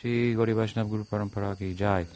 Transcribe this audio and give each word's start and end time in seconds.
Shri 0.00 0.34
Gaudiya 0.34 0.54
Vaishnava 0.54 0.88
Guru 0.88 1.04
Parampara 1.04 1.58
ki 1.58 1.74
jai. 1.74 2.06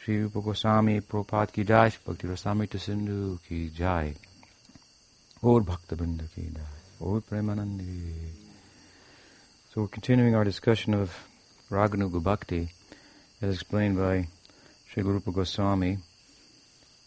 Shri 0.00 0.22
Rupa 0.22 0.40
Goswami 0.40 1.02
Prabhupada 1.02 1.52
ki 1.52 1.64
jai. 1.64 1.92
Bhakti 2.02 2.78
Sindhu 2.78 3.38
ki 3.46 3.68
jai. 3.76 4.14
Bhakta 5.42 5.96
Vrinda 5.96 6.24
ki 6.34 6.48
jai. 6.54 7.20
Premanandi. 7.20 8.14
So 9.68 9.82
we're 9.82 9.88
continuing 9.88 10.34
our 10.34 10.44
discussion 10.44 10.94
of 10.94 11.14
Raganuga 11.70 12.22
Bhakti 12.22 12.70
as 13.42 13.52
explained 13.52 13.98
by 13.98 14.26
Sri 14.90 15.02
Rupa 15.02 15.30
Goswami 15.30 15.98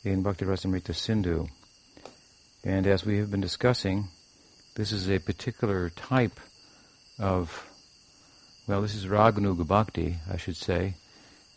in 0.04 0.21
Bhakti 0.21 0.45
Rasamrita 0.45 0.93
Sindhu. 0.93 1.48
And 2.64 2.86
as 2.86 3.04
we 3.04 3.18
have 3.18 3.32
been 3.32 3.41
discussing, 3.41 4.09
this 4.75 4.91
is 4.91 5.09
a 5.09 5.18
particular 5.18 5.89
type 5.89 6.39
of 7.18 7.73
well, 8.66 8.82
this 8.82 8.95
is 8.95 9.05
Raganuga 9.05 9.68
Bhakti, 9.68 10.16
I 10.32 10.38
should 10.38 10.55
say, 10.55 10.96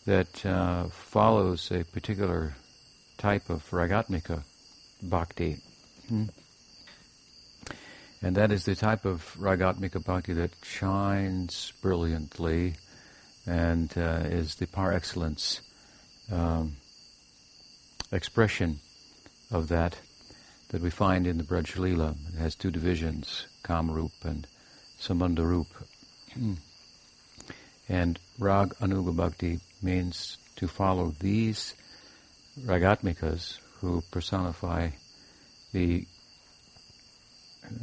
that 0.06 0.44
uh, 0.44 0.88
follows 0.88 1.70
a 1.70 1.84
particular 1.84 2.56
type 3.16 3.48
of 3.48 3.68
Ragatmika 3.70 4.42
Bhakti. 5.02 5.58
Hmm. 6.08 6.24
And 8.22 8.36
that 8.36 8.50
is 8.50 8.64
the 8.64 8.74
type 8.74 9.04
of 9.04 9.36
Ragatmika 9.38 10.04
Bhakti 10.04 10.32
that 10.32 10.50
shines 10.62 11.72
brilliantly 11.80 12.74
and 13.46 13.92
uh, 13.96 14.23
is 14.24 14.56
the 14.56 14.66
par 14.66 14.92
excellence 14.92 15.60
um, 16.32 16.76
expression 18.10 18.80
of 19.52 19.68
that 19.68 19.96
that 20.70 20.82
we 20.82 20.90
find 20.90 21.26
in 21.26 21.38
the 21.38 21.45
Braj. 21.45 22.34
It 22.34 22.38
has 22.38 22.56
two 22.56 22.73
divisions, 22.73 23.46
Kamrup 23.62 24.24
and 24.24 24.46
Sambandharup. 25.00 25.66
And 27.88 28.18
rag 28.38 28.74
anuga 28.80 29.14
bhakti 29.14 29.60
means 29.82 30.38
to 30.56 30.66
follow 30.66 31.14
these 31.20 31.74
ragatmikas 32.65 33.59
who 33.80 34.02
personify 34.10 34.90
the 35.73 36.07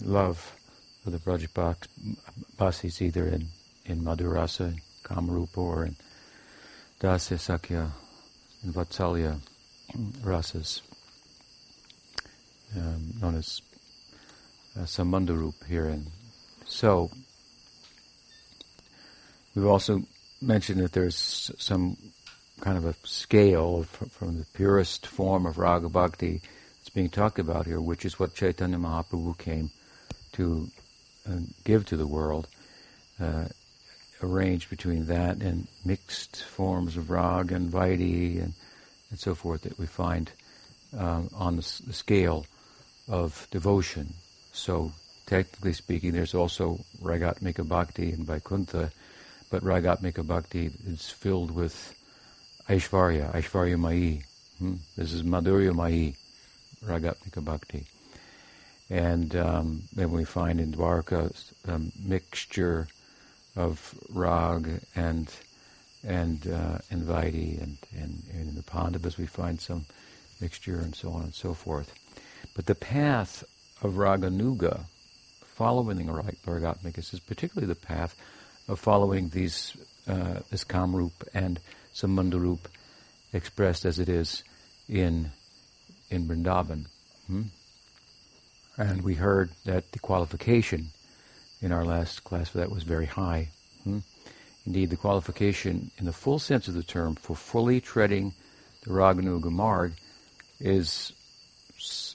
love 0.04 0.56
of 1.06 1.12
the 1.12 1.20
Brajbasis 1.20 3.02
either 3.02 3.28
in, 3.28 3.48
in 3.86 4.02
Madhurasa, 4.02 4.76
Kamarupa, 5.04 5.58
or 5.58 5.86
in 5.86 5.96
Dasya, 7.00 7.40
Sakya, 7.40 7.92
Vatsalya 8.66 9.40
rasas, 10.22 10.82
um, 12.76 13.14
known 13.22 13.36
as 13.36 13.62
uh, 14.78 14.84
Sambandharup 14.84 15.66
here. 15.68 15.88
And 15.88 16.08
so, 16.66 17.12
We've 19.56 19.68
also 19.68 20.04
mentioned 20.42 20.82
that 20.82 20.94
there's 20.94 21.52
some 21.58 21.98
kind 22.60 22.78
of 22.78 22.86
a 22.86 22.96
scale 23.04 23.84
from 23.84 24.40
the 24.40 24.46
purest 24.54 25.06
form 25.06 25.46
of 25.46 25.58
raga 25.58 25.90
bhakti 25.90 26.42
that's 26.78 26.90
being 26.90 27.10
talked 27.10 27.40
about 27.40 27.66
here, 27.66 27.82
which 27.82 28.06
is 28.06 28.20
what 28.20 28.34
Chaitanya 28.34 28.78
Mahaprabhu 28.78 29.38
came 29.38 29.70
to 30.34 30.70
uh, 31.30 31.38
give 31.64 31.86
to 31.86 31.98
the 31.98 32.08
world, 32.08 32.48
uh, 33.22 33.46
arranged 34.22 34.70
between 34.70 35.06
that 35.08 35.38
and 35.38 35.68
mixed 35.86 36.44
forms 36.44 36.98
of 36.98 37.10
rag 37.10 37.52
and 37.52 37.72
vaidhi 37.72 38.42
and, 38.42 38.54
and 39.10 39.20
so 39.20 39.36
forth 39.36 39.62
that 39.62 39.78
we 39.78 39.86
find 39.86 40.32
um, 40.98 41.30
on 41.36 41.58
the, 41.58 41.82
the 41.86 41.94
scale 41.94 42.46
of 43.08 43.48
devotion. 43.52 44.14
So, 44.54 44.94
technically 45.26 45.74
speaking, 45.74 46.14
there's 46.14 46.34
also 46.34 46.80
ragatmika 47.02 47.68
bhakti 47.68 48.12
and 48.12 48.26
Vaikuntha, 48.26 48.92
but 49.54 49.64
Ragatmika 49.64 50.26
Bhakti 50.26 50.72
is 50.88 51.12
filled 51.12 51.52
with 51.52 51.94
Aishvarya, 52.68 53.32
Aishvarya 53.36 53.78
Mai. 53.78 54.24
Hmm? 54.58 54.78
This 54.98 55.14
is 55.14 55.22
Madhurya 55.22 55.76
Mai, 55.76 56.16
Ragatmika 56.84 57.46
Bhakti. 57.46 57.86
And 58.90 59.36
um, 59.36 59.84
then 59.96 60.12
we 60.12 60.24
find 60.24 60.60
in 60.60 60.72
Dwarka 60.72 61.32
a 61.68 61.80
mixture 62.04 62.88
of 63.56 63.94
rag 64.10 64.82
and 64.96 65.32
and 66.04 66.48
uh, 66.48 66.80
and 66.90 67.04
Vaidhi, 67.04 67.62
and, 67.62 67.78
and, 67.96 68.24
and 68.34 68.50
in 68.50 68.56
the 68.56 68.64
Pandavas 68.64 69.20
we 69.20 69.28
find 69.28 69.62
some 69.62 69.86
mixture 70.42 70.80
and 70.80 70.96
so 70.96 71.12
on 71.12 71.22
and 71.22 71.36
so 71.36 71.54
forth. 71.54 71.94
But 72.56 72.66
the 72.66 72.74
path 72.74 73.44
of 73.84 73.94
Raganuga, 73.94 74.86
following 75.46 76.08
the 76.08 76.12
Ragatmikas, 76.12 77.14
is 77.14 77.20
particularly 77.20 77.68
the 77.68 77.80
path 77.80 78.16
of 78.68 78.80
following 78.80 79.30
these 79.30 79.76
uh, 80.08 80.40
this 80.50 80.64
Kamrup 80.64 81.12
and 81.34 81.60
Sambandharup 81.94 82.60
expressed 83.32 83.86
as 83.86 84.00
it 84.00 84.10
is 84.10 84.44
in 84.90 85.32
in 86.10 86.28
Vrindavan. 86.28 86.86
Hmm? 87.28 87.44
And 88.78 89.02
we 89.04 89.16
heard 89.16 89.52
that 89.66 89.92
the 89.92 90.00
qualification 90.00 90.90
in 91.62 91.72
our 91.72 91.86
last 91.86 92.24
class 92.24 92.50
for 92.50 92.58
that 92.58 92.72
was 92.72 92.84
very 92.84 93.06
high. 93.06 93.50
Hmm? 93.84 94.00
Indeed, 94.66 94.90
the 94.90 94.98
qualification 94.98 95.92
in 95.98 96.06
the 96.06 96.14
full 96.14 96.40
sense 96.40 96.68
of 96.68 96.74
the 96.74 96.84
term 96.84 97.16
for 97.16 97.36
fully 97.36 97.82
treading 97.82 98.34
the 98.84 98.92
Raganuga 98.92 99.52
Marg 99.52 99.94
is 100.60 101.14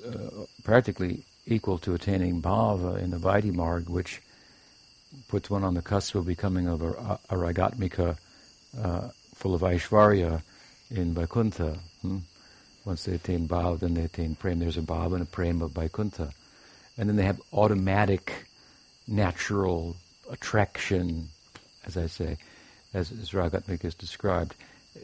uh, 0.04 0.44
practically 0.64 1.24
equal 1.46 1.78
to 1.78 1.94
attaining 1.94 2.40
bhava 2.40 2.98
in 3.02 3.10
the 3.10 3.18
Vaidhi 3.18 3.52
Marg, 3.52 3.88
which 3.88 4.20
puts 5.28 5.50
one 5.50 5.64
on 5.64 5.74
the 5.74 5.82
cusp 5.82 6.14
of 6.14 6.26
becoming 6.26 6.68
of 6.68 6.82
a, 6.82 7.18
a 7.30 7.36
ragatmika 7.36 8.16
uh, 8.82 9.08
full 9.34 9.54
of 9.54 9.62
Aishwarya 9.62 10.42
in 10.90 11.14
Vaikuntha. 11.14 11.78
Hmm? 12.02 12.18
Once 12.84 13.04
they 13.04 13.14
attain 13.14 13.46
bhav, 13.46 13.80
then 13.80 13.94
they 13.94 14.02
attain 14.02 14.34
prem. 14.34 14.58
There's 14.58 14.76
a 14.76 14.82
bhav 14.82 15.12
and 15.12 15.22
a 15.22 15.26
prem 15.26 15.62
of 15.62 15.72
Vaikuntha. 15.72 16.32
And 16.96 17.08
then 17.08 17.16
they 17.16 17.24
have 17.24 17.40
automatic, 17.52 18.46
natural 19.06 19.96
attraction, 20.30 21.28
as 21.86 21.96
I 21.96 22.06
say, 22.06 22.38
as, 22.94 23.12
as 23.12 23.30
Ragatmika 23.30 23.84
is 23.84 23.94
described, 23.94 24.54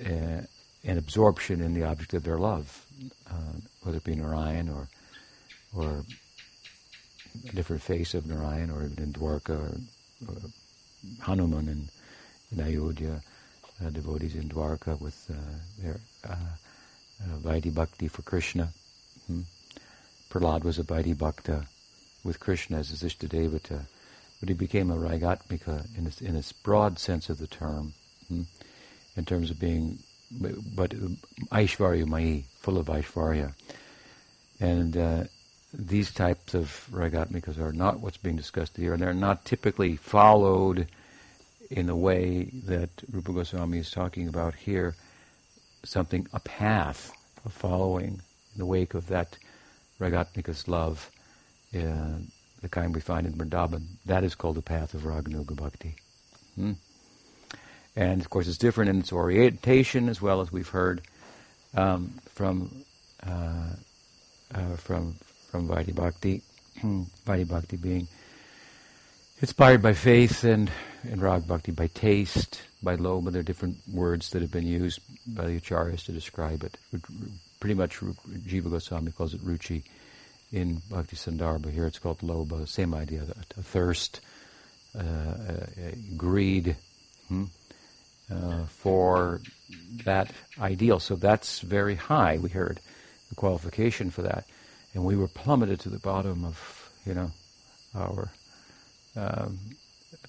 uh, 0.04 0.42
and 0.86 0.98
absorption 0.98 1.60
in 1.60 1.74
the 1.74 1.84
object 1.84 2.14
of 2.14 2.24
their 2.24 2.38
love, 2.38 2.84
uh, 3.30 3.58
whether 3.82 3.98
it 3.98 4.04
be 4.04 4.14
Narayan 4.14 4.68
or 4.68 4.88
or 5.76 5.88
a 5.88 6.04
different 7.54 7.82
face 7.82 8.14
of 8.14 8.26
Narayan, 8.26 8.70
or 8.70 8.82
in 8.82 9.12
Dwarka, 9.12 9.50
or 9.50 9.70
uh, 10.28 10.48
Hanuman 11.22 11.68
and 11.68 11.88
in 12.52 12.64
Ayodhya, 12.64 13.20
uh, 13.84 13.90
devotees 13.90 14.34
in 14.34 14.48
Dwarka 14.48 15.00
with 15.00 15.30
uh, 15.30 15.82
their 15.82 16.00
uh, 16.28 16.36
Vaidhi 17.38 17.74
Bhakti 17.74 18.08
for 18.08 18.22
Krishna. 18.22 18.68
Hmm? 19.26 19.42
Prahlad 20.30 20.64
was 20.64 20.78
a 20.78 20.84
Vaidhi 20.84 21.16
Bhakta 21.16 21.66
with 22.22 22.40
Krishna 22.40 22.78
as 22.78 22.90
his 22.90 23.02
Ishtadevata, 23.02 23.86
but 24.40 24.48
he 24.48 24.54
became 24.54 24.90
a 24.90 24.96
Ragatmika 24.96 25.86
in 25.96 26.06
its, 26.06 26.20
in 26.20 26.36
its 26.36 26.52
broad 26.52 26.98
sense 26.98 27.28
of 27.28 27.38
the 27.38 27.46
term, 27.46 27.94
hmm? 28.28 28.42
in 29.16 29.24
terms 29.24 29.50
of 29.50 29.58
being, 29.60 29.98
but 30.30 30.90
Aishvarya 31.50 32.06
Mai, 32.06 32.44
full 32.60 32.78
of 32.78 32.86
Aishvarya. 32.86 33.52
And 34.60 34.96
uh, 34.96 35.24
these 35.76 36.12
types 36.12 36.54
of 36.54 36.86
ragatmikas 36.92 37.58
are 37.58 37.72
not 37.72 38.00
what's 38.00 38.16
being 38.16 38.36
discussed 38.36 38.76
here, 38.76 38.92
and 38.92 39.02
they're 39.02 39.12
not 39.12 39.44
typically 39.44 39.96
followed 39.96 40.86
in 41.70 41.86
the 41.86 41.96
way 41.96 42.44
that 42.66 42.90
Rupa 43.10 43.32
Goswami 43.32 43.78
is 43.78 43.90
talking 43.90 44.28
about 44.28 44.54
here, 44.54 44.94
something, 45.84 46.28
a 46.32 46.40
path 46.40 47.12
of 47.44 47.52
following 47.52 48.20
in 48.52 48.58
the 48.58 48.66
wake 48.66 48.94
of 48.94 49.08
that 49.08 49.36
ragatmika's 50.00 50.68
love, 50.68 51.10
uh, 51.74 52.18
the 52.62 52.68
kind 52.70 52.94
we 52.94 53.00
find 53.00 53.26
in 53.26 53.32
Vrindavan. 53.32 53.84
That 54.06 54.22
is 54.22 54.34
called 54.34 54.56
the 54.56 54.62
path 54.62 54.94
of 54.94 55.02
Raganuga 55.02 55.56
Bhakti. 55.56 55.96
Hmm? 56.54 56.72
And 57.96 58.20
of 58.20 58.30
course, 58.30 58.48
it's 58.48 58.58
different 58.58 58.90
in 58.90 59.00
its 59.00 59.12
orientation 59.12 60.08
as 60.08 60.20
well 60.22 60.40
as 60.40 60.52
we've 60.52 60.68
heard 60.68 61.02
um, 61.74 62.14
from 62.28 62.84
uh, 63.26 63.70
uh, 64.54 64.76
from 64.76 65.16
from 65.54 65.68
Vaidhi 65.68 65.94
Bhakti. 65.94 66.42
Vaidhi 66.82 67.46
Bhakti 67.46 67.76
being 67.76 68.08
inspired 69.40 69.80
by 69.82 69.92
faith 69.92 70.42
and, 70.42 70.68
and 71.08 71.22
Rag 71.22 71.46
Bhakti 71.46 71.70
by 71.70 71.86
taste, 71.86 72.62
by 72.82 72.96
lobha. 72.96 73.30
There 73.30 73.38
are 73.38 73.44
different 73.44 73.76
words 73.92 74.30
that 74.30 74.42
have 74.42 74.50
been 74.50 74.66
used 74.66 74.98
by 75.28 75.46
the 75.46 75.60
acharyas 75.60 76.06
to 76.06 76.12
describe 76.12 76.64
it. 76.64 76.76
Pretty 77.60 77.76
much 77.76 78.00
Jiva 78.00 78.68
Goswami 78.68 79.12
calls 79.12 79.32
it 79.32 79.42
ruchi 79.42 79.84
in 80.50 80.82
Bhakti 80.90 81.14
Sandarbha. 81.14 81.70
Here 81.70 81.86
it's 81.86 82.00
called 82.00 82.18
lobha, 82.18 82.66
same 82.66 82.92
idea, 82.92 83.22
a, 83.56 83.62
thirst, 83.62 84.22
uh, 84.98 85.02
a 85.02 85.94
greed 86.16 86.74
hmm, 87.28 87.44
uh, 88.28 88.64
for 88.64 89.40
that 90.04 90.32
ideal. 90.60 90.98
So 90.98 91.14
that's 91.14 91.60
very 91.60 91.94
high, 91.94 92.38
we 92.38 92.50
heard 92.50 92.80
the 93.28 93.36
qualification 93.36 94.10
for 94.10 94.22
that 94.22 94.46
and 94.94 95.04
we 95.04 95.16
were 95.16 95.28
plummeted 95.28 95.80
to 95.80 95.88
the 95.88 95.98
bottom 95.98 96.44
of, 96.44 96.90
you 97.04 97.14
know, 97.14 97.30
our 97.94 98.30
um, 99.16 99.58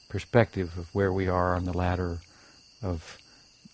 perspective 0.10 0.78
of 0.78 0.94
where 0.94 1.14
we 1.14 1.28
are 1.28 1.56
on 1.56 1.66
the 1.66 1.78
ladder 1.78 2.20
of 2.84 3.18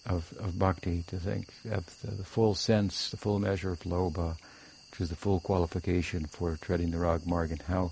of, 0.05 0.33
of 0.39 0.57
bhakti 0.57 1.03
to 1.07 1.17
think 1.17 1.47
of 1.71 2.01
the, 2.01 2.11
the, 2.11 2.23
full 2.23 2.55
sense, 2.55 3.09
the 3.11 3.17
full 3.17 3.39
measure 3.39 3.71
of 3.71 3.81
lobha, 3.81 4.35
which 4.89 5.01
is 5.01 5.09
the 5.09 5.15
full 5.15 5.39
qualification 5.39 6.25
for 6.25 6.57
treading 6.57 6.91
the 6.91 6.97
rag 6.97 7.25
marg, 7.25 7.51
and 7.51 7.61
how 7.63 7.91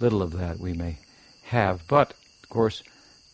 little 0.00 0.22
of 0.22 0.32
that 0.32 0.58
we 0.58 0.72
may 0.72 0.98
have. 1.44 1.86
But 1.88 2.12
of 2.42 2.48
course, 2.48 2.82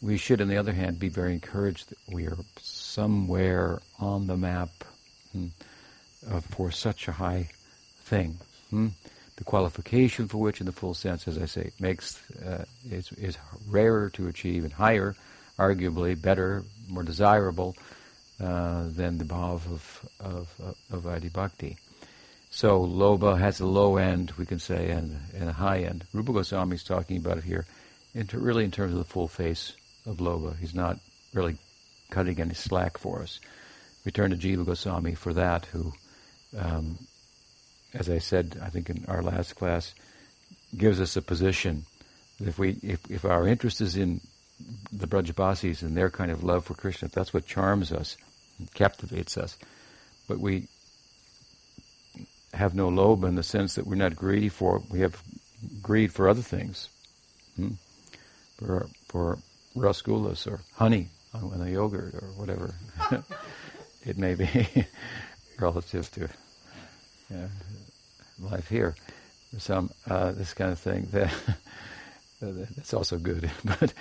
we 0.00 0.16
should, 0.16 0.40
on 0.40 0.48
the 0.48 0.56
other 0.56 0.72
hand, 0.72 0.98
be 0.98 1.08
very 1.08 1.32
encouraged 1.32 1.90
that 1.90 1.98
we 2.08 2.26
are 2.26 2.36
somewhere 2.60 3.80
on 3.98 4.26
the 4.26 4.36
map 4.36 4.70
hmm, 5.32 5.48
uh, 6.30 6.40
for 6.40 6.70
such 6.70 7.08
a 7.08 7.12
high 7.12 7.48
thing. 8.04 8.38
Hmm? 8.74 8.88
The 9.36 9.44
qualification 9.44 10.26
for 10.26 10.38
which, 10.38 10.58
in 10.58 10.66
the 10.66 10.72
full 10.72 10.94
sense, 10.94 11.28
as 11.28 11.38
I 11.38 11.46
say, 11.46 11.70
makes 11.78 12.20
uh, 12.44 12.64
is, 12.90 13.12
is 13.12 13.38
rarer 13.68 14.10
to 14.10 14.26
achieve 14.26 14.64
and 14.64 14.72
higher, 14.72 15.14
arguably 15.56 16.20
better, 16.20 16.64
more 16.88 17.04
desirable 17.04 17.76
uh, 18.40 18.88
than 18.88 19.18
the 19.18 19.24
bhav 19.24 19.64
of, 19.70 20.08
of, 20.18 20.76
of 20.90 21.02
Vaidhi 21.04 21.32
Bhakti. 21.32 21.76
So 22.50 22.84
loba 22.84 23.38
has 23.38 23.60
a 23.60 23.66
low 23.66 23.96
end, 23.96 24.32
we 24.38 24.44
can 24.44 24.58
say, 24.58 24.90
and, 24.90 25.20
and 25.38 25.48
a 25.48 25.52
high 25.52 25.82
end. 25.82 26.04
Rupa 26.12 26.32
Goswami 26.32 26.74
is 26.74 26.82
talking 26.82 27.16
about 27.18 27.38
it 27.38 27.44
here, 27.44 27.64
into, 28.12 28.40
really 28.40 28.64
in 28.64 28.72
terms 28.72 28.90
of 28.90 28.98
the 28.98 29.04
full 29.04 29.28
face 29.28 29.74
of 30.04 30.16
loba. 30.16 30.58
He's 30.58 30.74
not 30.74 30.98
really 31.32 31.58
cutting 32.10 32.40
any 32.40 32.54
slack 32.54 32.98
for 32.98 33.22
us. 33.22 33.38
We 34.04 34.10
turn 34.10 34.30
to 34.30 34.36
Jiva 34.36 34.66
Goswami 34.66 35.14
for 35.14 35.32
that, 35.32 35.66
who, 35.66 35.92
um, 36.58 36.98
as 37.94 38.10
I 38.10 38.18
said, 38.18 38.58
I 38.62 38.68
think 38.68 38.90
in 38.90 39.04
our 39.08 39.22
last 39.22 39.54
class, 39.54 39.94
gives 40.76 41.00
us 41.00 41.16
a 41.16 41.22
position. 41.22 41.86
If 42.40 42.58
we, 42.58 42.78
if, 42.82 43.08
if 43.10 43.24
our 43.24 43.46
interest 43.46 43.80
is 43.80 43.96
in 43.96 44.20
the 44.92 45.06
Brajbasis 45.06 45.82
and 45.82 45.96
their 45.96 46.10
kind 46.10 46.30
of 46.30 46.42
love 46.44 46.64
for 46.64 46.74
Krishna, 46.74 47.08
that's 47.08 47.32
what 47.32 47.46
charms 47.46 47.92
us, 47.92 48.16
captivates 48.74 49.36
us. 49.36 49.56
But 50.28 50.40
we 50.40 50.68
have 52.52 52.74
no 52.74 52.88
lobe 52.88 53.24
in 53.24 53.34
the 53.34 53.42
sense 53.42 53.74
that 53.74 53.86
we're 53.86 53.96
not 53.96 54.16
greedy 54.16 54.48
for. 54.48 54.82
We 54.90 55.00
have 55.00 55.22
greed 55.82 56.12
for 56.12 56.28
other 56.28 56.42
things, 56.42 56.88
hmm? 57.56 57.72
for 58.56 58.86
for 59.08 59.38
rasgullas 59.76 60.46
or 60.46 60.60
honey 60.76 61.08
on 61.32 61.60
a 61.60 61.70
yogurt 61.70 62.14
or 62.14 62.28
whatever 62.36 62.74
it 64.06 64.16
may 64.16 64.34
be 64.34 64.86
relative 65.58 66.10
to 66.12 66.28
life 68.40 68.68
here. 68.68 68.94
Some 69.58 69.90
uh, 70.08 70.32
this 70.32 70.52
kind 70.52 70.72
of 70.72 70.78
thing 70.78 71.08
that 71.12 71.32
that's 72.40 72.94
also 72.94 73.18
good, 73.18 73.50
but 73.64 73.92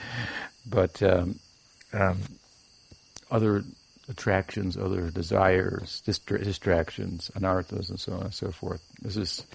but 0.66 1.04
um, 1.04 1.40
um, 1.94 2.20
other 3.30 3.64
attractions, 4.10 4.78
other 4.78 5.10
desires, 5.10 6.02
distra- 6.06 6.44
distractions, 6.44 7.32
anarthas, 7.36 7.90
and 7.90 8.00
so 8.00 8.14
on 8.14 8.24
and 8.24 8.34
so 8.34 8.52
forth. 8.52 8.82
This 9.02 9.16
is 9.16 9.46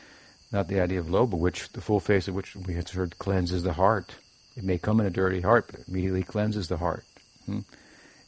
not 0.52 0.68
the 0.68 0.80
idea 0.80 1.00
of 1.00 1.06
lobha, 1.06 1.36
which 1.36 1.68
the 1.70 1.80
full 1.80 2.00
face 2.00 2.28
of 2.28 2.34
which 2.34 2.56
we 2.56 2.74
have 2.74 2.88
heard 2.90 3.18
cleanses 3.18 3.62
the 3.62 3.74
heart. 3.74 4.14
It 4.56 4.64
may 4.64 4.78
come 4.78 5.00
in 5.00 5.06
a 5.06 5.10
dirty 5.10 5.40
heart, 5.40 5.66
but 5.70 5.80
it 5.80 5.88
immediately 5.88 6.22
cleanses 6.22 6.68
the 6.68 6.78
heart. 6.78 7.04
Hmm? 7.46 7.60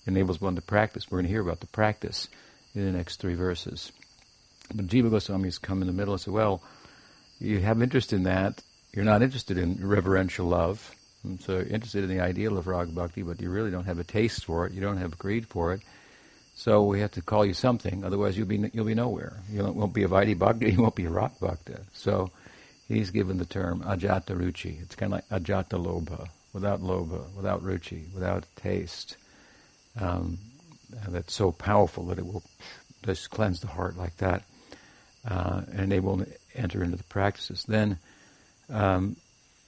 Enables 0.06 0.40
one 0.40 0.56
to 0.56 0.62
practice. 0.62 1.10
We're 1.10 1.18
going 1.18 1.26
to 1.26 1.32
hear 1.32 1.40
about 1.40 1.60
the 1.60 1.66
practice 1.66 2.28
in 2.74 2.84
the 2.84 2.96
next 2.96 3.16
three 3.16 3.34
verses. 3.34 3.92
But 4.74 4.86
Jiva 4.86 5.10
Goswami 5.10 5.44
has 5.44 5.58
come 5.58 5.80
in 5.82 5.86
the 5.86 5.92
middle 5.92 6.14
and 6.14 6.20
said, 6.20 6.34
well, 6.34 6.62
you 7.38 7.58
have 7.60 7.82
interest 7.82 8.12
in 8.12 8.24
that. 8.24 8.62
You're 8.92 9.04
not 9.04 9.22
interested 9.22 9.58
in 9.58 9.86
reverential 9.86 10.46
love. 10.46 10.94
And 11.24 11.40
so 11.40 11.54
you're 11.54 11.66
interested 11.66 12.04
in 12.04 12.10
the 12.10 12.20
ideal 12.20 12.56
of 12.56 12.66
rag 12.66 12.94
bhakti, 12.94 13.22
but 13.22 13.40
you 13.40 13.50
really 13.50 13.70
don't 13.70 13.84
have 13.84 13.98
a 13.98 14.04
taste 14.04 14.44
for 14.44 14.66
it. 14.66 14.72
You 14.72 14.80
don't 14.80 14.96
have 14.96 15.12
a 15.12 15.16
greed 15.16 15.46
for 15.46 15.72
it. 15.72 15.80
So 16.54 16.82
we 16.82 17.00
have 17.00 17.12
to 17.12 17.22
call 17.22 17.46
you 17.46 17.54
something, 17.54 18.04
otherwise 18.04 18.36
you'll 18.36 18.46
be 18.46 18.70
you'll 18.74 18.84
be 18.84 18.94
nowhere. 18.94 19.34
You 19.50 19.64
won't 19.64 19.94
be 19.94 20.02
a 20.02 20.08
Vaidhi 20.08 20.36
Bhakta, 20.38 20.70
you 20.72 20.82
won't 20.82 20.94
be 20.94 21.06
a 21.06 21.10
Rag 21.10 21.30
Bhakta. 21.40 21.80
So 21.94 22.30
he's 22.86 23.10
given 23.10 23.38
the 23.38 23.46
term 23.46 23.82
Ajata 23.82 24.36
Ruchi. 24.36 24.82
It's 24.82 24.94
kind 24.94 25.14
of 25.14 25.22
like 25.30 25.42
Ajata 25.42 25.82
Lobha, 25.82 26.28
without 26.52 26.82
Lobha, 26.82 27.32
without 27.34 27.62
Ruchi, 27.62 28.12
without 28.12 28.44
taste. 28.56 29.16
Um, 29.98 30.38
that's 31.08 31.32
so 31.32 31.52
powerful 31.52 32.04
that 32.06 32.18
it 32.18 32.26
will 32.26 32.42
just 33.04 33.30
cleanse 33.30 33.60
the 33.60 33.68
heart 33.68 33.96
like 33.96 34.16
that 34.18 34.42
uh, 35.28 35.62
and 35.72 35.90
they 35.90 36.00
will 36.00 36.24
enter 36.54 36.82
into 36.82 36.96
the 36.96 37.04
practices. 37.04 37.64
Then 37.66 37.98
um, 38.68 39.16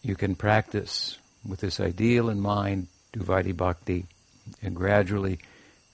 you 0.03 0.15
can 0.15 0.35
practice 0.35 1.19
with 1.47 1.61
this 1.61 1.81
ideal 1.81 2.31
in 2.31 2.41
mind, 2.41 2.89
do 3.13 3.21
Vaidhi 3.21 3.57
Bhakti, 3.57 4.07
and 4.63 4.75
gradually 4.75 5.39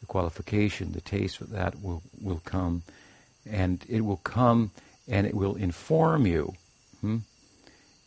the 0.01 0.07
qualification, 0.07 0.93
the 0.93 1.01
taste 1.01 1.39
for 1.39 1.45
that 1.45 1.81
will, 1.83 2.03
will 2.21 2.41
come. 2.45 2.83
And 3.51 3.85
it 3.89 4.03
will 4.03 4.19
come 4.19 4.71
and 5.09 5.27
it 5.27 5.35
will 5.35 5.57
inform 5.57 6.27
you. 6.27 6.55
Hmm? 7.01 7.19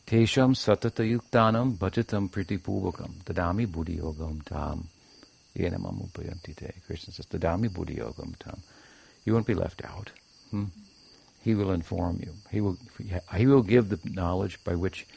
Tesham 0.06 0.56
satata 0.56 1.04
yuktanam 1.04 1.78
bhajatam 1.78 2.30
pritipurvakam 2.30 3.24
dadami 3.24 3.72
buddhi 3.72 3.98
yogam 3.98 4.44
tam 4.46 4.88
yenamam. 5.58 6.12
Krishna 6.86 7.14
says, 7.14 7.26
dadami 7.26 7.74
buddhi 7.74 7.96
yogam 7.96 8.38
tam. 8.38 8.62
You 9.26 9.34
won't 9.34 9.48
be 9.48 9.56
left 9.56 9.84
out. 9.84 10.12
Hmm? 10.52 10.66
He 11.42 11.56
will 11.56 11.72
inform 11.72 12.20
you. 12.22 12.34
He 12.52 12.62
will, 12.62 12.78
he 13.36 13.48
will 13.48 13.64
give 13.64 13.90
the 13.90 14.00
knowledge 14.04 14.64
by 14.64 14.76
which 14.76 15.08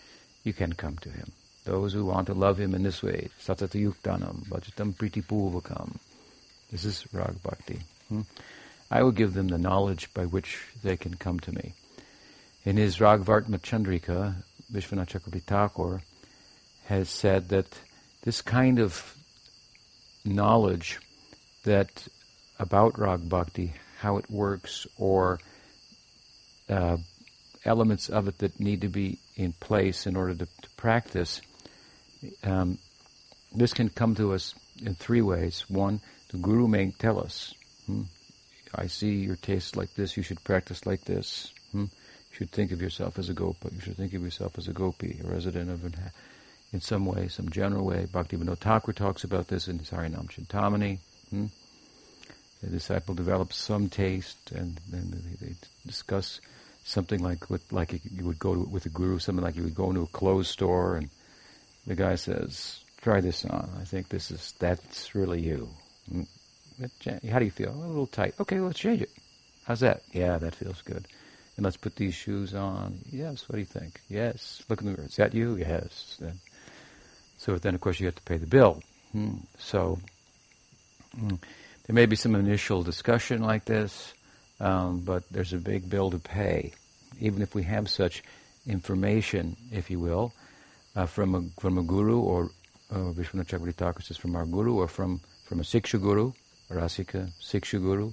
you 0.43 0.53
can 0.53 0.73
come 0.73 0.97
to 0.99 1.11
him. 1.11 1.33
Those 1.65 1.93
who 1.93 2.05
want 2.05 2.27
to 2.27 2.35
love 2.35 2.59
him 2.59 2.75
in 2.75 2.83
this 2.83 3.03
way, 3.03 3.31
satata 3.41 3.81
yuktanam 3.81 4.47
bhajatam 4.47 4.95
pritipurvakam. 4.95 5.97
This 6.71 6.85
is 6.85 7.07
Rag 7.13 7.43
Bhakti. 7.43 7.81
Hmm? 8.09 8.23
I 8.91 9.03
will 9.03 9.13
give 9.13 9.35
them 9.35 9.49
the 9.49 9.59
knowledge 9.59 10.13
by 10.13 10.27
which 10.27 10.63
they 10.83 10.97
can 10.97 11.15
come 11.15 11.41
to 11.41 11.53
me. 11.53 11.75
In 12.65 12.77
his 12.77 12.99
Ragvartma 12.99 13.61
Chandrika, 13.61 14.37
Vishwanath 14.73 15.09
Chakravarti 15.11 15.43
Thakur 15.43 16.03
has 16.87 17.09
said 17.09 17.49
that 17.49 17.67
this 18.23 18.41
kind 18.41 18.79
of 18.79 19.17
knowledge 20.25 21.01
that 21.65 22.09
about 22.59 22.99
Rag 22.99 23.29
Bhakti, 23.29 23.75
how 24.01 24.17
it 24.17 24.31
works, 24.31 24.87
or 24.99 25.39
uh, 26.69 26.97
elements 27.65 28.09
of 28.09 28.29
it 28.29 28.39
that 28.39 28.61
need 28.61 28.81
to 28.83 28.89
be 28.89 29.19
in 29.37 29.53
place 29.53 30.07
in 30.07 30.17
order 30.17 30.35
to, 30.35 30.47
to 30.47 30.71
practice, 30.77 31.41
um, 32.43 32.79
this 33.55 33.73
can 33.73 33.89
come 33.89 34.15
to 34.15 34.33
us 34.33 34.55
in 34.85 34.95
three 34.95 35.23
ways. 35.23 35.65
One, 35.69 36.01
the 36.31 36.39
Guru 36.39 36.67
may 36.67 36.91
tell 36.91 37.21
us, 37.21 37.55
hmm, 37.87 38.03
I 38.75 38.87
see 38.87 39.15
your 39.15 39.37
taste 39.37 39.77
like 39.77 39.95
this, 39.95 40.17
you 40.17 40.23
should 40.23 40.43
practice 40.45 40.87
like 40.87 41.05
this. 41.05 41.53
Hmm? 41.73 41.85
You 42.35 42.39
should 42.39 42.51
think 42.51 42.73
of 42.73 42.83
yourself 42.83 43.19
as 43.19 43.29
a 43.29 43.33
gopa. 43.33 43.71
You 43.73 43.81
should 43.81 43.97
think 43.97 44.13
of 44.15 44.23
yourself 44.23 44.59
as 44.59 44.67
a 44.67 44.73
gopi, 44.73 45.21
a 45.23 45.29
resident 45.29 45.71
of 45.71 45.85
in 46.73 46.81
some 46.81 47.07
way, 47.07 47.29
some 47.29 47.49
general 47.51 47.85
way. 47.85 48.09
Bhaktivinoda 48.11 48.59
Thakur 48.59 48.93
talks 48.93 49.23
about 49.23 49.47
this 49.47 49.69
in 49.69 49.79
his 49.79 49.91
Harinam 49.91 50.27
Chintamani. 50.29 50.99
Hmm? 51.31 51.47
The 52.65 52.71
disciple 52.71 53.15
develops 53.15 53.57
some 53.57 53.91
taste, 53.91 54.51
and 54.51 54.81
then 54.91 55.23
they, 55.41 55.55
discuss 55.87 56.41
something 56.83 57.23
like 57.23 57.45
like 57.71 57.93
you 58.11 58.25
would 58.25 58.39
go 58.39 58.55
to, 58.55 58.61
with 58.61 58.87
a 58.87 58.89
guru, 58.89 59.19
something 59.19 59.45
like 59.45 59.55
you 59.55 59.65
would 59.65 59.75
go 59.75 59.91
into 59.91 60.03
a 60.03 60.07
clothes 60.07 60.49
store, 60.49 60.97
and 60.97 61.11
the 61.87 61.95
guy 61.95 62.15
says, 62.15 62.81
"Try 63.03 63.21
this 63.21 63.45
on. 63.45 63.69
I 63.79 63.85
think 63.85 64.09
this 64.09 64.31
is 64.31 64.55
that's 64.59 65.15
really 65.15 65.43
you." 65.43 65.69
Mm, 66.11 66.27
how 67.31 67.39
do 67.39 67.45
you 67.45 67.51
feel? 67.51 67.71
A 67.71 67.87
little 67.87 68.07
tight. 68.07 68.35
Okay, 68.41 68.59
let's 68.61 68.79
change 68.79 69.03
it. 69.03 69.11
How's 69.65 69.81
that? 69.81 70.03
Yeah, 70.13 70.39
that 70.39 70.55
feels 70.55 70.81
good. 70.81 71.07
And 71.57 71.65
let's 71.65 71.77
put 71.77 71.97
these 71.97 72.15
shoes 72.15 72.55
on. 72.55 72.99
Yes, 73.11 73.47
what 73.47 73.57
do 73.57 73.61
you 73.61 73.67
think? 73.67 74.01
Yes. 74.09 74.63
Look 74.71 74.81
in 74.81 74.87
the 74.87 74.93
mirror. 74.93 75.07
Is 75.07 75.17
that 75.17 75.35
you? 75.35 75.57
Yes. 75.57 76.17
Then, 76.19 76.41
so 77.37 77.57
then, 77.57 77.75
of 77.75 77.83
course, 77.83 78.01
you 78.01 78.07
have 78.07 78.15
to 78.15 78.23
pay 78.23 78.39
the 78.39 78.47
bill. 78.47 78.83
Hmm. 79.13 79.37
So 79.59 79.99
hmm, 81.19 81.35
there 81.87 81.95
may 81.95 82.07
be 82.07 82.17
some 82.17 82.35
initial 82.35 82.83
discussion 82.83 83.43
like 83.43 83.65
this, 83.67 84.15
um, 84.61 85.01
but 85.01 85.25
there's 85.31 85.53
a 85.53 85.59
big 85.59 85.89
bill 85.89 86.11
to 86.11 86.19
pay, 86.19 86.73
even 87.21 87.43
if 87.43 87.55
we 87.55 87.63
have 87.65 87.91
such 87.91 88.23
information, 88.67 89.57
if 89.71 89.91
you 89.91 90.01
will, 90.01 90.33
uh, 90.97 91.07
from 91.07 91.35
a 91.35 91.61
from 91.61 91.79
a 91.79 91.83
guru 91.83 92.21
or 92.21 92.51
uh, 92.91 93.13
Vishwanath 93.13 93.47
Chakravarti 93.47 94.03
says 94.03 94.17
from 94.17 94.37
our 94.37 94.47
guru 94.47 94.77
or 94.77 94.89
from 94.89 95.21
from 95.45 95.61
a 95.61 95.63
Siksha 95.63 96.01
Guru, 96.01 96.33
Rasika 96.71 97.31
Siksha 97.41 97.81
Guru, 97.81 98.13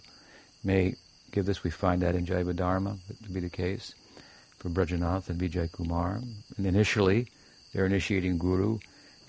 may 0.63 0.95
give 1.31 1.45
this. 1.45 1.63
We 1.63 1.69
find 1.69 2.01
that 2.01 2.15
in 2.15 2.25
Jaiva 2.25 2.55
Dharma 2.55 2.97
to 3.23 3.29
be 3.29 3.39
the 3.39 3.49
case 3.49 3.93
for 4.57 4.69
Brajanath 4.69 5.29
and 5.29 5.39
Vijay 5.39 5.71
Kumar. 5.71 6.21
And 6.57 6.65
initially, 6.65 7.27
their 7.73 7.85
initiating 7.85 8.37
guru 8.37 8.79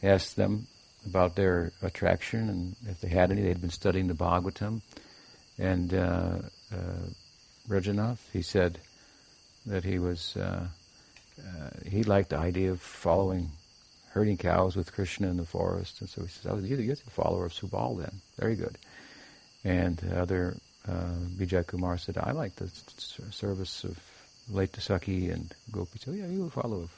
asked 0.02 0.36
them 0.36 0.66
about 1.06 1.36
their 1.36 1.72
attraction 1.82 2.48
and 2.48 2.76
if 2.88 3.00
they 3.00 3.08
had 3.08 3.30
any. 3.30 3.42
They'd 3.42 3.60
been 3.60 3.70
studying 3.70 4.08
the 4.08 4.14
Bhagavatam. 4.14 4.80
And 5.58 5.94
uh, 5.94 6.38
uh, 6.72 8.14
he 8.32 8.42
said 8.42 8.78
that 9.66 9.84
he 9.84 9.98
was, 9.98 10.36
uh, 10.36 10.66
uh, 11.38 11.70
he 11.86 12.02
liked 12.02 12.30
the 12.30 12.38
idea 12.38 12.70
of 12.72 12.80
following 12.80 13.50
herding 14.12 14.36
cows 14.36 14.76
with 14.76 14.92
Krishna 14.92 15.28
in 15.28 15.36
the 15.36 15.44
forest. 15.44 16.00
And 16.00 16.08
so 16.08 16.22
he 16.22 16.28
says, 16.28 16.46
oh, 16.46 16.58
you're 16.58 16.94
the 16.94 17.10
follower 17.10 17.46
of 17.46 17.52
Subal 17.52 17.98
then. 17.98 18.20
Very 18.38 18.56
good. 18.56 18.76
And 19.64 20.02
other, 20.14 20.56
uh, 20.88 21.14
Vijay 21.36 21.66
Kumar 21.66 21.96
said, 21.98 22.18
I 22.18 22.32
like 22.32 22.56
the 22.56 22.70
service 23.30 23.84
of 23.84 23.98
late 24.50 24.74
Saki 24.76 25.30
and 25.30 25.54
Gopi. 25.70 25.98
So 25.98 26.10
yeah, 26.10 26.26
you 26.26 26.50
follow 26.50 26.82
of 26.82 26.90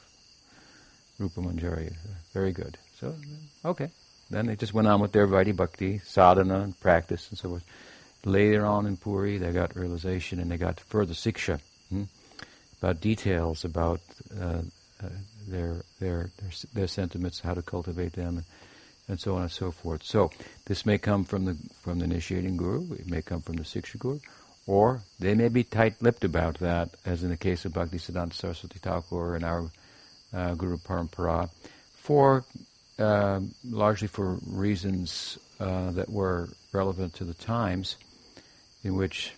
Rupa 1.19 1.39
Manjari. 1.41 1.93
Very 2.33 2.51
good. 2.51 2.77
So, 2.99 3.13
okay. 3.63 3.89
Then 4.29 4.47
they 4.47 4.55
just 4.55 4.73
went 4.73 4.87
on 4.87 5.01
with 5.01 5.11
their 5.11 5.27
Vaidhi 5.27 5.55
Bhakti, 5.55 5.99
sadhana, 5.99 6.61
and 6.61 6.79
practice, 6.79 7.29
and 7.29 7.37
so 7.37 7.49
forth. 7.49 7.65
Later 8.23 8.65
on 8.65 8.87
in 8.87 8.97
Puri, 8.97 9.37
they 9.37 9.51
got 9.51 9.75
realization 9.75 10.39
and 10.39 10.49
they 10.49 10.57
got 10.57 10.79
further 10.79 11.13
siksha 11.13 11.59
hmm, 11.89 12.03
about 12.81 12.99
details 12.99 13.63
about 13.63 14.01
uh, 14.39 14.61
uh, 15.03 15.09
their, 15.47 15.83
their, 15.99 16.31
their 16.39 16.51
their 16.73 16.87
sentiments, 16.87 17.41
how 17.41 17.53
to 17.53 17.61
cultivate 17.61 18.13
them, 18.13 18.37
and, 18.37 18.45
and, 19.07 19.19
so 19.19 19.35
on 19.35 19.43
and 19.43 19.51
so 19.51 19.69
forth. 19.69 20.01
So 20.01 20.31
this 20.65 20.87
may 20.87 20.97
come 20.97 21.23
from 21.23 21.45
the 21.45 21.55
from 21.81 21.99
the 21.99 22.05
initiating 22.05 22.57
guru, 22.57 22.93
it 22.93 23.07
may 23.07 23.21
come 23.21 23.41
from 23.41 23.57
the 23.57 23.63
siksha 23.63 23.99
guru, 23.99 24.19
or 24.65 25.01
they 25.19 25.35
may 25.35 25.49
be 25.49 25.63
tight-lipped 25.63 26.23
about 26.23 26.57
that, 26.59 26.95
as 27.05 27.21
in 27.21 27.29
the 27.29 27.37
case 27.37 27.65
of 27.65 27.73
Bhaktisiddhanta 27.73 28.33
Saraswati 28.33 28.79
Thakur 28.79 29.35
and 29.35 29.45
our 29.45 29.69
uh, 30.33 30.55
Guru 30.55 30.77
Parampara, 30.77 31.51
for 31.93 32.43
uh, 32.99 33.39
largely 33.69 34.07
for 34.07 34.37
reasons 34.47 35.37
uh, 35.59 35.91
that 35.91 36.09
were 36.09 36.49
relevant 36.71 37.13
to 37.15 37.23
the 37.23 37.33
times 37.33 37.97
in 38.83 38.95
which 38.95 39.33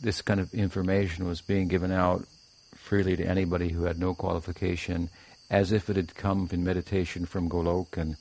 this 0.00 0.20
kind 0.22 0.40
of 0.40 0.52
information 0.52 1.26
was 1.26 1.40
being 1.40 1.68
given 1.68 1.92
out 1.92 2.26
freely 2.74 3.16
to 3.16 3.24
anybody 3.24 3.70
who 3.70 3.84
had 3.84 3.98
no 3.98 4.14
qualification, 4.14 5.08
as 5.50 5.72
if 5.72 5.88
it 5.88 5.96
had 5.96 6.14
come 6.14 6.48
in 6.52 6.64
meditation 6.64 7.24
from 7.24 7.48
Golok, 7.48 7.96
and 7.96 8.16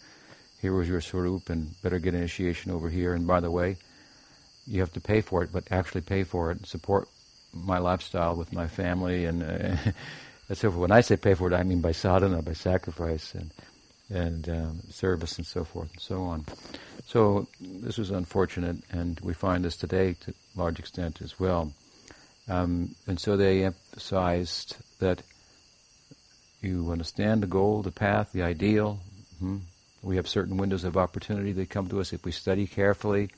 here 0.61 0.73
was 0.73 0.87
your 0.87 1.01
Swarup, 1.01 1.49
and 1.49 1.81
better 1.81 1.99
get 1.99 2.13
initiation 2.13 2.71
over 2.71 2.89
here. 2.89 3.13
And 3.13 3.27
by 3.27 3.41
the 3.41 3.51
way, 3.51 3.75
you 4.65 4.79
have 4.79 4.93
to 4.93 5.01
pay 5.01 5.19
for 5.19 5.43
it, 5.43 5.51
but 5.51 5.65
actually 5.71 6.01
pay 6.01 6.23
for 6.23 6.51
it 6.51 6.57
and 6.59 6.65
support 6.65 7.09
my 7.53 7.77
lifestyle 7.77 8.35
with 8.35 8.53
my 8.53 8.67
family 8.67 9.25
and 9.25 9.43
uh, 9.43 9.45
and 10.49 10.57
so 10.57 10.69
forth. 10.71 10.75
When 10.75 10.91
I 10.91 11.01
say 11.01 11.17
pay 11.17 11.33
for 11.33 11.51
it, 11.51 11.53
I 11.53 11.63
mean 11.63 11.81
by 11.81 11.91
sadhana, 11.91 12.41
by 12.41 12.53
sacrifice 12.53 13.33
and 13.33 13.51
and 14.13 14.47
um, 14.47 14.79
service 14.89 15.37
and 15.37 15.45
so 15.45 15.63
forth 15.63 15.91
and 15.91 16.01
so 16.01 16.21
on. 16.23 16.45
So 17.05 17.47
this 17.59 17.97
was 17.97 18.11
unfortunate, 18.11 18.77
and 18.91 19.19
we 19.21 19.33
find 19.33 19.65
this 19.65 19.75
today 19.75 20.15
to 20.21 20.31
a 20.31 20.59
large 20.59 20.79
extent 20.79 21.21
as 21.21 21.39
well. 21.39 21.73
Um, 22.47 22.95
and 23.07 23.19
so 23.19 23.35
they 23.35 23.63
emphasized 23.63 24.77
that 24.99 25.21
you 26.61 26.91
understand 26.91 27.43
the 27.43 27.47
goal, 27.47 27.81
the 27.81 27.91
path, 27.91 28.31
the 28.31 28.43
ideal. 28.43 28.99
Hmm? 29.39 29.57
We 30.01 30.15
have 30.17 30.27
certain 30.27 30.57
windows 30.57 30.83
of 30.83 30.97
opportunity 30.97 31.51
that 31.53 31.69
come 31.69 31.87
to 31.89 31.99
us 31.99 32.13
if 32.13 32.25
we 32.25 32.31
study 32.31 32.67
carefully 32.67 33.29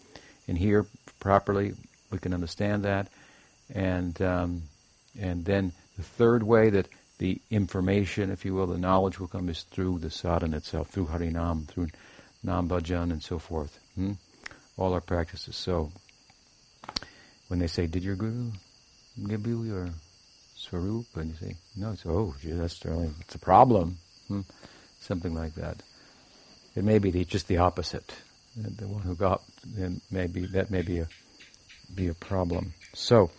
and 0.47 0.57
hear 0.57 0.85
properly. 1.19 1.73
We 2.11 2.19
can 2.19 2.33
understand 2.33 2.83
that, 2.83 3.07
and 3.73 4.19
um, 4.21 4.63
and 5.19 5.45
then 5.45 5.73
the 5.97 6.03
third 6.03 6.43
way 6.43 6.69
that 6.69 6.87
the 7.17 7.41
information, 7.49 8.29
if 8.29 8.43
you 8.43 8.53
will, 8.53 8.67
the 8.67 8.77
knowledge 8.77 9.19
will 9.19 9.27
come 9.27 9.49
is 9.49 9.63
through 9.63 9.99
the 9.99 10.09
sadhana 10.09 10.57
itself, 10.57 10.89
through 10.89 11.07
Harinam, 11.07 11.67
through 11.67 11.87
Nam 12.43 12.67
Bhajan, 12.67 13.11
and 13.11 13.23
so 13.23 13.39
forth. 13.39 13.79
Hmm? 13.95 14.13
All 14.77 14.93
our 14.93 15.01
practices. 15.01 15.55
So, 15.55 15.91
when 17.47 17.59
they 17.59 17.67
say, 17.67 17.87
"Did 17.87 18.03
your 18.03 18.15
guru 18.15 18.51
give 19.27 19.47
you 19.47 19.63
your 19.63 19.89
swarup?" 20.55 21.05
and 21.15 21.31
you 21.31 21.47
say, 21.47 21.55
"No," 21.77 21.91
it's 21.91 22.05
oh, 22.05 22.35
gee, 22.41 22.51
that's 22.51 22.83
really 22.83 23.11
it's 23.21 23.35
a 23.35 23.39
problem. 23.39 23.97
Hmm? 24.27 24.41
Something 24.99 25.33
like 25.33 25.55
that. 25.55 25.81
It 26.75 26.83
may 26.83 26.99
be 26.99 27.11
the, 27.11 27.23
just 27.23 27.47
the 27.47 27.57
opposite. 27.57 28.13
The 28.57 28.87
one 28.87 29.01
who 29.01 29.15
got, 29.15 29.41
then 29.65 30.01
maybe 30.11 30.45
that 30.47 30.69
may 30.71 30.81
be 30.81 30.99
a 30.99 31.07
be 31.93 32.07
a 32.07 32.13
problem. 32.13 32.73
So, 32.93 33.31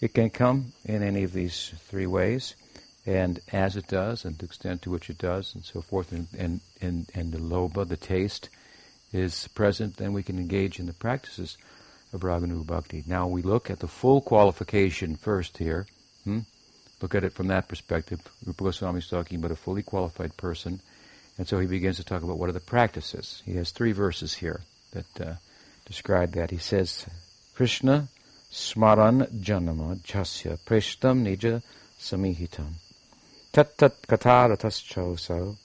it 0.00 0.14
can 0.14 0.30
come 0.30 0.72
in 0.86 1.02
any 1.02 1.24
of 1.24 1.32
these 1.34 1.72
three 1.88 2.06
ways 2.06 2.54
and 3.08 3.40
as 3.54 3.74
it 3.74 3.88
does, 3.88 4.26
and 4.26 4.36
the 4.36 4.44
extent 4.44 4.82
to 4.82 4.90
which 4.90 5.08
it 5.08 5.16
does, 5.16 5.54
and 5.54 5.64
so 5.64 5.80
forth, 5.80 6.12
and, 6.12 6.28
and, 6.36 6.60
and, 6.82 7.06
and 7.14 7.32
the 7.32 7.38
loba, 7.38 7.88
the 7.88 7.96
taste, 7.96 8.50
is 9.14 9.48
present, 9.48 9.96
then 9.96 10.12
we 10.12 10.22
can 10.22 10.38
engage 10.38 10.78
in 10.78 10.84
the 10.84 10.92
practices 10.92 11.56
of 12.12 12.20
Raganuga 12.20 12.66
Bhakti. 12.66 13.04
Now 13.06 13.26
we 13.26 13.40
look 13.40 13.70
at 13.70 13.78
the 13.78 13.88
full 13.88 14.20
qualification 14.20 15.16
first 15.16 15.56
here. 15.56 15.86
Hmm? 16.24 16.40
Look 17.00 17.14
at 17.14 17.24
it 17.24 17.32
from 17.32 17.48
that 17.48 17.66
perspective. 17.66 18.20
Rupa 18.44 18.64
Goswami 18.64 18.98
is 18.98 19.08
talking 19.08 19.38
about 19.38 19.52
a 19.52 19.56
fully 19.56 19.82
qualified 19.82 20.36
person. 20.36 20.80
And 21.38 21.48
so 21.48 21.58
he 21.58 21.66
begins 21.66 21.96
to 21.96 22.04
talk 22.04 22.22
about 22.22 22.36
what 22.36 22.50
are 22.50 22.52
the 22.52 22.60
practices. 22.60 23.42
He 23.46 23.54
has 23.54 23.70
three 23.70 23.92
verses 23.92 24.34
here 24.34 24.60
that 24.92 25.20
uh, 25.20 25.34
describe 25.86 26.32
that. 26.32 26.50
He 26.50 26.58
says, 26.58 27.06
Krishna 27.54 28.08
smaran 28.52 29.28
janama 29.40 29.98
chasya 30.02 30.58
preshtam 30.58 31.24
nija 31.24 31.62
samihitam. 31.98 32.74
Tat 33.52 33.76
tat 33.78 34.02
katarataschoso 34.02 35.56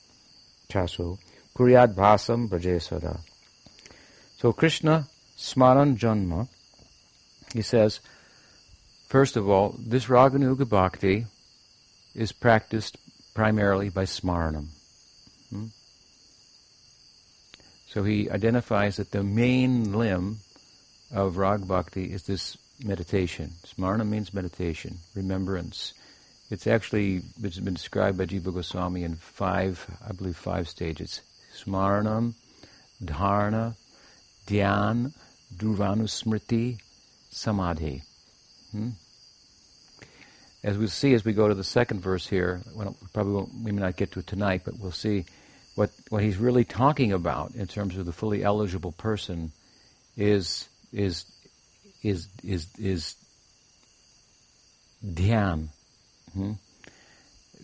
chaso 0.70 1.20
kuryad 1.56 1.94
bhasam 1.96 2.50
brajesada. 2.50 3.20
So 4.38 4.54
Krishna 4.54 5.08
smaran 5.38 5.98
janma, 5.98 6.48
he 7.54 7.62
says, 7.62 8.00
first 9.08 9.36
of 9.36 9.50
all, 9.50 9.75
this 9.78 10.06
Raganuga 10.06 10.68
Bhakti 10.68 11.25
is 12.16 12.32
practiced 12.32 12.98
primarily 13.34 13.90
by 13.90 14.04
smaranam. 14.04 14.68
Hmm? 15.50 15.68
So 17.88 18.04
he 18.04 18.30
identifies 18.30 18.98
that 18.98 19.12
the 19.12 19.24
main 19.24 19.94
limb 19.94 20.40
of 21.12 21.38
Rag 21.38 21.68
Bhakti 21.68 22.12
is 22.12 22.24
this 22.24 22.58
meditation. 22.84 23.52
Smarana 23.66 24.08
means 24.08 24.34
meditation, 24.34 24.98
remembrance. 25.16 25.94
It's 26.53 26.67
actually 26.67 27.24
it's 27.41 27.57
been 27.57 27.74
described 27.74 28.19
by 28.19 28.27
Jiva 28.27 28.53
Goswami 28.53 29.03
in 29.03 29.15
five, 29.15 29.88
I 30.07 30.12
believe, 30.12 30.38
five 30.38 30.69
stages: 30.69 31.22
smaranam, 31.51 32.36
dharana, 33.03 33.75
dhyan, 34.45 35.13
dhruvanusmriti, 35.55 36.77
samadhi. 37.31 38.03
Hmm? 38.72 38.89
As 40.63 40.77
we'll 40.77 40.89
see 40.89 41.15
as 41.15 41.25
we 41.25 41.33
go 41.33 41.48
to 41.48 41.55
the 41.55 41.63
second 41.63 42.01
verse 42.01 42.27
here, 42.27 42.62
well, 42.75 42.95
probably 43.13 43.50
we 43.63 43.72
may 43.72 43.81
not 43.81 43.98
get 43.98 44.12
to 44.12 44.19
it 44.19 44.27
tonight, 44.27 44.62
but 44.63 44.77
we'll 44.79 44.91
see 44.91 45.25
what 45.74 45.89
what 46.10 46.22
he's 46.22 46.38
really 46.38 46.65
talking 46.65 47.13
about 47.13 47.55
in 47.55 47.65
terms 47.65 47.98
of 47.98 48.05
the 48.05 48.13
fully 48.13 48.43
eligible 48.43 48.91
person 48.91 49.51
is 50.15 50.69
is 50.91 51.25
is 52.03 52.27
is 52.43 52.67
is 52.77 53.15
dhyan, 55.03 55.69
Hmm? 56.34 56.54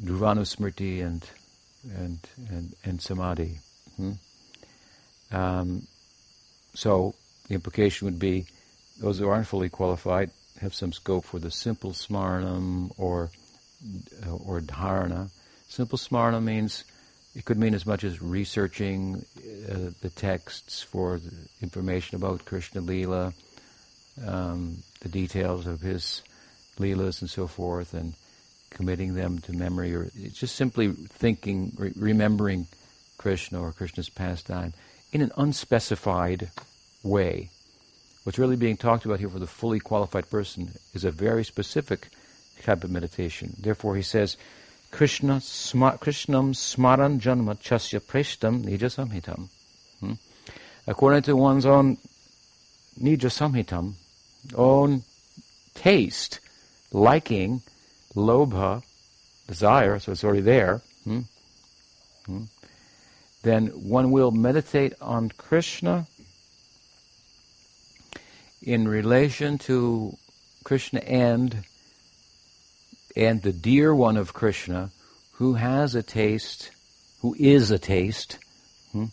Dhruvanusmriti 0.03 1.03
and 1.05 1.25
and 1.95 2.19
and 2.49 2.75
and 2.83 3.01
samadhi. 3.01 3.59
Hmm? 3.97 4.11
Um, 5.31 5.87
so 6.73 7.15
the 7.47 7.55
implication 7.55 8.05
would 8.05 8.19
be 8.19 8.45
those 8.99 9.19
who 9.19 9.27
aren't 9.27 9.47
fully 9.47 9.69
qualified 9.69 10.31
have 10.61 10.73
some 10.73 10.91
scope 10.91 11.25
for 11.25 11.39
the 11.39 11.51
simple 11.51 11.91
smaranam 11.91 12.91
or 12.97 13.31
or 14.45 14.59
dharana. 14.59 15.29
Simple 15.67 15.97
smarana 15.97 16.43
means 16.43 16.83
it 17.35 17.45
could 17.45 17.57
mean 17.57 17.73
as 17.73 17.85
much 17.85 18.03
as 18.03 18.21
researching 18.21 19.25
uh, 19.69 19.91
the 20.01 20.09
texts 20.09 20.81
for 20.81 21.19
the 21.19 21.31
information 21.61 22.15
about 22.15 22.45
Krishna 22.45 22.81
Lila, 22.81 23.33
um, 24.25 24.83
the 25.01 25.09
details 25.09 25.67
of 25.67 25.81
his 25.81 26.21
Leelas 26.77 27.21
and 27.21 27.29
so 27.29 27.47
forth, 27.47 27.93
and 27.93 28.13
committing 28.69 29.13
them 29.13 29.39
to 29.39 29.53
memory, 29.53 29.95
or 29.95 30.09
just 30.33 30.55
simply 30.55 30.89
thinking, 30.91 31.73
re- 31.77 31.93
remembering 31.95 32.67
Krishna 33.17 33.61
or 33.61 33.71
Krishna's 33.71 34.09
pastime 34.09 34.73
in 35.11 35.21
an 35.21 35.31
unspecified 35.37 36.49
way. 37.03 37.49
What's 38.23 38.39
really 38.39 38.55
being 38.55 38.77
talked 38.77 39.05
about 39.05 39.19
here 39.19 39.29
for 39.29 39.39
the 39.39 39.47
fully 39.47 39.79
qualified 39.79 40.29
person 40.29 40.71
is 40.93 41.03
a 41.03 41.11
very 41.11 41.43
specific 41.43 42.09
type 42.63 42.83
of 42.83 42.91
meditation. 42.91 43.55
Therefore, 43.59 43.95
he 43.95 44.01
says, 44.01 44.37
Krishna 44.91 45.39
sma, 45.41 45.97
Krishnam 45.97 46.53
smaran 46.53 47.19
janma 47.19 47.59
chasya 47.59 48.01
preshtam 48.01 48.63
nija 48.63 48.89
samhitam. 48.89 49.47
Hmm? 49.99 50.13
According 50.87 51.23
to 51.23 51.35
one's 51.35 51.65
own 51.65 51.97
nija 53.01 53.29
samhitam, 53.29 53.93
own 54.55 55.03
taste, 55.75 56.39
liking, 56.91 57.61
lobha, 58.15 58.83
desire, 59.47 59.99
so 59.99 60.11
it's 60.11 60.23
already 60.23 60.41
there, 60.41 60.81
hmm? 61.03 61.21
Hmm? 62.25 62.43
then 63.43 63.67
one 63.67 64.11
will 64.11 64.31
meditate 64.31 64.93
on 65.01 65.29
Krishna 65.29 66.07
in 68.61 68.87
relation 68.87 69.57
to 69.59 70.17
Krishna 70.63 70.99
and 71.01 71.63
and 73.15 73.41
the 73.41 73.53
dear 73.53 73.95
one 73.95 74.17
of 74.17 74.33
Krishna 74.33 74.91
who 75.33 75.53
has 75.53 75.95
a 75.95 76.03
taste, 76.03 76.71
who 77.21 77.35
is 77.39 77.71
a 77.71 77.79
taste 77.79 78.37
hmm, 78.91 79.05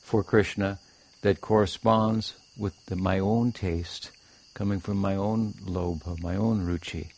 for 0.00 0.24
Krishna 0.24 0.78
that 1.22 1.40
corresponds 1.40 2.34
with 2.56 2.74
the, 2.86 2.96
my 2.96 3.18
own 3.18 3.52
taste, 3.52 4.10
coming 4.54 4.80
from 4.80 4.96
my 4.96 5.14
own 5.14 5.52
lobha, 5.64 6.20
my 6.20 6.36
own 6.36 6.66
ruchi. 6.66 7.12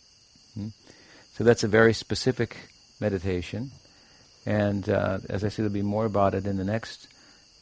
Hmm? 0.54 0.68
So 1.36 1.44
that's 1.44 1.64
a 1.64 1.68
very 1.68 1.92
specific 1.92 2.56
meditation. 2.98 3.70
And 4.46 4.88
uh, 4.88 5.18
as 5.28 5.44
I 5.44 5.48
say, 5.48 5.62
there'll 5.62 5.70
be 5.70 5.82
more 5.82 6.06
about 6.06 6.34
it 6.34 6.46
in 6.46 6.56
the 6.56 6.64
next 6.64 7.08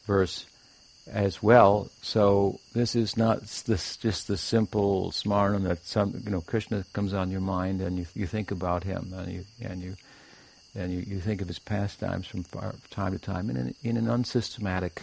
verse 0.07 0.47
as 1.11 1.43
well. 1.43 1.91
So 2.01 2.61
this 2.73 2.95
is 2.95 3.17
not 3.17 3.43
this 3.67 3.97
just 3.97 4.29
the 4.29 4.37
simple 4.37 5.11
smarnam 5.11 5.65
that 5.65 5.85
some 5.85 6.23
you 6.25 6.31
know 6.31 6.41
Krishna 6.41 6.85
comes 6.93 7.13
on 7.13 7.33
your 7.33 7.41
mind 7.41 7.81
and 7.81 7.99
you 7.99 8.07
you 8.15 8.27
think 8.29 8.53
about 8.53 8.85
him 8.85 9.13
and 9.13 9.33
you 9.33 9.45
and 9.61 9.83
you 9.83 9.97
and 10.77 10.93
you, 10.93 11.01
you 11.01 11.19
think 11.19 11.43
of 11.43 11.49
his 11.49 11.59
pastimes 11.59 12.29
from 12.29 12.45
far, 12.45 12.77
time 12.91 13.11
to 13.13 13.19
time 13.19 13.51
in 13.51 13.57
an, 13.57 13.75
in 13.83 13.97
an 13.97 14.09
unsystematic 14.09 15.03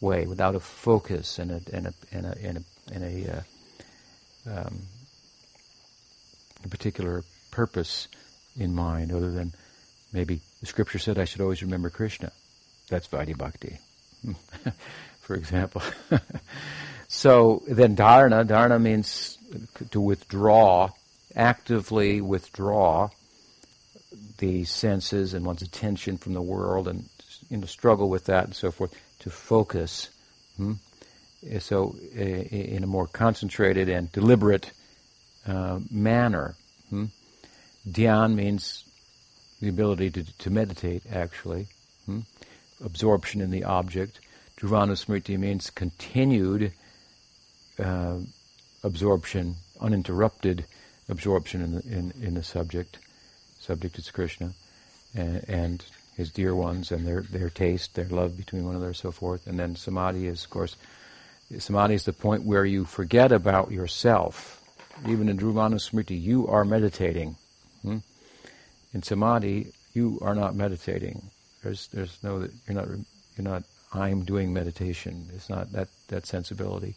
way, 0.00 0.26
without 0.26 0.54
a 0.54 0.60
focus 0.60 1.40
and 1.40 1.50
a 1.50 1.60
and 1.72 1.88
a 1.88 1.94
and 2.12 2.26
a 2.26 2.38
and 2.40 2.58
a, 2.58 2.94
and 2.94 3.04
a, 3.04 3.36
uh, 3.36 4.60
um, 4.60 4.78
a 6.64 6.68
particular 6.68 7.24
purpose 7.56 8.06
in 8.58 8.74
mind, 8.74 9.10
other 9.10 9.30
than 9.30 9.50
maybe 10.12 10.40
the 10.60 10.66
scripture 10.66 10.98
said 10.98 11.18
I 11.18 11.24
should 11.24 11.40
always 11.40 11.62
remember 11.62 11.88
Krishna. 11.88 12.30
That's 12.90 13.08
Vaidhi 13.08 13.36
Bhakti. 13.36 13.78
for 15.20 15.34
example. 15.34 15.82
so 17.08 17.62
then 17.66 17.96
dharana, 17.96 18.46
dharana 18.46 18.80
means 18.80 19.38
to 19.90 20.00
withdraw, 20.02 20.90
actively 21.34 22.20
withdraw 22.20 23.08
the 24.36 24.64
senses 24.64 25.32
and 25.32 25.46
one's 25.46 25.62
attention 25.62 26.18
from 26.18 26.34
the 26.34 26.42
world 26.42 26.86
and 26.86 27.08
you 27.48 27.56
know, 27.56 27.66
struggle 27.66 28.10
with 28.10 28.26
that 28.26 28.44
and 28.44 28.54
so 28.54 28.70
forth, 28.70 28.94
to 29.20 29.30
focus. 29.30 30.10
Hmm? 30.58 30.74
So 31.58 31.96
in 32.14 32.82
a 32.82 32.86
more 32.86 33.06
concentrated 33.06 33.88
and 33.88 34.12
deliberate 34.12 34.72
uh, 35.46 35.80
manner. 35.90 36.54
Hmm? 36.90 37.06
Dhyan 37.88 38.34
means 38.34 38.84
the 39.60 39.68
ability 39.68 40.10
to, 40.10 40.38
to 40.38 40.50
meditate, 40.50 41.02
actually. 41.10 41.68
Hmm? 42.06 42.20
Absorption 42.84 43.40
in 43.40 43.50
the 43.50 43.64
object. 43.64 44.20
Dhruvanusmriti 44.58 45.38
means 45.38 45.70
continued 45.70 46.72
uh, 47.78 48.18
absorption, 48.82 49.56
uninterrupted 49.80 50.64
absorption 51.08 51.62
in 51.62 51.74
the, 51.74 51.82
in, 51.82 52.12
in 52.22 52.34
the 52.34 52.42
subject. 52.42 52.98
Subject 53.60 53.98
is 53.98 54.10
Krishna, 54.10 54.52
and, 55.14 55.44
and, 55.48 55.84
his 56.16 56.30
dear 56.30 56.54
ones, 56.54 56.90
and 56.90 57.06
their, 57.06 57.20
their 57.20 57.50
taste, 57.50 57.94
their 57.94 58.06
love 58.06 58.38
between 58.38 58.64
one 58.64 58.76
another, 58.76 58.94
so 58.94 59.12
forth. 59.12 59.46
And 59.46 59.58
then 59.58 59.76
samadhi 59.76 60.26
is, 60.26 60.44
of 60.44 60.50
course, 60.50 60.76
samadhi 61.58 61.92
is 61.92 62.04
the 62.06 62.14
point 62.14 62.44
where 62.44 62.64
you 62.64 62.86
forget 62.86 63.32
about 63.32 63.70
yourself. 63.70 64.64
Even 65.06 65.28
in 65.28 65.36
Dhruvanusmriti, 65.36 66.18
you 66.18 66.48
are 66.48 66.64
meditating. 66.64 67.36
Hmm? 67.86 67.98
In 68.92 69.02
samadhi, 69.02 69.72
you 69.94 70.18
are 70.22 70.34
not 70.34 70.54
meditating. 70.56 71.22
There's, 71.62 71.86
there's 71.88 72.18
no, 72.22 72.48
you're 72.66 72.76
not, 72.76 72.88
you're 73.36 73.44
not 73.44 73.62
I'm 73.92 74.24
doing 74.24 74.52
meditation. 74.52 75.28
It's 75.34 75.48
not 75.48 75.72
that 75.72 75.88
that 76.08 76.26
sensibility 76.26 76.96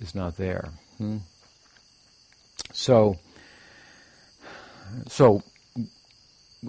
is 0.00 0.14
not 0.14 0.36
there. 0.36 0.70
Hmm? 0.98 1.18
So, 2.72 3.18
so 5.08 5.42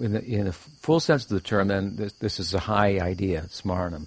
in 0.00 0.12
the, 0.12 0.24
in 0.24 0.44
the, 0.46 0.52
full 0.52 1.00
sense 1.00 1.24
of 1.24 1.30
the 1.30 1.40
term, 1.40 1.68
then 1.68 1.96
this, 1.96 2.12
this 2.14 2.40
is 2.40 2.52
a 2.52 2.58
high 2.58 2.98
idea, 2.98 3.42
smarnam. 3.48 4.06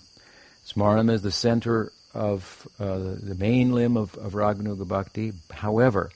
Smarnam 0.66 1.10
is 1.10 1.22
the 1.22 1.32
center 1.32 1.92
of 2.13 2.68
uh, 2.80 2.98
the, 2.98 3.36
main 3.38 3.72
limb 3.72 3.96
of, 3.96 4.16
of 4.16 4.34
Raganuga 4.34 4.88
Bhakti. 4.88 5.34
However, 5.51 6.12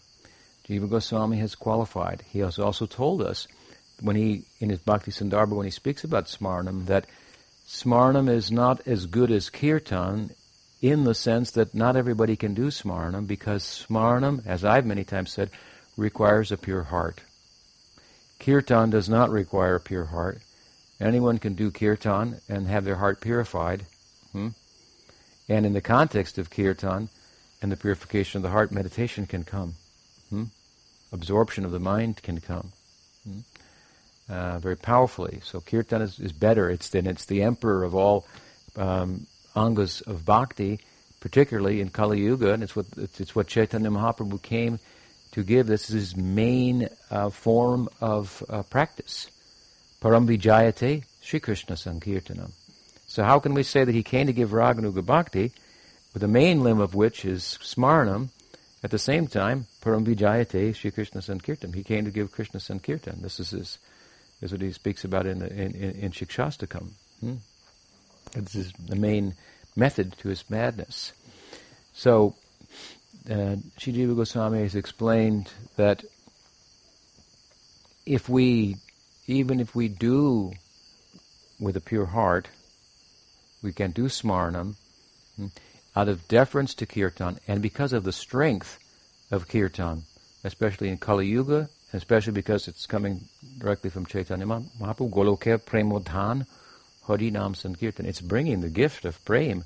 Jiva 0.68 0.90
Goswami 0.90 1.38
has 1.38 1.56
qualified. 1.56 2.24
He 2.30 2.40
has 2.40 2.60
also 2.60 2.86
told 2.86 3.22
us 3.22 3.48
when 4.02 4.16
he, 4.16 4.44
in 4.60 4.70
his 4.70 4.80
Bhakti 4.80 5.12
Sandarbha, 5.12 5.56
when 5.56 5.66
he 5.66 5.72
speaks 5.72 6.04
about 6.04 6.26
Smarnam, 6.26 6.86
that 6.88 7.06
Smarnam 7.68 8.30
is 8.30 8.52
not 8.52 8.86
as 8.88 9.06
good 9.06 9.32
as 9.32 9.50
Kirtan 9.50 10.32
in 10.82 11.04
the 11.04 11.14
sense 11.14 11.52
that 11.52 11.76
not 11.76 11.96
everybody 11.96 12.36
can 12.36 12.54
do 12.54 12.68
Smarnam 12.68 13.28
because 13.28 13.86
Smarnam, 13.88 14.46
as 14.46 14.66
I've 14.66 14.86
many 14.86 15.04
times 15.04 15.32
said, 15.32 15.50
requires 15.96 16.52
a 16.52 16.58
pure 16.58 16.84
heart. 16.84 17.22
Kirtan 18.40 18.90
does 18.90 19.08
not 19.08 19.30
require 19.30 19.76
a 19.76 19.80
pure 19.80 20.06
heart. 20.06 20.42
Anyone 21.00 21.38
can 21.38 21.54
do 21.54 21.72
Kirtan 21.72 22.42
and 22.50 22.68
have 22.68 22.86
their 22.86 22.96
heart 22.96 23.22
purified. 23.22 23.86
Hmm? 24.32 24.50
And 25.48 25.66
in 25.66 25.74
the 25.74 25.82
context 25.82 26.38
of 26.38 26.50
Kirtan 26.50 27.10
and 27.62 27.72
the 27.72 27.78
purification 27.78 28.38
of 28.38 28.44
the 28.44 28.50
heart, 28.50 28.72
meditation 28.72 29.28
can 29.28 29.44
come. 29.44 29.76
Hmm? 30.32 30.46
Absorption 31.12 31.66
of 31.66 31.72
the 31.72 31.80
mind 31.80 32.24
can 32.24 32.40
come. 32.40 32.72
Hmm? 33.24 33.42
uh, 34.32 34.60
very 34.60 34.78
powerfully. 34.78 35.42
So 35.44 35.60
kirtan 35.60 36.02
is, 36.02 36.20
is 36.20 36.32
better. 36.32 36.70
It's 36.70 36.90
the, 36.90 37.00
it's 37.00 37.26
the 37.26 37.44
emperor 37.44 37.84
of 37.84 37.94
all 37.94 38.26
um, 38.76 39.28
angas 39.56 40.02
of 40.08 40.26
bhakti, 40.26 40.80
particularly 41.20 41.82
in 41.82 41.90
Kali 41.90 42.22
Yuga, 42.22 42.54
and 42.54 42.64
it's 42.64 42.76
what 42.76 42.86
it's, 42.98 43.20
it's 43.20 43.36
what 43.36 43.48
Chaitanya 43.48 43.90
Mahaprabhu 43.90 44.42
came 44.42 44.80
to 45.34 45.44
give. 45.44 45.68
This 45.68 45.90
is 45.90 45.96
his 45.96 46.16
main 46.16 46.88
uh, 47.10 47.30
form 47.30 47.90
of 48.00 48.44
uh, 48.50 48.64
practice. 48.64 49.30
Param 50.02 50.26
Sri 51.22 51.40
Krishna 51.40 51.76
Sankirtanam. 51.76 52.52
So 53.06 53.24
how 53.24 53.40
can 53.40 53.54
we 53.54 53.64
say 53.64 53.84
that 53.84 53.94
he 53.94 54.04
came 54.04 54.28
to 54.28 54.34
give 54.34 54.52
Raganuga 54.52 55.06
Bhakti, 55.06 55.52
with 56.14 56.22
the 56.22 56.28
main 56.28 56.64
limb 56.64 56.80
of 56.80 56.96
which 56.96 57.26
is 57.26 57.60
Smarnam, 57.62 58.30
at 58.84 58.92
the 58.92 59.00
same 59.00 59.28
time, 59.28 59.68
Param 59.82 60.06
Vijayate 60.06 60.76
Sri 60.76 60.92
Krishna 60.92 61.22
Sankirtan. 61.22 61.74
He 61.74 61.84
came 61.84 62.06
to 62.06 62.12
give 62.12 62.32
Krishna 62.32 62.60
Sankirtan. 62.60 63.22
This 63.22 63.40
is 63.40 63.52
his 63.52 63.78
is 64.42 64.52
what 64.52 64.62
he 64.62 64.72
speaks 64.72 65.04
about 65.04 65.28
in 65.28 65.42
in, 65.44 65.76
in, 65.76 65.92
in 65.92 66.12
Shikshastakam. 66.12 66.90
Hmm? 67.20 67.36
This 68.34 68.56
is 68.56 68.74
the 68.74 68.96
main 68.96 69.36
method 69.76 70.18
to 70.20 70.30
his 70.30 70.50
madness. 70.50 71.12
So, 71.94 72.36
uh, 73.30 73.58
Jiva 73.78 74.16
Goswami 74.16 74.62
has 74.62 74.76
explained 74.76 75.50
that 75.76 76.04
if 78.06 78.30
we, 78.30 78.78
even 79.28 79.60
if 79.60 79.76
we 79.76 79.88
do 79.88 80.54
with 81.60 81.78
a 81.78 81.82
pure 81.82 82.08
heart, 82.08 82.48
we 83.62 83.72
can 83.72 83.92
do 83.92 84.06
smarnam 84.06 84.76
hmm, 85.36 85.48
out 85.96 86.08
of 86.08 86.28
deference 86.28 86.74
to 86.76 86.86
kirtan 86.86 87.40
and 87.48 87.62
because 87.62 87.94
of 87.94 88.04
the 88.04 88.12
strength 88.12 88.80
of 89.30 89.48
kirtan, 89.48 90.04
especially 90.44 90.90
in 90.90 90.98
Kali 90.98 91.28
Yuga 91.28 91.70
especially 91.94 92.34
because 92.34 92.68
it's 92.68 92.86
coming 92.86 93.22
directly 93.58 93.90
from 93.90 94.06
Chaitanya 94.06 94.46
Mahaprabhu, 94.46 95.12
Goloke 95.12 95.58
Premodhan 95.60 96.46
Hari 97.04 97.32
Nam 97.32 97.54
Sankirtan. 97.54 98.06
It's 98.06 98.22
bringing 98.22 98.62
the 98.62 98.70
gift 98.70 99.06
of 99.06 99.24
Prem 99.26 99.66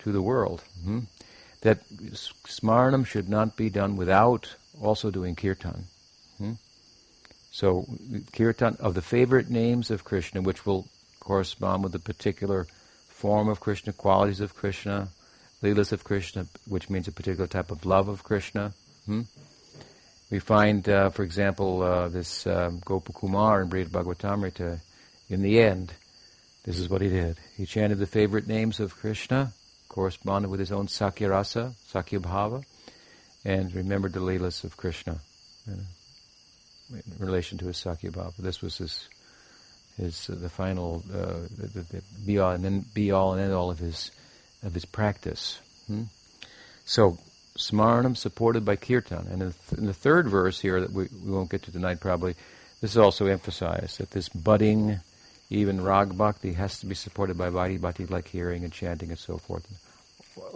to 0.00 0.12
the 0.12 0.22
world. 0.22 0.62
Hmm? 0.84 1.00
That 1.60 1.78
Smarnam 1.90 3.06
should 3.06 3.28
not 3.28 3.56
be 3.56 3.70
done 3.70 3.96
without 3.96 4.56
also 4.80 5.10
doing 5.10 5.36
Kirtan. 5.36 5.84
Hmm? 6.38 6.52
So, 7.52 7.86
Kirtan 8.32 8.76
of 8.80 8.94
the 8.94 9.02
favorite 9.02 9.50
names 9.50 9.90
of 9.90 10.04
Krishna, 10.04 10.40
which 10.40 10.64
will 10.64 10.88
correspond 11.20 11.82
with 11.82 11.92
the 11.92 11.98
particular 11.98 12.66
form 13.08 13.48
of 13.48 13.60
Krishna, 13.60 13.92
qualities 13.92 14.40
of 14.40 14.54
Krishna, 14.54 15.08
Leelas 15.62 15.92
of 15.92 16.04
Krishna, 16.04 16.46
which 16.66 16.88
means 16.88 17.06
a 17.06 17.12
particular 17.12 17.46
type 17.46 17.70
of 17.70 17.84
love 17.84 18.08
of 18.08 18.24
Krishna. 18.24 18.72
Hmm? 19.06 19.22
We 20.30 20.38
find, 20.38 20.88
uh, 20.88 21.10
for 21.10 21.22
example, 21.22 21.82
uh, 21.82 22.08
this 22.08 22.46
um, 22.46 22.80
Gopakumar 22.80 23.62
in 23.62 23.68
Brihad 23.68 23.90
Bhagavatamrita, 23.90 24.80
in 25.28 25.42
the 25.42 25.60
end, 25.60 25.92
this 26.64 26.78
is 26.78 26.88
what 26.88 27.02
he 27.02 27.08
did. 27.08 27.36
He 27.56 27.66
chanted 27.66 27.98
the 27.98 28.06
favorite 28.06 28.46
names 28.46 28.80
of 28.80 28.96
Krishna, 28.96 29.52
corresponded 29.88 30.50
with 30.50 30.60
his 30.60 30.72
own 30.72 30.88
Sakya 30.88 31.28
Rasa, 31.28 31.74
Sakya 31.88 32.20
Bhava, 32.20 32.64
and 33.44 33.74
remembered 33.74 34.12
the 34.12 34.20
Leelas 34.20 34.64
of 34.64 34.76
Krishna 34.76 35.18
uh, 35.68 35.74
in 36.94 37.02
relation 37.18 37.58
to 37.58 37.66
his 37.66 37.76
Sakya 37.76 38.10
Bhava. 38.10 38.36
This 38.38 38.62
was 38.62 38.78
his, 38.78 39.08
his 39.96 40.30
uh, 40.30 40.36
the 40.36 40.48
final, 40.48 41.02
uh, 41.12 41.48
the, 41.56 41.66
the, 41.74 41.80
the 41.82 42.02
be 42.24 42.38
all 42.38 42.52
and 42.52 42.64
then 42.64 42.84
be 42.94 43.10
all 43.10 43.32
and 43.32 43.42
end 43.42 43.52
all 43.52 43.70
of 43.70 43.78
his 43.78 44.10
of 44.62 44.74
his 44.74 44.84
practice. 44.84 45.60
Hmm? 45.86 46.04
So 46.84 47.18
smarnam 47.56 48.16
supported 48.16 48.64
by 48.64 48.76
kirtan. 48.76 49.26
And 49.30 49.42
in 49.42 49.48
the, 49.48 49.54
th- 49.68 49.78
in 49.78 49.86
the 49.86 49.94
third 49.94 50.28
verse 50.28 50.60
here 50.60 50.80
that 50.80 50.92
we, 50.92 51.08
we 51.24 51.30
won't 51.30 51.50
get 51.50 51.62
to 51.64 51.72
tonight 51.72 52.00
probably, 52.00 52.34
this 52.80 52.92
is 52.92 52.98
also 52.98 53.26
emphasized 53.26 53.98
that 53.98 54.10
this 54.10 54.28
budding, 54.28 55.00
even 55.50 55.82
rag 55.82 56.16
bhakti 56.16 56.54
has 56.54 56.80
to 56.80 56.86
be 56.86 56.94
supported 56.94 57.36
by 57.36 57.50
vaidhi 57.50 57.80
bhakti 57.80 58.06
like 58.06 58.28
hearing 58.28 58.64
and 58.64 58.72
chanting 58.72 59.10
and 59.10 59.18
so 59.18 59.38
forth. 59.38 59.66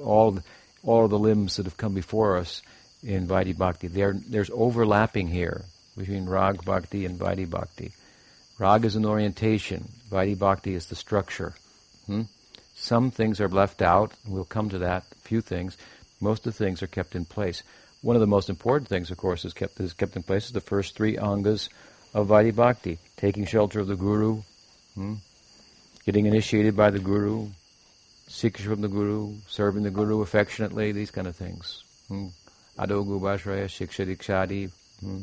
All 0.02 0.32
the, 0.32 0.42
all 0.82 1.08
the 1.08 1.18
limbs 1.18 1.56
that 1.56 1.66
have 1.66 1.76
come 1.76 1.94
before 1.94 2.36
us 2.38 2.62
in 3.02 3.26
vaidhi 3.26 3.56
bhakti, 3.56 3.88
there's 3.88 4.50
overlapping 4.50 5.28
here 5.28 5.64
between 5.96 6.26
rag 6.26 6.64
bhakti 6.64 7.04
and 7.04 7.18
vaidhi 7.18 7.48
bhakti. 7.48 7.92
Rag 8.58 8.84
is 8.84 8.96
an 8.96 9.04
orientation, 9.04 9.88
vaidhi 10.10 10.38
bhakti 10.38 10.74
is 10.74 10.86
the 10.86 10.96
structure. 10.96 11.54
Hmm? 12.06 12.22
Some 12.84 13.10
things 13.10 13.40
are 13.40 13.48
left 13.48 13.80
out, 13.80 14.12
we'll 14.28 14.44
come 14.44 14.68
to 14.68 14.76
that, 14.80 15.04
a 15.10 15.14
few 15.26 15.40
things, 15.40 15.78
Most 16.20 16.46
of 16.46 16.52
the 16.52 16.64
things 16.64 16.82
are 16.82 16.86
kept 16.86 17.14
in 17.14 17.24
place. 17.24 17.62
One 18.02 18.14
of 18.14 18.20
the 18.20 18.26
most 18.26 18.50
important 18.50 18.88
things, 18.90 19.10
of 19.10 19.16
course, 19.16 19.46
is 19.46 19.54
kept 19.54 19.80
is 19.80 19.94
kept 19.94 20.16
in 20.16 20.22
place 20.22 20.44
is 20.44 20.52
the 20.52 20.60
first 20.60 20.94
three 20.94 21.16
angas 21.16 21.70
of 22.12 22.28
Vaidhi 22.28 22.54
Bhakti: 22.54 22.98
taking 23.16 23.46
shelter 23.46 23.80
of 23.80 23.86
the 23.86 23.96
Guru, 23.96 24.42
hmm? 24.96 25.14
getting 26.04 26.26
initiated 26.26 26.76
by 26.76 26.90
the 26.90 26.98
Guru, 26.98 27.48
seeking 28.28 28.66
from 28.66 28.82
the 28.82 28.88
Guru, 28.88 29.32
serving 29.48 29.82
the 29.82 29.90
Guru 29.90 30.20
affectionately, 30.20 30.92
these 30.92 31.10
kind 31.10 31.26
of 31.26 31.34
things. 31.34 31.84
Hmm? 32.08 32.26
Adogu 32.78 33.18
Bashraya, 33.18 33.64
Shiksha 33.64 34.04
Dikshadi, 34.06 34.70
hmm? 35.00 35.22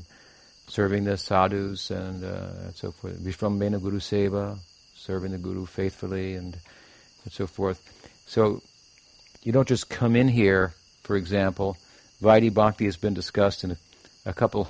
serving 0.67 1.03
the 1.03 1.15
sadhus 1.15 1.91
and, 1.91 2.23
uh, 2.23 2.65
and 2.65 2.75
so 2.75 2.91
forth. 2.91 3.19
Vishrambhena 3.19 3.79
Guru 3.79 3.99
Seva, 3.99 4.57
serving 4.95 5.31
the 5.31 5.37
Guru 5.37 5.67
faithfully 5.67 6.33
and, 6.33 6.57
and 7.23 7.33
so 7.33 7.47
forth. 7.47 7.81
So 8.25 8.61
you 9.43 9.51
don't 9.51 9.67
just 9.67 9.89
come 9.89 10.15
in 10.15 10.27
here, 10.27 10.73
for 11.03 11.15
example, 11.15 11.77
Vaidhi 12.21 12.53
Bhakti 12.53 12.85
has 12.85 12.97
been 12.97 13.13
discussed 13.13 13.63
in 13.63 13.71
a, 13.71 13.77
a 14.25 14.33
couple, 14.33 14.69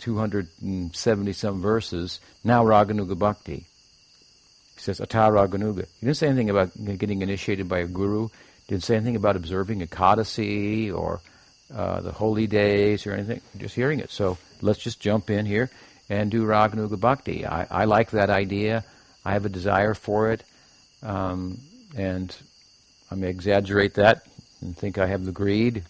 270 0.00 1.32
some 1.32 1.62
verses, 1.62 2.20
now 2.42 2.64
Raganuga 2.64 3.18
Bhakti. 3.18 3.64
He 4.74 4.80
says, 4.80 5.00
Ata 5.00 5.30
Raganuga. 5.30 5.86
He 6.00 6.06
didn't 6.06 6.16
say 6.16 6.28
anything 6.28 6.50
about 6.50 6.72
getting 6.98 7.22
initiated 7.22 7.68
by 7.68 7.78
a 7.78 7.86
guru, 7.86 8.28
didn't 8.68 8.84
say 8.84 8.96
anything 8.96 9.16
about 9.16 9.36
observing 9.36 9.80
Ekadasi 9.80 10.94
or 10.94 11.20
uh, 11.74 12.00
the 12.00 12.12
holy 12.12 12.46
days 12.46 13.06
or 13.06 13.12
anything, 13.12 13.40
just 13.56 13.74
hearing 13.74 14.00
it. 14.00 14.10
So 14.10 14.36
let's 14.60 14.78
just 14.78 15.00
jump 15.00 15.30
in 15.30 15.46
here 15.46 15.70
and 16.10 16.30
do 16.30 16.44
Raganuga 16.44 17.00
Bhakti. 17.00 17.46
I, 17.46 17.66
I 17.70 17.84
like 17.84 18.10
that 18.10 18.30
idea. 18.30 18.84
I 19.24 19.32
have 19.32 19.46
a 19.46 19.48
desire 19.48 19.94
for 19.94 20.30
it. 20.32 20.42
Um, 21.04 21.60
and 21.96 22.34
I 23.10 23.14
may 23.14 23.28
exaggerate 23.28 23.94
that 23.94 24.26
and 24.60 24.76
think 24.76 24.98
I 24.98 25.06
have 25.06 25.24
the 25.24 25.32
greed. 25.32 25.84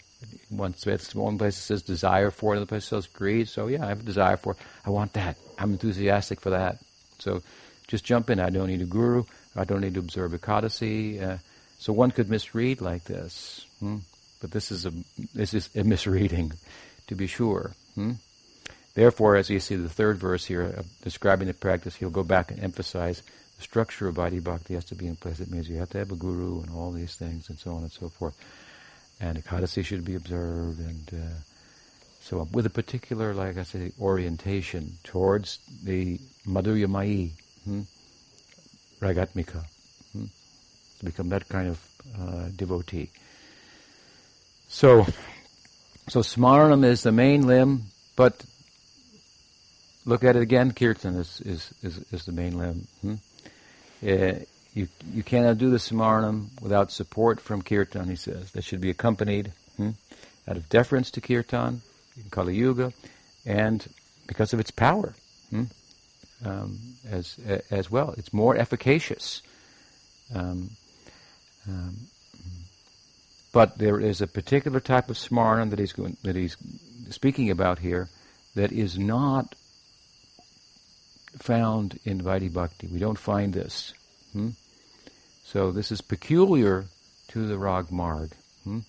Once 0.51 0.85
One, 0.85 0.99
one 1.13 1.37
place 1.37 1.57
it 1.57 1.61
says 1.61 1.81
desire 1.81 2.29
for 2.29 2.53
it, 2.53 2.57
another 2.57 2.67
place 2.67 2.85
says 2.85 3.07
greed. 3.07 3.47
So 3.47 3.67
yeah, 3.67 3.85
I 3.85 3.89
have 3.89 4.01
a 4.01 4.03
desire 4.03 4.37
for 4.37 4.53
it. 4.53 4.59
I 4.85 4.89
want 4.89 5.13
that. 5.13 5.37
I'm 5.57 5.71
enthusiastic 5.71 6.39
for 6.41 6.51
that. 6.51 6.79
So 7.19 7.41
just 7.87 8.03
jump 8.03 8.29
in. 8.29 8.39
I 8.39 8.49
don't 8.49 8.67
need 8.67 8.81
a 8.81 8.85
guru. 8.85 9.23
I 9.55 9.63
don't 9.63 9.81
need 9.81 9.93
to 9.93 9.99
observe 9.99 10.33
Ekadasi. 10.33 11.21
Uh, 11.21 11.37
so 11.77 11.93
one 11.93 12.11
could 12.11 12.29
misread 12.29 12.81
like 12.81 13.05
this. 13.05 13.65
Hmm? 13.79 13.97
But 14.41 14.51
this 14.51 14.71
is 14.71 14.85
a 14.85 14.91
this 15.33 15.53
is 15.53 15.69
a 15.75 15.83
misreading, 15.83 16.53
to 17.07 17.15
be 17.15 17.27
sure. 17.27 17.71
Hmm? 17.95 18.13
Therefore, 18.93 19.35
as 19.35 19.49
you 19.49 19.59
see 19.59 19.75
the 19.75 19.89
third 19.89 20.17
verse 20.17 20.45
here, 20.45 20.75
uh, 20.77 20.83
describing 21.03 21.47
the 21.47 21.53
practice, 21.53 21.95
he'll 21.95 22.09
go 22.09 22.23
back 22.23 22.51
and 22.51 22.63
emphasize 22.63 23.23
the 23.57 23.63
structure 23.63 24.07
of 24.07 24.15
Vaidhi 24.15 24.43
Bhakti 24.43 24.73
has 24.73 24.85
to 24.85 24.95
be 24.95 25.07
in 25.07 25.15
place. 25.15 25.39
It 25.39 25.49
means 25.49 25.69
you 25.69 25.77
have 25.77 25.89
to 25.91 25.97
have 25.97 26.11
a 26.11 26.15
guru 26.15 26.61
and 26.61 26.71
all 26.71 26.91
these 26.91 27.15
things 27.15 27.49
and 27.49 27.57
so 27.57 27.71
on 27.71 27.83
and 27.83 27.91
so 27.91 28.09
forth. 28.09 28.35
And 29.19 29.41
Ekadasi 29.41 29.85
should 29.85 30.03
be 30.03 30.15
observed 30.15 30.79
and 30.79 31.09
uh, 31.13 31.35
so 32.21 32.39
on, 32.39 32.51
with 32.51 32.65
a 32.65 32.69
particular, 32.69 33.33
like 33.33 33.57
I 33.57 33.63
say, 33.63 33.91
orientation 33.99 34.97
towards 35.03 35.59
the 35.83 36.19
Madhurya 36.45 36.89
Mai, 36.89 37.31
hmm? 37.63 37.81
Ragatmika, 38.99 39.63
hmm? 40.11 40.25
to 40.99 41.05
become 41.05 41.29
that 41.29 41.47
kind 41.47 41.69
of 41.69 41.87
uh, 42.19 42.49
devotee. 42.55 43.11
So, 44.67 45.05
so 46.09 46.19
Smaranam 46.21 46.83
is 46.83 47.03
the 47.03 47.11
main 47.11 47.47
limb, 47.47 47.83
but 48.15 48.43
look 50.05 50.23
at 50.23 50.35
it 50.35 50.41
again, 50.41 50.73
Kirtan 50.73 51.15
is, 51.15 51.41
is, 51.41 51.73
is, 51.83 51.99
is 52.11 52.25
the 52.25 52.31
main 52.31 52.57
limb. 52.57 52.87
Hmm? 53.01 53.15
Uh, 54.03 54.39
you, 54.73 54.87
you 55.13 55.23
cannot 55.23 55.57
do 55.57 55.69
the 55.69 55.77
Smaranam 55.77 56.47
without 56.61 56.91
support 56.91 57.39
from 57.39 57.61
Kirtan, 57.61 58.09
he 58.09 58.15
says. 58.15 58.51
That 58.51 58.63
should 58.63 58.81
be 58.81 58.89
accompanied 58.89 59.53
hmm, 59.77 59.91
out 60.47 60.57
of 60.57 60.69
deference 60.69 61.09
to 61.11 61.21
Kirtan 61.21 61.81
in 62.17 62.29
Kali 62.29 62.55
Yuga 62.55 62.91
and 63.45 63.87
because 64.27 64.53
of 64.53 64.59
its 64.59 64.71
power 64.71 65.13
hmm, 65.49 65.63
um, 66.43 66.79
as, 67.09 67.39
as 67.71 67.89
well. 67.89 68.13
It's 68.17 68.33
more 68.33 68.55
efficacious. 68.55 69.41
Um, 70.33 70.71
um, 71.67 71.95
but 73.53 73.77
there 73.77 74.01
is 74.01 74.19
a 74.19 74.27
particular 74.27 74.81
type 74.81 75.09
of 75.09 75.15
Smaranam 75.15 75.69
that 75.69 75.79
he's, 75.79 75.93
going, 75.93 76.17
that 76.23 76.35
he's 76.35 76.57
speaking 77.09 77.49
about 77.49 77.79
here 77.79 78.09
that 78.55 78.73
is 78.73 78.99
not 78.99 79.55
found 81.37 81.99
in 82.05 82.21
Vaidhi 82.21 82.51
Bhakti. 82.51 82.87
We 82.87 82.99
don't 82.99 83.19
find 83.19 83.53
this. 83.53 83.93
Hmm? 84.33 84.49
So 85.43 85.71
this 85.71 85.91
is 85.91 86.01
peculiar 86.01 86.85
to 87.29 87.47
the 87.47 87.57
Rag 87.57 87.91
Marg. 87.91 88.31
Hmm? 88.63 88.79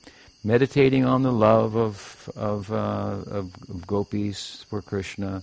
Meditating 0.44 1.04
on 1.04 1.22
the 1.22 1.32
love 1.32 1.76
of 1.76 2.30
of, 2.36 2.70
uh, 2.72 3.18
of, 3.26 3.54
of 3.68 3.86
gopis 3.86 4.64
for 4.68 4.80
Krishna, 4.80 5.42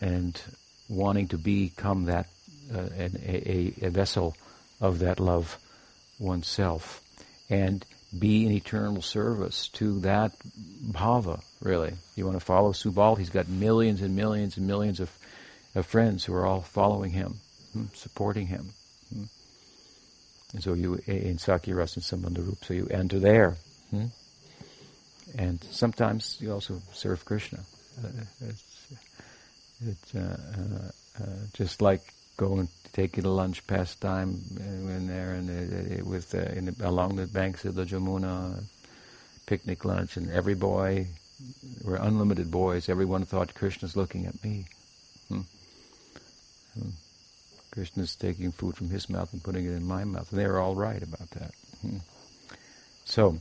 and 0.00 0.40
wanting 0.88 1.28
to 1.28 1.38
become 1.38 2.06
that 2.06 2.26
uh, 2.74 2.88
an, 2.98 3.20
a, 3.24 3.72
a 3.82 3.90
vessel 3.90 4.36
of 4.80 4.98
that 4.98 5.20
love 5.20 5.58
oneself, 6.18 7.00
and 7.48 7.84
be 8.18 8.44
in 8.44 8.52
eternal 8.52 9.02
service 9.02 9.68
to 9.68 10.00
that 10.00 10.32
bhava. 10.90 11.42
Really, 11.60 11.92
you 12.16 12.26
want 12.26 12.38
to 12.38 12.44
follow 12.44 12.72
Subal? 12.72 13.16
He's 13.16 13.30
got 13.30 13.48
millions 13.48 14.02
and 14.02 14.16
millions 14.16 14.56
and 14.56 14.66
millions 14.66 15.00
of 15.00 15.16
of 15.74 15.86
friends 15.86 16.24
who 16.24 16.34
are 16.34 16.46
all 16.46 16.60
following 16.60 17.10
him, 17.10 17.40
hmm, 17.72 17.86
supporting 17.94 18.46
him. 18.46 18.70
Hmm. 19.12 19.24
And 20.52 20.62
so 20.62 20.74
you, 20.74 21.00
in 21.06 21.38
Sakya 21.38 21.76
and 21.76 21.88
Sambandharup, 21.88 22.64
so 22.64 22.74
you 22.74 22.86
enter 22.88 23.18
there. 23.18 23.56
Hmm. 23.90 24.06
And 25.36 25.62
sometimes 25.64 26.36
you 26.40 26.52
also 26.52 26.80
serve 26.92 27.24
Krishna. 27.24 27.60
Uh, 28.02 28.08
it's, 28.48 28.86
it's 29.86 30.14
uh, 30.14 30.38
uh, 30.58 31.22
uh 31.22 31.26
just 31.54 31.82
like 31.82 32.02
going 32.36 32.68
taking 32.92 33.24
a 33.24 33.28
lunch 33.28 33.66
pastime 33.66 34.40
uh, 34.60 34.62
in 34.62 35.06
there 35.06 35.34
and 35.34 35.50
uh, 35.50 36.04
with 36.04 36.34
in, 36.34 36.74
along 36.80 37.16
the 37.16 37.26
banks 37.26 37.64
of 37.64 37.74
the 37.74 37.84
Jamuna, 37.84 38.62
picnic 39.46 39.84
lunch, 39.84 40.16
and 40.16 40.30
every 40.30 40.54
boy, 40.54 41.06
were 41.82 41.96
unlimited 41.96 42.50
boys. 42.50 42.88
Everyone 42.88 43.24
thought 43.24 43.54
Krishna's 43.54 43.96
looking 43.96 44.26
at 44.26 44.42
me. 44.44 44.66
Hmm. 46.74 46.90
Krishna's 47.70 48.14
taking 48.14 48.52
food 48.52 48.76
from 48.76 48.90
his 48.90 49.08
mouth 49.08 49.32
and 49.32 49.42
putting 49.42 49.64
it 49.64 49.72
in 49.72 49.84
my 49.84 50.04
mouth. 50.04 50.30
And 50.30 50.40
they're 50.40 50.60
all 50.60 50.76
right 50.76 51.02
about 51.02 51.30
that. 51.30 51.50
Hmm. 51.82 51.96
So, 53.04 53.38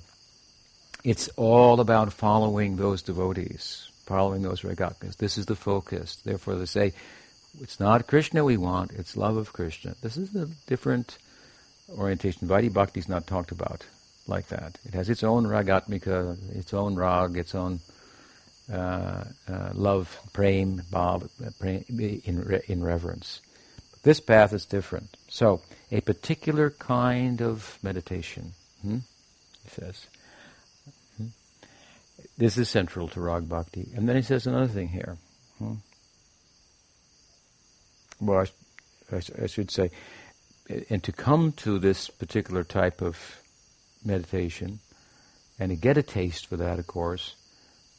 it's 1.03 1.27
all 1.35 1.79
about 1.79 2.13
following 2.13 2.77
those 2.77 3.01
devotees, 3.01 3.89
following 4.05 4.41
those 4.41 4.61
Ragatmikas. 4.61 5.17
This 5.17 5.37
is 5.37 5.45
the 5.45 5.55
focus. 5.55 6.15
Therefore, 6.17 6.55
they 6.55 6.65
say, 6.65 6.93
it's 7.61 7.79
not 7.79 8.07
Krishna 8.07 8.43
we 8.43 8.57
want, 8.57 8.91
it's 8.91 9.15
love 9.15 9.37
of 9.37 9.53
Krishna. 9.53 9.95
This 10.01 10.17
is 10.17 10.35
a 10.35 10.47
different 10.65 11.17
orientation. 11.97 12.47
Vaidhi 12.47 12.73
Bhakti 12.73 12.99
is 12.99 13.09
not 13.09 13.27
talked 13.27 13.51
about 13.51 13.85
like 14.27 14.47
that. 14.47 14.79
It 14.85 14.93
has 14.93 15.09
its 15.09 15.23
own 15.23 15.45
ragatmika, 15.45 16.57
its 16.57 16.73
own 16.73 16.95
rag, 16.95 17.37
its 17.37 17.53
own 17.53 17.79
uh, 18.71 19.23
uh, 19.47 19.69
love, 19.73 20.17
prem, 20.31 20.81
bhav, 20.91 21.29
in, 21.61 22.61
in 22.67 22.83
reverence. 22.83 23.41
This 24.03 24.19
path 24.19 24.53
is 24.53 24.65
different. 24.65 25.15
So, 25.29 25.61
a 25.91 26.01
particular 26.01 26.69
kind 26.69 27.41
of 27.41 27.79
meditation, 27.81 28.53
hmm? 28.81 28.97
he 29.63 29.69
says. 29.69 30.07
Hmm? 31.17 31.27
This 32.37 32.57
is 32.57 32.69
central 32.69 33.07
to 33.09 33.21
Rag 33.21 33.47
Bhakti. 33.47 33.89
And 33.95 34.07
then 34.07 34.17
he 34.17 34.21
says 34.21 34.45
another 34.45 34.67
thing 34.67 34.89
here. 34.89 35.17
Hmm? 35.59 35.75
Well, 38.19 38.45
I, 39.11 39.15
I, 39.15 39.21
I 39.43 39.47
should 39.47 39.71
say, 39.71 39.91
and 40.89 41.03
to 41.03 41.11
come 41.11 41.51
to 41.53 41.79
this 41.79 42.09
particular 42.09 42.63
type 42.63 43.01
of 43.01 43.41
meditation, 44.03 44.79
and 45.59 45.69
to 45.69 45.75
get 45.75 45.97
a 45.97 46.03
taste 46.03 46.47
for 46.47 46.57
that, 46.57 46.79
of 46.79 46.87
course, 46.87 47.35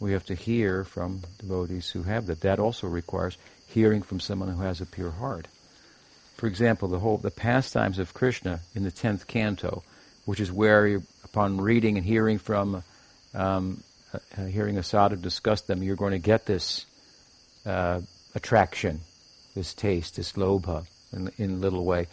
we 0.04 0.12
have 0.12 0.26
to 0.26 0.34
hear 0.34 0.84
from 0.84 1.22
devotees 1.38 1.88
who 1.88 2.02
have 2.02 2.26
that. 2.26 2.42
That 2.42 2.58
also 2.58 2.86
requires 2.86 3.38
hearing 3.68 4.02
from 4.02 4.20
someone 4.20 4.50
who 4.50 4.62
has 4.62 4.82
a 4.82 4.86
pure 4.86 5.10
heart. 5.10 5.48
For 6.36 6.46
example, 6.46 6.88
the 6.88 6.98
whole 6.98 7.16
the 7.16 7.30
pastimes 7.30 7.98
of 7.98 8.12
Krishna 8.12 8.60
in 8.74 8.84
the 8.84 8.90
tenth 8.90 9.26
canto, 9.26 9.82
which 10.26 10.40
is 10.40 10.52
where, 10.52 11.00
upon 11.24 11.58
reading 11.58 11.96
and 11.96 12.04
hearing 12.04 12.38
from, 12.38 12.84
um, 13.32 13.82
uh, 14.12 14.44
hearing 14.44 14.76
a 14.76 14.82
sadhu 14.82 15.16
discuss 15.16 15.62
them, 15.62 15.82
you're 15.82 15.96
going 15.96 16.12
to 16.12 16.18
get 16.18 16.44
this 16.44 16.84
uh, 17.64 18.02
attraction, 18.34 19.00
this 19.54 19.72
taste, 19.72 20.16
this 20.16 20.32
lobha, 20.32 20.84
in, 21.14 21.30
in 21.38 21.62
little 21.62 21.86
way. 21.86 22.08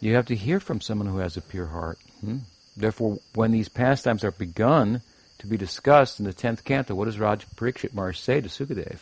You 0.00 0.16
have 0.16 0.26
to 0.26 0.36
hear 0.36 0.60
from 0.60 0.82
someone 0.82 1.08
who 1.08 1.18
has 1.18 1.38
a 1.38 1.40
pure 1.40 1.66
heart. 1.66 1.98
Hmm? 2.20 2.38
Therefore, 2.76 3.20
when 3.34 3.52
these 3.52 3.70
pastimes 3.70 4.22
are 4.22 4.32
begun, 4.32 5.00
to 5.38 5.46
be 5.46 5.56
discussed 5.56 6.18
in 6.18 6.26
the 6.26 6.32
tenth 6.32 6.64
canto. 6.64 6.94
What 6.94 7.06
does 7.06 7.18
Raj 7.18 7.46
Parikshit 7.56 7.94
Maharaj 7.94 8.18
say 8.18 8.40
to 8.40 8.48
Sukadev? 8.48 8.98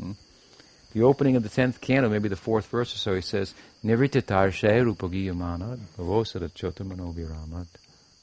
Hmm? 0.00 0.12
The 0.92 1.02
opening 1.02 1.36
of 1.36 1.42
the 1.42 1.48
tenth 1.48 1.80
canto, 1.80 2.08
maybe 2.08 2.28
the 2.28 2.36
fourth 2.36 2.66
verse 2.66 2.94
or 2.94 2.98
so, 2.98 3.14
he 3.14 3.20
says, 3.20 3.54
Nivrita 3.84 4.22
tarshe 4.22 4.62
rupagiyamana 4.62 5.78
bhavosara 5.96 6.48
chotamano 6.50 7.14
viramat 7.14 7.66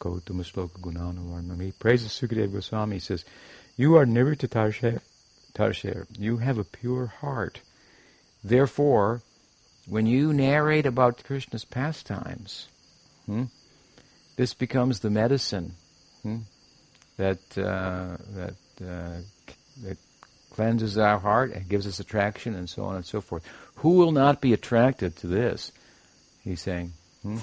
Loka 0.06 0.22
Uttama 0.22 0.44
Sloka 0.44 0.80
Gunana 0.80 1.62
He 1.62 1.72
praises 1.72 2.12
Sukadev 2.12 2.54
Goswami. 2.54 2.98
He 2.98 3.00
says, 3.00 3.26
You 3.76 3.96
are 3.96 4.06
Nirvita 4.06 4.48
Tarsher. 5.54 6.06
You 6.18 6.38
have 6.38 6.58
a 6.58 6.64
pure 6.64 7.08
heart. 7.08 7.62
Therefore, 8.44 9.22
when 9.88 10.06
you 10.06 10.34
narrate 10.34 10.86
about 10.86 11.24
Krishna's 11.24 11.66
pastimes, 11.66 12.68
hmm, 13.26 13.46
this 14.36 14.54
becomes 14.54 15.00
the 15.00 15.10
medicine 15.10 15.74
hmm, 16.24 16.40
that 17.18 17.40
uh, 17.58 18.18
that 18.34 18.56
uh, 18.82 19.22
that 19.84 19.98
cleanses 20.52 20.98
our 20.98 21.20
heart 21.20 21.52
and 21.52 21.68
gives 21.68 21.86
us 21.86 22.00
attraction 22.00 22.56
and 22.56 22.70
so 22.70 22.84
on 22.84 22.96
and 22.96 23.06
so 23.06 23.22
forth. 23.22 23.44
Who 23.78 23.92
will 23.92 24.12
not 24.12 24.42
be 24.42 24.54
attracted 24.54 25.16
to 25.18 25.28
this? 25.28 25.72
He's 26.44 26.62
saying. 26.62 26.94
Hmm? 27.22 27.38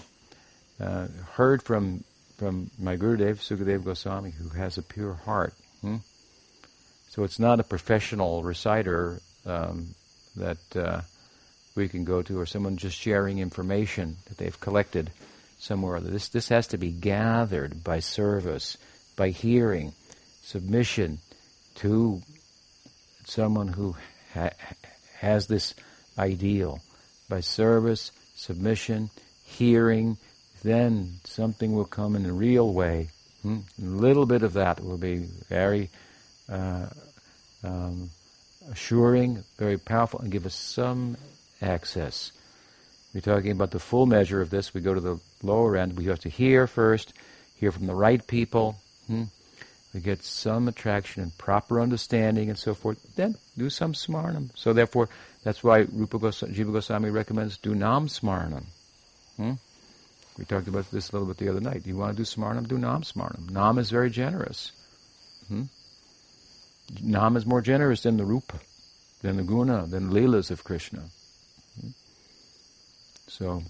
Uh, 0.80 1.08
heard 1.34 1.62
from 1.62 2.04
from 2.38 2.70
my 2.78 2.96
Gurudev, 2.96 3.36
Sukadeva 3.36 3.84
Goswami, 3.84 4.30
who 4.30 4.48
has 4.50 4.78
a 4.78 4.82
pure 4.82 5.14
heart. 5.14 5.54
Hmm? 5.80 5.96
So 7.10 7.24
it's 7.24 7.38
not 7.38 7.60
a 7.60 7.64
professional 7.64 8.42
reciter 8.42 9.20
um, 9.44 9.94
that 10.36 10.76
uh, 10.76 11.02
we 11.74 11.88
can 11.88 12.04
go 12.04 12.22
to, 12.22 12.40
or 12.40 12.46
someone 12.46 12.76
just 12.78 12.96
sharing 12.96 13.38
information 13.38 14.16
that 14.26 14.38
they've 14.38 14.58
collected 14.60 15.10
somewhere. 15.58 15.96
or 15.96 16.00
This 16.00 16.28
this 16.28 16.48
has 16.48 16.66
to 16.68 16.78
be 16.78 16.90
gathered 16.90 17.84
by 17.84 18.00
service, 18.00 18.78
by 19.16 19.30
hearing, 19.30 19.92
submission 20.42 21.18
to 21.76 22.22
someone 23.24 23.68
who 23.68 23.96
ha- 24.34 24.50
has 25.18 25.46
this 25.46 25.74
ideal, 26.18 26.80
by 27.28 27.40
service, 27.40 28.12
submission, 28.34 29.10
hearing. 29.44 30.16
Then 30.62 31.14
something 31.24 31.74
will 31.74 31.84
come 31.84 32.16
in 32.16 32.26
a 32.26 32.32
real 32.32 32.72
way. 32.72 33.08
Hmm? 33.42 33.60
A 33.80 33.84
little 33.84 34.26
bit 34.26 34.42
of 34.42 34.52
that 34.54 34.82
will 34.82 34.98
be 34.98 35.26
very 35.48 35.90
uh, 36.48 36.86
um, 37.64 38.10
assuring, 38.70 39.42
very 39.58 39.78
powerful, 39.78 40.20
and 40.20 40.30
give 40.30 40.46
us 40.46 40.54
some 40.54 41.16
access. 41.60 42.32
We're 43.14 43.20
talking 43.20 43.50
about 43.52 43.72
the 43.72 43.78
full 43.78 44.06
measure 44.06 44.40
of 44.40 44.50
this. 44.50 44.72
We 44.72 44.80
go 44.80 44.94
to 44.94 45.00
the 45.00 45.20
lower 45.42 45.76
end. 45.76 45.96
We 45.96 46.06
have 46.06 46.20
to 46.20 46.28
hear 46.28 46.66
first, 46.66 47.12
hear 47.56 47.72
from 47.72 47.86
the 47.86 47.94
right 47.94 48.24
people. 48.26 48.76
Hmm? 49.12 49.24
We 49.92 50.00
get 50.00 50.24
some 50.24 50.68
attraction 50.68 51.22
and 51.22 51.36
proper 51.36 51.78
understanding 51.80 52.48
and 52.48 52.58
so 52.58 52.74
forth. 52.74 53.14
Then 53.14 53.36
do 53.58 53.68
some 53.68 53.92
smarnam. 53.92 54.50
So 54.54 54.72
therefore, 54.72 55.10
that's 55.44 55.62
why 55.62 55.80
Rupa 55.92 56.18
Goswami, 56.18 56.54
Jiva 56.54 56.72
Goswami 56.72 57.10
recommends 57.10 57.58
do 57.58 57.74
nam 57.74 58.08
smarnam. 58.08 58.64
Hmm? 59.36 59.52
We 60.38 60.46
talked 60.46 60.66
about 60.66 60.90
this 60.90 61.10
a 61.10 61.12
little 61.12 61.28
bit 61.28 61.36
the 61.36 61.50
other 61.50 61.60
night. 61.60 61.86
You 61.86 61.96
want 61.96 62.16
to 62.16 62.22
do 62.22 62.24
smarnam? 62.24 62.66
Do 62.66 62.78
nam 62.78 63.02
smarnam. 63.02 63.50
Nam 63.50 63.78
is 63.78 63.90
very 63.90 64.08
generous. 64.08 64.72
Hmm? 65.48 65.64
Nam 67.02 67.36
is 67.36 67.44
more 67.44 67.60
generous 67.60 68.02
than 68.02 68.16
the 68.16 68.24
rupa, 68.24 68.60
than 69.20 69.36
the 69.36 69.42
guna, 69.42 69.86
than 69.86 70.08
the 70.08 70.20
leelas 70.20 70.50
of 70.50 70.64
Krishna. 70.64 71.02
Hmm? 71.78 71.88
So, 73.26 73.62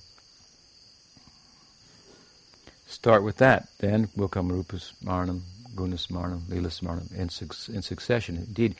start 2.92 3.22
with 3.22 3.38
that. 3.38 3.68
Then 3.78 4.09
will 4.16 4.28
come 4.28 4.50
rupa 4.50 4.76
smarnam, 4.76 5.40
guna 5.74 5.96
smarnam, 5.96 6.42
leela 6.42 6.66
smarnam 6.66 7.14
in, 7.16 7.28
su- 7.28 7.72
in 7.72 7.83
succession. 7.83 8.37
Indeed, 8.37 8.76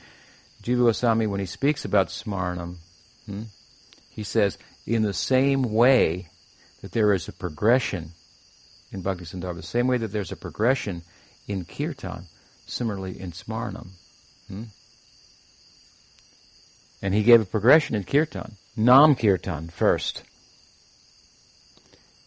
Jiva 0.63 0.85
Goswami, 0.85 1.27
when 1.27 1.41
he 1.41 1.47
speaks 1.47 1.85
about 1.85 2.09
smarnam, 2.09 2.77
hmm, 3.27 3.43
he 4.11 4.23
says, 4.23 4.59
in 4.87 5.03
the 5.03 5.15
same 5.15 5.73
way 5.73 6.29
that 6.83 6.93
there 6.93 7.13
is 7.13 7.29
a 7.29 7.33
progression 7.33 8.11
in 8.93 9.03
Bhakti 9.03 9.25
Sandarbha, 9.25 9.57
the 9.57 9.63
same 9.63 9.87
way 9.87 9.97
that 9.97 10.09
there's 10.13 10.33
a 10.33 10.37
progression 10.37 11.03
in 11.49 11.65
Kirtan, 11.65 12.27
similarly 12.67 13.19
in 13.19 13.33
Smarnam. 13.33 13.89
Hmm? 14.49 14.65
And 17.01 17.15
he 17.15 17.23
gave 17.23 17.41
a 17.41 17.47
progression 17.47 17.97
in 17.97 18.05
Kirtan. 18.05 18.57
Nam 18.77 19.15
Kirtan 19.15 19.69
first. 19.69 20.23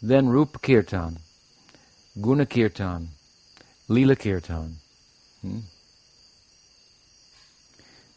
Then 0.01 0.27
Rupa 0.27 0.59
Kirtan, 0.59 1.19
Guna 2.19 2.45
Kirtan, 2.45 3.09
Lila 3.87 4.15
Kirtan. 4.15 4.75
Hmm? 5.41 5.59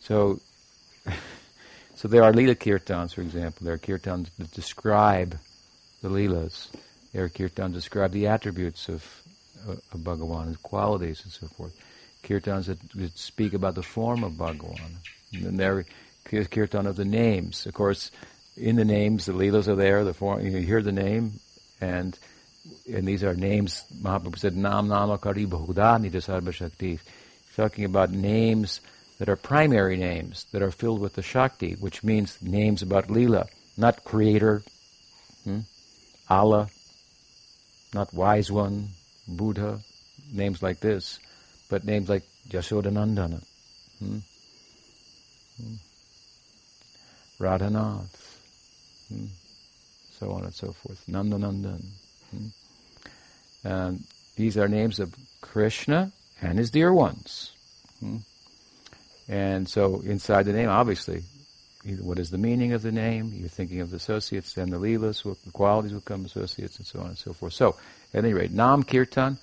So, 0.01 0.41
so 1.95 2.09
there 2.09 2.23
are 2.23 2.33
Lila 2.33 2.55
Kirtans, 2.55 3.15
for 3.15 3.23
example. 3.23 3.65
There 3.65 3.75
are 3.75 3.79
Kirtans 3.79 4.31
that 4.39 4.53
describe 4.53 5.37
the 6.03 6.09
Leelas. 6.09 6.69
There 7.13 7.25
are 7.25 7.29
Kirtans 7.29 7.55
that 7.55 7.73
describe 7.73 8.13
the 8.13 8.29
attributes 8.29 8.89
of, 8.89 9.05
uh, 9.69 9.73
of 9.73 10.01
Bhagavan, 10.01 10.49
his 10.49 10.57
qualities 10.59 11.23
and 11.25 11.33
so 11.33 11.49
forth. 11.49 11.77
Kirtans 12.23 12.67
that, 12.67 12.79
that 12.95 13.19
speak 13.19 13.53
about 13.53 13.75
the 13.75 13.83
form 13.83 14.23
of 14.23 14.33
Bhagavan. 14.33 14.93
And 15.33 15.45
then 15.45 15.57
there 15.57 15.79
are 15.79 15.85
Kirtan 16.25 16.87
of 16.87 16.97
the 16.97 17.05
names. 17.05 17.67
Of 17.67 17.75
course, 17.75 18.11
in 18.57 18.77
the 18.77 18.85
names, 18.85 19.27
the 19.27 19.33
Leelas 19.33 19.69
are 19.69 19.77
there, 19.77 20.05
the 20.05 20.15
form, 20.15 20.45
you 20.45 20.59
hear 20.59 20.83
the 20.83 20.93
name, 20.93 21.41
and 21.81 22.19
and 22.93 23.07
these 23.07 23.23
are 23.23 23.35
names, 23.35 23.85
Mahaprabhu 24.03 24.39
said, 24.39 24.57
Nam 24.57 24.89
Nama 24.89 25.19
Kari 25.19 25.47
Sarva 25.47 26.53
Shakti. 26.53 26.99
Talking 27.57 27.85
about 27.85 28.11
names 28.11 28.81
that 29.19 29.29
are 29.29 29.37
primary 29.37 29.97
names, 29.97 30.47
that 30.53 30.63
are 30.63 30.71
filled 30.71 31.01
with 31.01 31.15
the 31.15 31.23
Shakti, 31.23 31.75
which 31.75 32.05
means 32.05 32.41
names 32.41 32.83
about 32.83 33.09
Leela, 33.09 33.49
not 33.77 34.05
creator, 34.05 34.63
hmm? 35.45 35.61
Allah, 36.31 36.69
not 37.93 38.15
wise 38.15 38.51
one, 38.51 38.89
Buddha, 39.27 39.81
names 40.33 40.63
like 40.63 40.81
this, 40.81 41.19
but 41.69 41.85
names 41.85 42.09
like 42.09 42.23
Yashodanandana, 42.49 43.43
hmm? 43.99 44.19
hmm? 45.61 45.75
Radhanath, 47.41 48.39
hmm? 49.09 49.27
so 50.19 50.31
on 50.31 50.45
and 50.45 50.55
so 50.55 50.73
forth, 50.73 51.05
Nandanandan. 51.09 51.85
Hmm? 52.31 52.47
And 53.65 54.05
these 54.37 54.57
are 54.57 54.69
names 54.69 55.01
of 55.01 55.15
Krishna 55.41 56.13
and 56.41 56.59
his 56.59 56.71
dear 56.71 56.93
ones. 56.93 57.53
Hmm? 58.01 58.19
And 59.29 59.69
so 59.69 60.01
inside 60.01 60.45
the 60.45 60.53
name, 60.53 60.69
obviously, 60.69 61.23
what 62.01 62.19
is 62.19 62.31
the 62.31 62.39
meaning 62.39 62.73
of 62.73 62.83
the 62.83 62.93
name? 62.93 63.33
You're 63.35 63.49
thinking 63.49 63.81
of 63.81 63.91
the 63.91 63.97
associates, 63.97 64.55
then 64.55 64.71
the 64.71 64.79
leelas, 64.79 65.23
the 65.23 65.51
qualities 65.51 65.93
will 65.93 66.01
come 66.01 66.25
associates, 66.25 66.79
and 66.79 66.87
so 66.87 67.01
on 67.01 67.07
and 67.09 67.19
so 67.19 67.33
forth. 67.33 67.53
So, 67.53 67.77
at 68.15 68.25
any 68.25 68.33
rate, 68.33 68.53
Nam 68.53 68.83
Kirtan, 68.83 69.39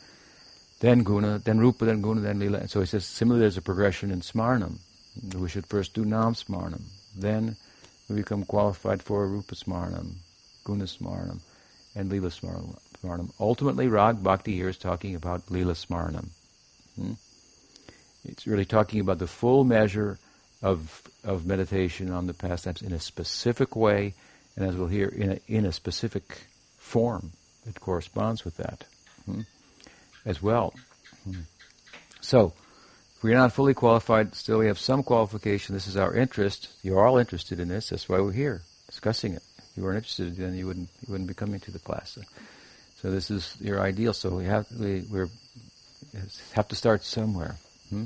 then 0.79 1.03
Guna, 1.03 1.39
then 1.39 1.59
Rupa, 1.59 1.85
then 1.85 2.01
Guna, 2.01 2.21
then 2.21 2.39
Leela. 2.39 2.61
And 2.61 2.69
so 2.69 2.79
he 2.79 2.85
says, 2.85 3.05
similarly, 3.05 3.41
there's 3.41 3.57
a 3.57 3.61
progression 3.61 4.11
in 4.11 4.21
Smarnam. 4.21 4.79
We 5.35 5.49
should 5.49 5.65
first 5.67 5.93
do 5.93 6.03
Nam 6.03 6.33
Smarnam. 6.33 6.81
Then 7.15 7.55
we 8.09 8.17
become 8.17 8.43
qualified 8.43 9.01
for 9.01 9.27
Rupa 9.27 9.55
Smarnam, 9.55 10.15
Guna 10.63 10.85
Smarnam, 10.85 11.39
and 11.95 12.11
Leela 12.11 12.31
Smarnam. 12.31 13.31
Ultimately, 13.39 13.87
Rag 13.87 14.23
Bhakti 14.23 14.53
here 14.53 14.69
is 14.69 14.77
talking 14.77 15.15
about 15.15 15.47
Leela 15.47 15.75
Smarnam. 15.75 16.29
Hmm? 16.95 17.13
It's 18.23 18.47
really 18.47 18.65
talking 18.65 18.99
about 18.99 19.19
the 19.19 19.27
full 19.27 19.63
measure 19.63 20.17
of 20.61 21.03
of 21.23 21.45
meditation 21.45 22.11
on 22.11 22.27
the 22.27 22.33
pastimes 22.33 22.81
in 22.81 22.93
a 22.93 22.99
specific 22.99 23.75
way, 23.75 24.13
and 24.55 24.65
as 24.65 24.75
we'll 24.75 24.87
hear, 24.87 25.07
in 25.07 25.31
a, 25.31 25.39
in 25.47 25.65
a 25.65 25.71
specific 25.71 26.43
form 26.77 27.31
that 27.65 27.79
corresponds 27.79 28.45
with 28.45 28.57
that 28.57 28.85
hmm, 29.25 29.41
as 30.25 30.41
well. 30.41 30.73
Hmm. 31.23 31.41
So, 32.21 32.53
if 33.15 33.23
we're 33.23 33.35
not 33.35 33.53
fully 33.53 33.73
qualified, 33.73 34.35
still 34.35 34.59
we 34.59 34.67
have 34.67 34.79
some 34.79 35.03
qualification. 35.03 35.73
This 35.73 35.87
is 35.87 35.97
our 35.97 36.13
interest. 36.13 36.69
You're 36.83 37.05
all 37.05 37.17
interested 37.17 37.59
in 37.59 37.67
this. 37.67 37.89
That's 37.89 38.07
why 38.07 38.19
we're 38.19 38.31
here 38.31 38.61
discussing 38.87 39.33
it. 39.33 39.43
You 39.75 39.83
weren't 39.83 39.97
interested, 39.97 40.35
then 40.37 40.55
you 40.55 40.67
wouldn't 40.67 40.89
you 41.05 41.11
wouldn't 41.11 41.27
be 41.27 41.33
coming 41.33 41.59
to 41.61 41.71
the 41.71 41.79
class. 41.79 42.11
So, 42.11 42.21
so 43.01 43.11
this 43.11 43.29
is 43.29 43.55
your 43.59 43.81
ideal. 43.81 44.13
So 44.13 44.29
we 44.29 44.45
have 44.45 44.65
we 44.79 45.01
we're, 45.11 45.29
have 46.53 46.67
to 46.69 46.75
start 46.75 47.03
somewhere. 47.03 47.55
Hmm? 47.89 48.05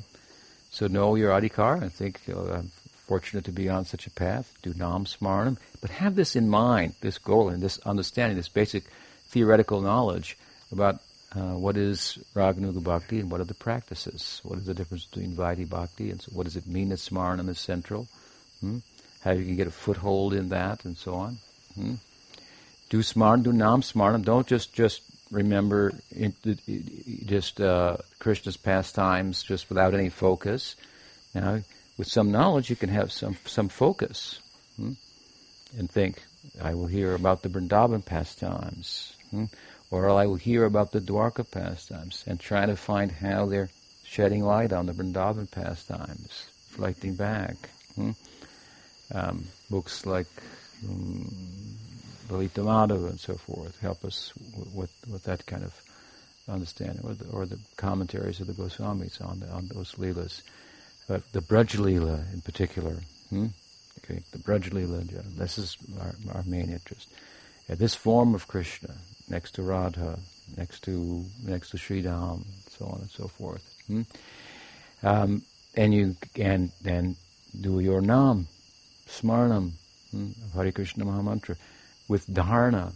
So 0.71 0.87
know 0.87 1.15
your 1.15 1.31
adhikar 1.31 1.81
and 1.81 1.91
think, 1.91 2.21
oh, 2.33 2.47
I'm 2.51 2.71
fortunate 3.07 3.45
to 3.45 3.51
be 3.51 3.69
on 3.69 3.85
such 3.85 4.07
a 4.07 4.11
path. 4.11 4.53
Do 4.61 4.73
nam 4.75 5.05
smarnam. 5.05 5.57
But 5.81 5.89
have 5.91 6.15
this 6.15 6.35
in 6.35 6.47
mind, 6.49 6.93
this 7.01 7.17
goal 7.17 7.49
and 7.49 7.61
this 7.61 7.79
understanding, 7.79 8.37
this 8.37 8.49
basic 8.49 8.83
theoretical 9.29 9.81
knowledge 9.81 10.37
about 10.71 10.99
uh, 11.35 11.53
what 11.53 11.77
is 11.77 12.17
Raganuga 12.35 12.83
Bhakti 12.83 13.19
and 13.19 13.31
what 13.31 13.41
are 13.41 13.45
the 13.45 13.53
practices. 13.53 14.41
What 14.43 14.59
is 14.59 14.65
the 14.65 14.73
difference 14.73 15.05
between 15.05 15.33
Vaidhi 15.33 15.69
Bhakti 15.69 16.11
and 16.11 16.21
so 16.21 16.31
what 16.33 16.45
does 16.45 16.55
it 16.55 16.67
mean 16.67 16.89
that 16.89 16.99
Smarnam 16.99 17.49
is 17.49 17.59
central? 17.59 18.07
Hmm? 18.61 18.77
How 19.21 19.31
you 19.31 19.45
can 19.45 19.55
get 19.55 19.67
a 19.67 19.71
foothold 19.71 20.33
in 20.33 20.49
that 20.49 20.85
and 20.85 20.97
so 20.97 21.13
on. 21.13 21.37
Hmm? 21.79 21.95
Do 22.89 22.99
Smarnam, 22.99 23.43
do 23.43 23.53
Nam 23.53 23.81
Smarnam. 23.81 24.23
Don't 24.23 24.47
just, 24.47 24.73
just 24.73 25.01
remember 25.31 25.93
just 27.25 27.61
uh, 27.61 27.97
Krishna's 28.19 28.57
pastimes 28.57 29.43
just 29.43 29.69
without 29.69 29.93
any 29.93 30.09
focus. 30.09 30.75
Now, 31.33 31.61
with 31.97 32.07
some 32.07 32.31
knowledge, 32.31 32.69
you 32.69 32.75
can 32.75 32.89
have 32.89 33.11
some 33.11 33.37
some 33.45 33.69
focus 33.69 34.39
hmm? 34.77 34.93
and 35.77 35.89
think, 35.89 36.23
I 36.61 36.73
will 36.73 36.87
hear 36.87 37.13
about 37.13 37.43
the 37.43 37.49
Vrindavan 37.49 38.03
pastimes. 38.03 39.13
Hmm? 39.31 39.45
Or 39.91 40.09
I 40.09 40.25
will 40.27 40.35
hear 40.35 40.65
about 40.65 40.91
the 40.91 41.01
Dwarka 41.01 41.49
pastimes 41.49 42.23
and 42.27 42.39
try 42.39 42.65
to 42.65 42.75
find 42.75 43.11
how 43.11 43.47
they're 43.47 43.69
shedding 44.03 44.43
light 44.43 44.71
on 44.71 44.85
the 44.85 44.93
Vrindavan 44.93 45.49
pastimes, 45.49 46.47
reflecting 46.69 47.15
back. 47.15 47.55
Hmm? 47.95 48.11
Um, 49.13 49.47
books 49.69 50.05
like 50.05 50.27
um, 50.87 51.33
Lalita 52.29 52.61
Madhava 52.61 53.09
and 53.09 53.19
so 53.19 53.33
forth 53.35 53.79
help 53.79 54.05
us 54.05 54.33
with, 54.73 54.93
with 55.11 55.23
that 55.23 55.45
kind 55.45 55.63
of 55.63 55.73
understanding, 56.47 57.03
or 57.03 57.13
the, 57.13 57.27
or 57.29 57.45
the 57.45 57.59
commentaries 57.77 58.39
of 58.39 58.47
the 58.47 58.53
Goswamis 58.53 59.23
on, 59.23 59.39
the, 59.39 59.49
on 59.49 59.67
those 59.67 59.93
Leelas. 59.93 60.41
But 61.07 61.31
the 61.31 61.41
Braj 61.41 61.77
Leela 61.77 62.31
in 62.33 62.41
particular, 62.41 62.97
hmm? 63.29 63.47
okay, 63.99 64.21
the 64.31 64.39
Braj 64.39 64.69
Leela, 64.69 65.07
this 65.37 65.57
is 65.57 65.77
our, 65.99 66.13
our 66.33 66.43
main 66.43 66.69
interest. 66.71 67.09
Yeah, 67.67 67.75
this 67.75 67.95
form 67.95 68.35
of 68.35 68.47
Krishna, 68.47 68.95
next 69.29 69.51
to 69.55 69.63
Radha, 69.63 70.19
next 70.57 70.83
to 70.83 71.25
next 71.45 71.69
to 71.71 71.77
Sri 71.77 72.01
Ram, 72.01 72.45
so 72.69 72.85
on 72.85 73.01
and 73.01 73.09
so 73.09 73.27
forth. 73.27 73.63
Hmm? 73.87 74.01
Um, 75.03 75.43
and 75.75 75.93
you 75.93 76.15
and 76.35 76.71
then 76.81 77.15
do 77.59 77.79
your 77.79 78.01
nam, 78.01 78.47
smarnam, 79.07 79.73
hmm, 80.11 80.31
Hare 80.55 80.71
Krishna 80.71 81.05
Mahamantra, 81.05 81.55
with 82.07 82.27
dharana. 82.27 82.93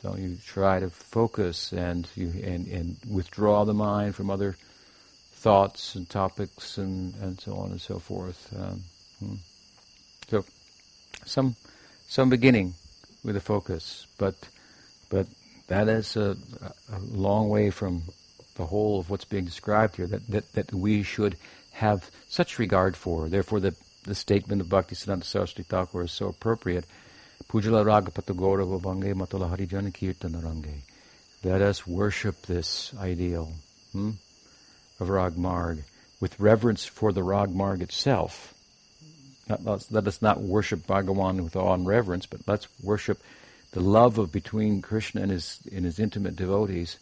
So 0.00 0.16
you 0.16 0.36
try 0.44 0.80
to 0.80 0.90
focus 0.90 1.72
and 1.72 2.08
you 2.16 2.32
and, 2.42 2.66
and 2.66 2.96
withdraw 3.08 3.64
the 3.64 3.74
mind 3.74 4.16
from 4.16 4.30
other 4.30 4.56
thoughts 5.32 5.94
and 5.94 6.08
topics 6.08 6.78
and, 6.78 7.14
and 7.22 7.40
so 7.40 7.54
on 7.54 7.70
and 7.70 7.80
so 7.80 7.98
forth. 7.98 8.52
Um, 8.56 8.82
hmm. 9.20 9.34
So 10.28 10.44
some 11.24 11.56
some 12.08 12.30
beginning 12.30 12.74
with 13.24 13.36
a 13.36 13.40
focus, 13.40 14.06
but 14.18 14.34
but 15.08 15.26
that 15.68 15.88
is 15.88 16.16
a, 16.16 16.36
a 16.92 16.98
long 16.98 17.48
way 17.48 17.70
from 17.70 18.02
the 18.56 18.66
whole 18.66 18.98
of 18.98 19.08
what's 19.08 19.24
being 19.24 19.44
described 19.44 19.96
here. 19.96 20.06
That 20.06 20.26
that, 20.28 20.52
that 20.52 20.72
we 20.72 21.02
should 21.02 21.36
have 21.72 22.10
such 22.28 22.58
regard 22.58 22.96
for. 22.96 23.28
Therefore, 23.28 23.60
the 23.60 23.74
the 24.04 24.14
statement 24.14 24.60
of 24.60 24.68
Bhaktisiddhanta 24.68 25.24
Saraswati 25.24 25.62
Thakur 25.62 26.02
is 26.02 26.12
so 26.12 26.28
appropriate. 26.28 26.84
Pujala 27.48 27.84
Ragapata 27.84 28.34
Gaurava 28.34 28.80
Bhange 28.80 29.14
Matala 29.14 29.54
Harijana 29.54 29.92
Kirtanarange. 29.92 30.80
Let 31.44 31.60
us 31.60 31.86
worship 31.86 32.42
this 32.42 32.92
ideal 32.98 33.52
hmm, 33.92 34.12
of 35.00 35.08
Rag 35.08 35.36
Marg 35.36 35.84
with 36.20 36.38
reverence 36.38 36.84
for 36.84 37.12
the 37.12 37.22
Rag 37.22 37.54
Marg 37.54 37.82
itself. 37.82 38.54
Not, 39.48 39.90
let 39.90 40.06
us 40.06 40.22
not 40.22 40.40
worship 40.40 40.86
Bhagawan 40.86 41.42
with 41.42 41.56
awe 41.56 41.74
and 41.74 41.86
reverence, 41.86 42.26
but 42.26 42.40
let's 42.46 42.68
worship 42.82 43.20
the 43.72 43.80
love 43.80 44.18
of 44.18 44.32
between 44.32 44.82
Krishna 44.82 45.22
and 45.22 45.30
his, 45.30 45.60
and 45.72 45.84
his 45.84 45.98
intimate 45.98 46.36
devotees 46.36 46.98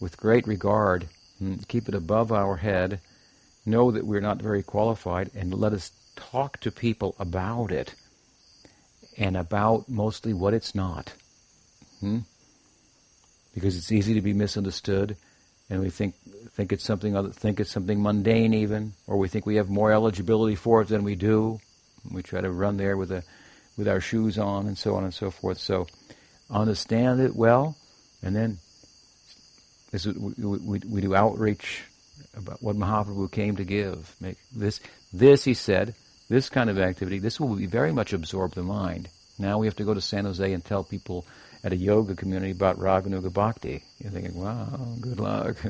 with 0.00 0.16
great 0.16 0.46
regard. 0.46 1.08
Hmm, 1.38 1.56
keep 1.68 1.88
it 1.88 1.94
above 1.94 2.30
our 2.30 2.56
head. 2.56 3.00
Know 3.66 3.90
that 3.90 4.06
we're 4.06 4.20
not 4.20 4.40
very 4.40 4.62
qualified, 4.62 5.30
and 5.34 5.52
let 5.52 5.72
us 5.72 5.90
talk 6.20 6.60
to 6.60 6.70
people 6.70 7.14
about 7.18 7.72
it 7.72 7.94
and 9.16 9.36
about 9.36 9.88
mostly 9.88 10.32
what 10.32 10.54
it's 10.54 10.74
not. 10.74 11.12
Hmm? 12.00 12.18
Because 13.54 13.76
it's 13.76 13.90
easy 13.90 14.14
to 14.14 14.20
be 14.20 14.32
misunderstood, 14.32 15.16
and 15.68 15.80
we 15.80 15.90
think 15.90 16.14
think 16.52 16.72
it's 16.72 16.84
something 16.84 17.16
other, 17.16 17.30
think 17.30 17.60
it's 17.60 17.70
something 17.70 18.02
mundane 18.02 18.54
even, 18.54 18.92
or 19.06 19.16
we 19.16 19.28
think 19.28 19.44
we 19.44 19.56
have 19.56 19.68
more 19.68 19.92
eligibility 19.92 20.54
for 20.54 20.82
it 20.82 20.88
than 20.88 21.04
we 21.04 21.16
do. 21.16 21.60
We 22.10 22.22
try 22.22 22.40
to 22.40 22.50
run 22.50 22.76
there 22.76 22.96
with 22.96 23.10
a 23.10 23.24
with 23.76 23.88
our 23.88 24.00
shoes 24.00 24.38
on 24.38 24.66
and 24.66 24.78
so 24.78 24.94
on 24.94 25.04
and 25.04 25.12
so 25.12 25.30
forth. 25.30 25.58
So 25.58 25.86
understand 26.48 27.20
it 27.20 27.34
well, 27.34 27.76
and 28.22 28.34
then 28.34 28.58
this, 29.90 30.06
we, 30.06 30.32
we, 30.56 30.80
we 30.86 31.00
do 31.00 31.14
outreach 31.14 31.82
about 32.36 32.62
what 32.62 32.76
Mahaprabhu 32.76 33.30
came 33.32 33.56
to 33.56 33.64
give. 33.64 34.14
Make 34.20 34.36
this 34.54 34.80
this 35.12 35.44
he 35.44 35.54
said 35.54 35.94
this 36.30 36.48
kind 36.48 36.70
of 36.70 36.78
activity, 36.78 37.18
this 37.18 37.38
will 37.38 37.54
be 37.56 37.66
very 37.66 37.92
much 37.92 38.14
absorb 38.14 38.54
the 38.54 38.62
mind. 38.62 39.08
Now 39.38 39.58
we 39.58 39.66
have 39.66 39.76
to 39.76 39.84
go 39.84 39.92
to 39.92 40.00
San 40.00 40.24
Jose 40.24 40.52
and 40.52 40.64
tell 40.64 40.84
people 40.84 41.26
at 41.62 41.72
a 41.72 41.76
yoga 41.76 42.14
community 42.14 42.52
about 42.52 42.78
Raganuga 42.78 43.32
Bhakti. 43.32 43.82
You're 43.98 44.12
thinking, 44.12 44.40
wow, 44.40 44.78
good 45.00 45.20
luck. 45.20 45.56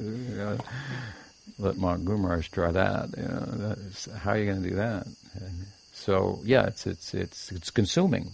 Let 1.59 1.77
Gumars 1.77 2.49
try 2.51 2.71
that. 2.71 3.09
You 3.17 3.23
know, 3.23 3.75
how 4.19 4.33
are 4.33 4.39
you 4.39 4.45
going 4.45 4.63
to 4.63 4.69
do 4.69 4.77
that? 4.77 5.07
And 5.35 5.67
so 5.93 6.41
yeah, 6.45 6.67
it's 6.67 6.87
it's 6.87 7.15
it's 7.15 7.51
it's 7.53 7.71
consuming. 7.71 8.33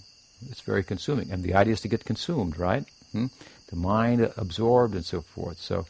It's 0.51 0.61
very 0.61 0.85
consuming, 0.85 1.31
and 1.33 1.43
the 1.43 1.55
idea 1.55 1.73
is 1.73 1.81
to 1.81 1.89
get 1.89 2.05
consumed, 2.05 2.59
right? 2.59 2.85
Hmm? 3.13 3.27
The 3.69 3.77
mind 3.77 4.33
absorbed 4.37 4.95
and 4.95 5.05
so 5.05 5.23
forth. 5.23 5.59
So 5.59 5.87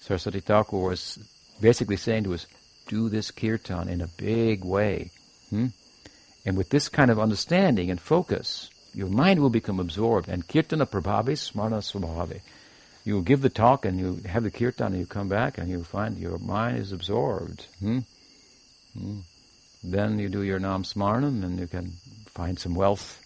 Saraswati 0.00 0.40
Thakur 0.40 0.78
was 0.78 1.18
basically 1.60 1.96
saying 1.96 2.24
to 2.24 2.34
us, 2.34 2.46
do 2.88 3.08
this 3.08 3.30
kirtan 3.30 3.88
in 3.88 4.00
a 4.00 4.06
big 4.06 4.64
way. 4.64 5.10
Hmm? 5.50 5.66
And 6.44 6.56
with 6.56 6.70
this 6.70 6.88
kind 6.88 7.10
of 7.10 7.18
understanding 7.18 7.90
and 7.90 8.00
focus, 8.00 8.70
your 8.94 9.08
mind 9.08 9.40
will 9.40 9.50
become 9.50 9.80
absorbed. 9.80 10.28
And 10.28 10.46
kirtana 10.46 10.86
prabhavi 10.88 11.36
smarna 11.36 11.78
swabhavi. 11.78 12.40
You 13.04 13.22
give 13.22 13.40
the 13.40 13.50
talk 13.50 13.84
and 13.84 13.98
you 13.98 14.20
have 14.28 14.42
the 14.42 14.50
kirtan 14.50 14.92
and 14.92 14.98
you 14.98 15.06
come 15.06 15.28
back 15.28 15.58
and 15.58 15.68
you 15.68 15.84
find 15.84 16.18
your 16.18 16.38
mind 16.38 16.78
is 16.78 16.92
absorbed. 16.92 17.66
Hmm? 17.80 18.00
Hmm. 18.98 19.20
Then 19.84 20.18
you 20.18 20.28
do 20.28 20.42
your 20.42 20.58
nam 20.58 20.82
smarnam 20.82 21.44
and 21.44 21.58
you 21.58 21.66
can 21.66 21.92
find 22.26 22.58
some 22.58 22.74
wealth, 22.74 23.22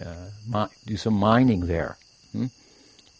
uh, 0.00 0.30
mi- 0.48 0.72
do 0.86 0.96
some 0.96 1.14
mining 1.14 1.66
there. 1.66 1.96
Hmm? 2.32 2.46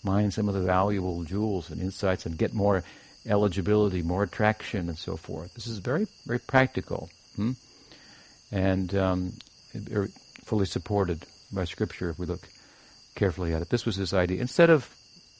Mine 0.02 0.30
some 0.30 0.48
of 0.48 0.54
the 0.54 0.62
valuable 0.62 1.24
jewels 1.24 1.70
and 1.70 1.80
insights 1.82 2.24
and 2.24 2.38
get 2.38 2.54
more 2.54 2.82
eligibility, 3.26 4.02
more 4.02 4.22
attraction 4.22 4.88
and 4.88 4.96
so 4.96 5.16
forth. 5.16 5.52
This 5.54 5.66
is 5.66 5.78
very, 5.78 6.06
very 6.26 6.38
practical. 6.38 7.10
Hmm? 7.36 7.52
And 8.52 8.94
um, 8.94 9.32
fully 10.44 10.66
supported 10.66 11.24
by 11.52 11.64
scripture 11.64 12.10
if 12.10 12.18
we 12.18 12.26
look 12.26 12.48
carefully 13.14 13.52
at 13.52 13.62
it. 13.62 13.70
This 13.70 13.86
was 13.86 13.96
his 13.96 14.14
idea. 14.14 14.40
Instead 14.40 14.70
of 14.70 14.84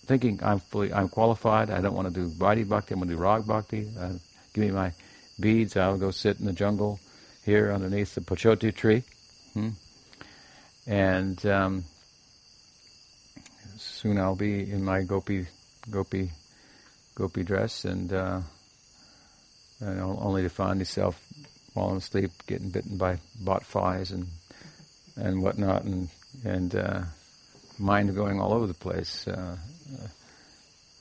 thinking 0.07 0.41
I'm 0.43 0.61
fully 0.61 0.93
I'm 0.93 1.09
qualified, 1.09 1.71
I 1.71 1.81
don't 1.81 1.95
want 1.95 2.13
to 2.13 2.15
do 2.15 2.29
Vaidhi 2.29 2.69
Bhakti, 2.69 2.95
I'm 2.95 3.01
going 3.01 3.11
to 3.11 3.17
do 3.17 3.23
Rag 3.23 3.47
Bhakti, 3.47 3.89
uh, 3.99 4.13
give 4.53 4.65
me 4.65 4.71
my 4.71 4.93
beads, 5.39 5.77
I'll 5.77 5.99
go 5.99 6.11
sit 6.11 6.39
in 6.39 6.47
the 6.47 6.53
jungle 6.53 7.01
here 7.45 7.73
underneath 7.73 8.15
the 8.15 8.21
Pochoti 8.21 8.75
tree. 8.75 9.03
Hmm? 9.55 9.71
And 10.87 11.45
um, 11.47 11.85
soon 13.79 14.19
I'll 14.19 14.37
be 14.37 14.71
in 14.71 14.85
my 14.85 15.03
gopi, 15.03 15.47
gopi, 15.91 16.31
gopi 17.15 17.45
dress, 17.45 17.85
and, 17.85 18.13
uh, 18.13 18.41
and 19.81 20.01
only 20.01 20.43
to 20.43 20.49
find 20.49 20.79
myself 20.79 21.23
falling 21.75 21.97
asleep, 21.97 22.31
getting 22.47 22.71
bitten 22.71 22.97
by 22.97 23.19
bot 23.41 23.65
flies 23.65 24.11
and 24.11 24.27
and 25.17 25.43
whatnot, 25.43 25.85
and 25.85 26.09
and 26.45 26.75
uh, 26.75 27.03
mind 27.79 28.15
going 28.15 28.41
all 28.41 28.53
over 28.53 28.67
the 28.67 28.75
place. 28.75 29.27
Uh, 29.27 29.57
uh, 29.95 30.07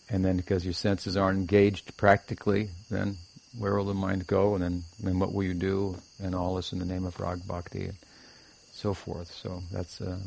and 0.10 0.26
then 0.26 0.38
because 0.38 0.66
your 0.66 0.74
senses 0.74 1.16
aren't 1.16 1.38
engaged 1.38 1.96
practically, 1.96 2.70
then 2.90 3.18
where 3.58 3.76
will 3.76 3.86
the 3.86 3.94
mind 3.94 4.28
go? 4.28 4.56
And 4.56 4.64
then, 4.64 4.84
then 5.02 5.20
what 5.20 5.34
will 5.34 5.44
you 5.44 5.54
do? 5.54 5.98
And 6.22 6.36
all 6.36 6.56
this 6.56 6.74
in 6.74 6.80
the 6.80 6.86
name 6.86 7.06
of 7.06 7.20
Rag 7.20 7.48
Bhakti 7.48 7.86
and 7.86 7.98
so 8.72 8.94
forth. 8.94 9.32
So 9.32 9.64
that's 9.72 10.02
a, 10.02 10.18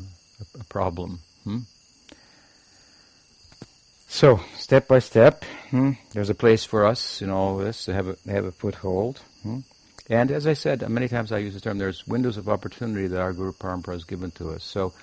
a, 0.59 0.63
problem. 0.65 1.19
Hmm? 1.43 1.59
So 4.07 4.41
step 4.55 4.87
by 4.87 4.99
step, 4.99 5.43
hmm, 5.69 5.91
there's 6.13 6.29
a 6.29 6.35
place 6.35 6.65
for 6.65 6.85
us 6.85 7.21
in 7.21 7.29
all 7.29 7.57
this 7.57 7.85
to 7.85 7.93
have 7.93 8.07
a 8.07 8.17
have 8.27 8.45
a 8.45 8.51
foothold. 8.51 9.19
Hmm? 9.41 9.59
And 10.09 10.31
as 10.31 10.45
I 10.47 10.53
said, 10.53 10.87
many 10.89 11.07
times 11.07 11.31
I 11.31 11.37
use 11.37 11.53
the 11.53 11.61
term, 11.61 11.77
there's 11.77 12.05
windows 12.05 12.37
of 12.37 12.49
opportunity 12.49 13.07
that 13.07 13.21
our 13.21 13.31
Guru 13.31 13.53
Parampara 13.53 13.93
has 13.93 14.03
given 14.03 14.31
to 14.31 14.51
us. 14.51 14.63
So, 14.63 14.93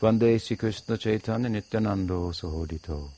Vande 0.00 0.40
Sri 0.40 0.56
Krishna 0.56 0.96
Chaitanya 0.96 1.48
Nityanando 1.48 2.32
Sahodito. 2.32 3.10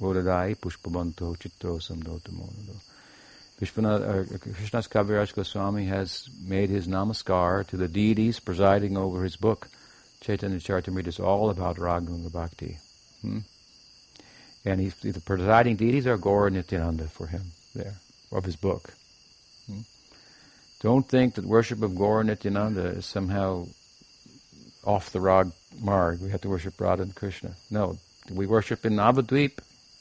Vodadai 0.00 0.56
Pushpabanto 0.56 1.36
Chitro. 1.36 1.78
Vishwanath, 3.60 4.02
uh, 4.02 4.38
Krishnadas 4.38 4.88
Kaviraj 4.88 5.34
Goswami 5.34 5.86
has 5.86 6.28
made 6.46 6.70
his 6.70 6.86
namaskar 6.86 7.66
to 7.66 7.76
the 7.76 7.88
deities 7.88 8.38
presiding 8.38 8.96
over 8.96 9.24
his 9.24 9.36
book. 9.36 9.68
Chaitanya 10.20 10.58
Charitamrita 10.58 11.08
is 11.08 11.18
all 11.18 11.50
about 11.50 11.76
Raganuga 11.76 12.30
Bhakti. 12.30 12.78
Hmm? 13.22 13.38
And 14.64 14.92
the 14.92 15.20
presiding 15.20 15.76
deities 15.76 16.06
are 16.06 16.18
Gaura 16.18 16.52
Nityananda 16.52 17.04
for 17.04 17.26
him 17.26 17.42
there, 17.74 17.94
of 18.30 18.44
his 18.44 18.56
book. 18.56 18.92
Don't 20.80 21.08
think 21.08 21.34
that 21.34 21.44
worship 21.44 21.82
of 21.82 21.92
Nityananda 21.92 22.86
is 22.86 23.06
somehow 23.06 23.66
off 24.84 25.10
the 25.10 25.20
rag 25.20 25.50
marg. 25.80 26.20
We 26.20 26.30
have 26.30 26.40
to 26.42 26.48
worship 26.48 26.80
Radha 26.80 27.02
and 27.02 27.14
Krishna. 27.14 27.52
No, 27.70 27.98
we 28.30 28.46
worship 28.46 28.86
in 28.86 28.94
Navadvip 28.94 29.58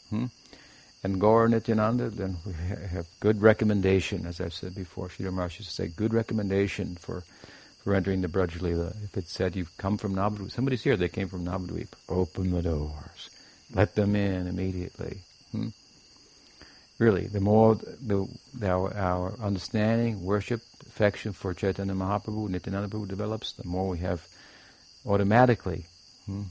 hmm? 0.10 0.26
and 1.04 1.22
Gaura 1.22 1.50
Nityananda, 1.50 2.10
then 2.10 2.38
we 2.46 2.54
have 2.54 3.08
good 3.20 3.42
recommendation, 3.42 4.26
as 4.26 4.40
I've 4.40 4.54
said 4.54 4.76
before. 4.76 5.08
Sridhar 5.08 5.34
Maharaj 5.34 5.60
used 5.60 5.70
to 5.70 5.76
say, 5.76 5.88
good 5.88 6.14
recommendation 6.14 6.96
for, 6.96 7.24
for 7.84 7.96
entering 7.96 8.22
the 8.22 8.28
Braj. 8.28 8.56
If 9.04 9.18
it 9.18 9.28
said 9.28 9.56
you've 9.56 9.76
come 9.78 9.98
from 9.98 10.16
Navadvip, 10.16 10.52
somebody's 10.52 10.84
here, 10.84 10.96
they 10.96 11.10
came 11.10 11.28
from 11.28 11.46
Navadvip. 11.46 11.90
Open 12.08 12.52
the 12.52 12.62
doors. 12.62 13.30
let 13.74 13.96
them 13.96 14.16
in 14.16 14.48
immediately. 14.48 15.20
Hmm? 15.52 15.70
Really, 17.00 17.28
the 17.28 17.40
more 17.40 17.76
the, 17.76 18.28
the, 18.56 18.68
our, 18.68 18.94
our 18.96 19.34
understanding, 19.40 20.24
worship, 20.24 20.62
affection 20.82 21.32
for 21.32 21.54
Chaitanya 21.54 21.94
Mahaprabhu, 21.94 22.50
Nityananda 22.50 22.88
Prabhu 22.88 23.08
develops, 23.08 23.52
the 23.54 23.68
more 23.68 23.88
we 23.88 24.00
have 24.00 24.28
automatically 25.06 25.86
hmm, 26.26 26.44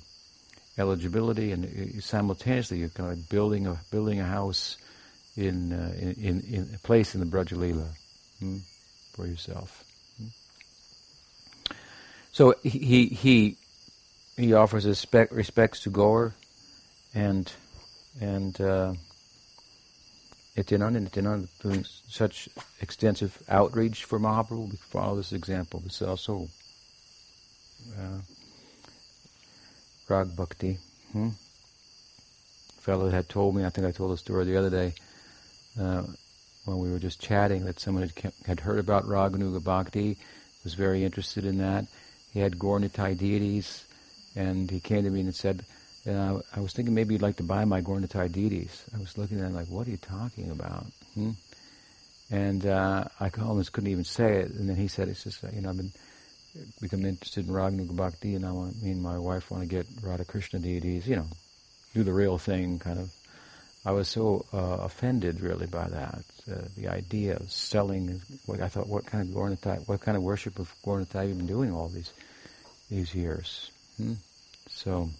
eligibility, 0.78 1.50
and 1.50 1.64
uh, 1.64 2.00
simultaneously 2.00 2.78
you're 2.78 2.88
kind 2.90 3.10
of 3.10 3.28
building 3.28 3.66
a 3.66 3.80
building 3.90 4.20
a 4.20 4.24
house 4.24 4.76
in 5.36 5.72
uh, 5.72 5.92
in, 5.98 6.40
in, 6.42 6.68
a 6.74 6.78
place 6.78 7.14
in 7.14 7.20
the 7.20 7.26
Brajalila 7.26 7.88
hmm, 8.38 8.58
for 9.12 9.26
yourself. 9.26 9.84
Hmm. 10.16 10.28
So 12.30 12.54
he 12.62 13.06
he 13.06 13.56
he 14.36 14.54
offers 14.54 14.84
his 14.84 14.98
respect, 14.98 15.32
respects 15.32 15.80
to 15.80 15.90
Gaur 15.90 16.34
and 17.14 17.52
and 18.20 18.60
uh, 18.60 18.94
Nityananda, 20.56 21.00
Nityananda 21.00 21.48
doing 21.62 21.84
such 22.08 22.48
extensive 22.80 23.42
outreach 23.48 24.04
for 24.04 24.18
Mahaprabhu. 24.18 24.70
We 24.70 24.76
follow 24.76 25.16
this 25.16 25.32
example. 25.32 25.80
This 25.80 26.00
is 26.00 26.08
also 26.08 26.48
uh, 27.98 28.20
Rag 30.08 30.34
Bhakti. 30.34 30.78
Hmm? 31.12 31.28
A 32.78 32.80
fellow 32.80 33.10
had 33.10 33.28
told 33.28 33.54
me, 33.54 33.64
I 33.64 33.70
think 33.70 33.86
I 33.86 33.90
told 33.90 34.12
the 34.12 34.16
story 34.16 34.44
the 34.44 34.56
other 34.56 34.70
day, 34.70 34.94
uh, 35.78 36.04
when 36.64 36.78
we 36.78 36.90
were 36.90 36.98
just 36.98 37.20
chatting, 37.20 37.64
that 37.66 37.78
someone 37.78 38.08
had, 38.08 38.32
had 38.46 38.60
heard 38.60 38.78
about 38.78 39.04
Raganuga 39.04 39.62
Bhakti, 39.62 40.16
was 40.64 40.74
very 40.74 41.04
interested 41.04 41.44
in 41.44 41.58
that. 41.58 41.86
He 42.32 42.40
had 42.40 42.58
Gaur-Nitai 42.58 43.18
deities, 43.18 43.84
and 44.34 44.70
he 44.70 44.80
came 44.80 45.04
to 45.04 45.10
me 45.10 45.20
and 45.20 45.34
said, 45.34 45.64
uh, 46.08 46.40
I 46.54 46.60
was 46.60 46.72
thinking 46.72 46.94
maybe 46.94 47.14
you'd 47.14 47.22
like 47.22 47.36
to 47.36 47.42
buy 47.42 47.64
my 47.64 47.80
Gaur-Nitai 47.80 48.32
deities. 48.32 48.84
I 48.94 48.98
was 48.98 49.16
looking 49.18 49.40
at 49.40 49.46
him 49.46 49.54
like, 49.54 49.68
what 49.68 49.86
are 49.86 49.90
you 49.90 49.96
talking 49.96 50.50
about? 50.50 50.86
Hmm? 51.14 51.30
And 52.30 52.66
uh, 52.66 53.04
I 53.20 53.30
almost 53.40 53.72
couldn't 53.72 53.90
even 53.90 54.04
say 54.04 54.38
it. 54.38 54.50
And 54.50 54.68
then 54.68 54.76
he 54.76 54.88
said, 54.88 55.08
it's 55.08 55.24
just, 55.24 55.42
you 55.52 55.60
know, 55.60 55.70
I've 55.70 55.76
been 55.76 55.92
become 56.80 57.04
interested 57.04 57.46
in 57.48 57.54
Raganuga 57.54 57.94
Bhakti, 57.94 58.34
and 58.34 58.46
I 58.46 58.52
want, 58.52 58.82
me 58.82 58.90
and 58.90 59.02
my 59.02 59.18
wife 59.18 59.50
want 59.50 59.62
to 59.62 59.68
get 59.68 59.86
Radha 60.02 60.24
Krishna 60.24 60.58
deities, 60.58 61.06
you 61.06 61.16
know, 61.16 61.26
do 61.94 62.02
the 62.02 62.12
real 62.12 62.38
thing, 62.38 62.78
kind 62.78 62.98
of. 62.98 63.10
I 63.84 63.92
was 63.92 64.08
so 64.08 64.44
uh, 64.52 64.78
offended, 64.82 65.40
really, 65.40 65.66
by 65.66 65.88
that. 65.88 66.24
Uh, 66.50 66.62
the 66.76 66.88
idea 66.88 67.36
of 67.36 67.52
selling. 67.52 68.20
What 68.46 68.60
I 68.60 68.68
thought, 68.68 68.88
what 68.88 69.06
kind 69.06 69.28
of 69.28 69.34
Gaur-Nitai, 69.34 69.86
what 69.86 70.00
kind 70.00 70.16
of 70.16 70.24
worship 70.24 70.58
of 70.58 70.74
Gaur-Nitai 70.84 71.20
have 71.20 71.28
you 71.28 71.34
been 71.34 71.46
doing 71.46 71.72
all 71.72 71.88
these 71.88 72.12
these 72.90 73.14
years? 73.14 73.70
Hmm? 73.96 74.14
So, 74.68 75.10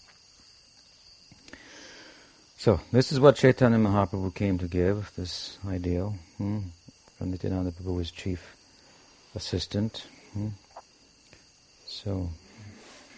so 2.67 2.81
this 2.91 3.13
is 3.13 3.21
what 3.21 3.37
Chaitanya 3.37 3.79
Mahaprabhu 3.79 4.35
came 4.35 4.59
to 4.59 4.67
give. 4.67 5.13
This 5.17 5.57
ideal. 5.69 6.17
Hmm? 6.37 6.63
Nityananda 7.21 7.71
Prabhu 7.71 7.95
was 7.99 8.11
chief 8.11 8.57
assistant. 9.37 10.05
Hmm? 10.33 10.49
So, 11.87 12.29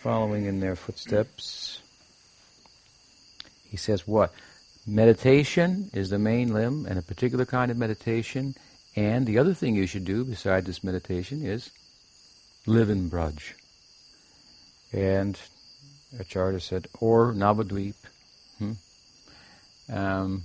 following 0.02 0.44
in 0.44 0.60
their 0.60 0.76
footsteps, 0.76 1.80
he 3.70 3.78
says 3.78 4.06
what? 4.06 4.34
Meditation 4.86 5.88
is 5.94 6.10
the 6.10 6.18
main 6.18 6.52
limb, 6.52 6.84
and 6.84 6.98
a 6.98 7.02
particular 7.02 7.46
kind 7.46 7.70
of 7.70 7.78
meditation. 7.78 8.54
And 8.96 9.26
the 9.26 9.38
other 9.38 9.54
thing 9.54 9.74
you 9.74 9.86
should 9.86 10.04
do 10.04 10.26
besides 10.26 10.66
this 10.66 10.84
meditation 10.84 11.42
is 11.42 11.70
live 12.66 12.90
in 12.90 13.08
Braj. 13.08 13.54
And 14.92 15.40
Acharya 16.20 16.60
said, 16.60 16.86
or 17.00 17.32
Navadvip. 17.32 17.94
Um, 19.92 20.42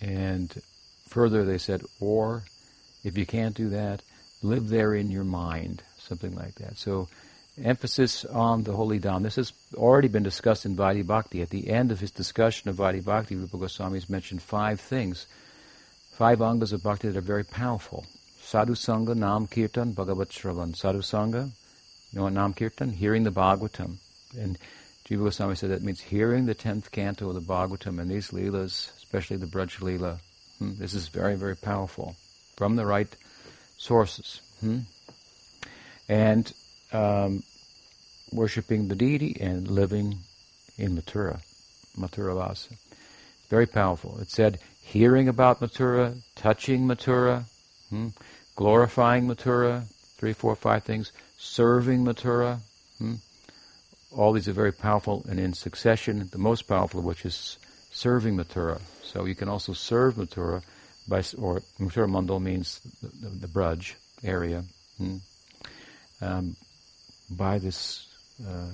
and 0.00 0.54
further, 1.08 1.44
they 1.44 1.58
said, 1.58 1.82
or 2.00 2.44
if 3.04 3.16
you 3.16 3.26
can't 3.26 3.56
do 3.56 3.70
that, 3.70 4.02
live 4.42 4.68
there 4.68 4.94
in 4.94 5.10
your 5.10 5.24
mind 5.24 5.82
something 6.06 6.34
like 6.34 6.54
that. 6.56 6.78
So 6.78 7.08
emphasis 7.62 8.24
on 8.24 8.62
the 8.62 8.72
holy 8.72 9.00
Dham. 9.00 9.22
This 9.22 9.36
has 9.36 9.52
already 9.74 10.08
been 10.08 10.22
discussed 10.22 10.64
in 10.64 10.76
Vaidhi 10.76 11.06
Bhakti. 11.06 11.42
At 11.42 11.50
the 11.50 11.70
end 11.70 11.90
of 11.90 12.00
his 12.00 12.10
discussion 12.10 12.70
of 12.70 12.76
Vaidhi 12.76 13.04
Bhakti, 13.04 13.36
Rupa 13.36 13.58
Goswami 13.58 13.98
has 13.98 14.08
mentioned 14.08 14.42
five 14.42 14.80
things, 14.80 15.26
five 16.12 16.38
angas 16.38 16.72
of 16.72 16.82
bhakti 16.82 17.08
that 17.08 17.16
are 17.16 17.22
very 17.22 17.44
powerful. 17.44 18.06
Sadhu 18.40 18.74
Sangha, 18.74 19.16
Nam 19.16 19.46
Kirtan, 19.46 19.92
Bhagavat 19.92 20.28
Shravan. 20.28 20.76
Sadhu 20.76 21.00
Sangha, 21.00 21.46
you 22.12 22.18
know 22.18 22.24
what 22.24 22.32
Nam 22.32 22.54
Kirtan? 22.54 22.90
Hearing 22.90 23.24
the 23.24 23.30
Bhagavatam. 23.30 23.96
And 24.38 24.58
Jiva 25.06 25.24
Goswami 25.24 25.54
said 25.54 25.70
that 25.70 25.82
means 25.82 26.00
hearing 26.00 26.46
the 26.46 26.54
tenth 26.54 26.90
canto 26.90 27.28
of 27.28 27.34
the 27.34 27.40
Bhagavatam 27.40 28.00
and 28.00 28.10
these 28.10 28.30
leelas, 28.30 28.96
especially 28.96 29.36
the 29.36 29.46
Braj 29.46 29.78
Leela. 29.78 30.18
Hmm? 30.58 30.72
This 30.78 30.94
is 30.94 31.08
very, 31.08 31.36
very 31.36 31.56
powerful 31.56 32.16
from 32.56 32.76
the 32.76 32.86
right 32.86 33.14
sources. 33.78 34.40
Hmm? 34.60 34.80
and 36.08 36.52
um, 36.92 37.42
worshiping 38.32 38.88
the 38.88 38.94
deity 38.94 39.36
and 39.40 39.68
living 39.68 40.18
in 40.78 40.96
Mathura, 40.96 41.40
Mathura. 41.98 42.68
Very 43.48 43.66
powerful. 43.66 44.18
It 44.20 44.30
said 44.30 44.58
hearing 44.82 45.28
about 45.28 45.60
Mathura, 45.60 46.16
touching 46.34 46.86
Mathura, 46.86 47.44
hmm, 47.90 48.08
glorifying 48.54 49.26
Mathura, 49.26 49.84
three, 50.16 50.32
four, 50.32 50.54
five 50.56 50.84
things, 50.84 51.12
serving 51.38 52.04
Mathura. 52.04 52.60
Hmm, 52.98 53.14
all 54.16 54.32
these 54.32 54.48
are 54.48 54.52
very 54.52 54.72
powerful 54.72 55.24
and 55.28 55.38
in 55.38 55.52
succession, 55.52 56.28
the 56.32 56.38
most 56.38 56.62
powerful 56.62 57.00
of 57.00 57.06
which 57.06 57.24
is 57.24 57.58
serving 57.92 58.36
Mathura. 58.36 58.80
So 59.02 59.24
you 59.24 59.34
can 59.34 59.48
also 59.48 59.72
serve 59.72 60.14
Mathura 60.14 60.62
by, 61.06 61.18
or 61.38 61.62
Mathura 61.78 62.08
Mandal 62.08 62.40
means 62.40 62.80
the, 63.02 63.28
the, 63.28 63.28
the 63.28 63.46
Braj 63.46 63.94
area. 64.24 64.64
Hmm 64.98 65.16
um, 66.20 66.56
by 67.30 67.58
this 67.58 68.06
uh, 68.46 68.70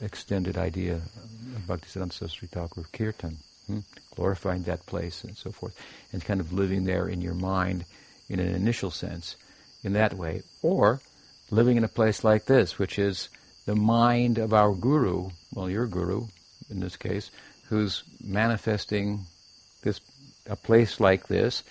extended 0.00 0.56
idea 0.56 0.94
of 0.94 1.62
Bhaktisiddhanta 1.66 2.12
Saraswati 2.12 2.46
Thakur 2.46 2.84
Kirtan, 2.92 3.36
hmm? 3.66 3.80
glorifying 4.14 4.62
that 4.64 4.86
place 4.86 5.24
and 5.24 5.36
so 5.36 5.50
forth, 5.50 5.76
and 6.12 6.24
kind 6.24 6.40
of 6.40 6.52
living 6.52 6.84
there 6.84 7.08
in 7.08 7.20
your 7.20 7.34
mind 7.34 7.84
in 8.28 8.40
an 8.40 8.54
initial 8.54 8.90
sense 8.90 9.36
in 9.82 9.92
that 9.94 10.14
way, 10.14 10.42
or 10.62 11.00
living 11.50 11.76
in 11.76 11.84
a 11.84 11.88
place 11.88 12.22
like 12.22 12.44
this, 12.46 12.78
which 12.78 12.98
is 12.98 13.28
the 13.70 13.76
mind 13.76 14.38
of 14.38 14.52
our 14.52 14.74
guru, 14.74 15.30
well, 15.54 15.70
your 15.70 15.86
guru 15.86 16.26
in 16.70 16.80
this 16.80 16.96
case, 16.96 17.30
who's 17.68 18.02
manifesting 18.20 19.20
this 19.82 20.00
a 20.46 20.56
place 20.56 20.98
like 20.98 21.28
this 21.28 21.62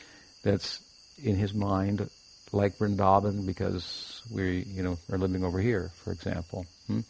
that's 0.41 0.79
in 1.21 1.35
his 1.35 1.53
mind 1.53 2.09
like 2.53 2.77
Vrindavan 2.77 3.45
because 3.45 4.21
we, 4.31 4.59
you 4.59 4.81
know, 4.81 4.97
are 5.11 5.17
living 5.17 5.43
over 5.43 5.59
here, 5.59 5.91
for 6.05 6.13
example. 6.13 6.65
Hmm? 6.87 7.01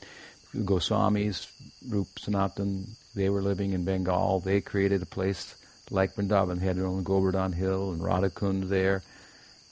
Goswamis, 0.55 1.45
Rup 1.87 2.07
Sanatan, 2.17 2.87
they 3.13 3.29
were 3.29 3.43
living 3.43 3.73
in 3.73 3.85
Bengal. 3.85 4.39
They 4.39 4.59
created 4.59 5.03
a 5.03 5.05
place 5.05 5.53
like 5.91 6.15
Vrindavan. 6.15 6.57
They 6.57 6.65
had 6.65 6.77
their 6.77 6.87
own 6.87 7.03
Govardhan 7.03 7.53
Hill 7.53 7.91
and 7.91 8.01
Radhakund 8.01 8.69
there. 8.69 9.03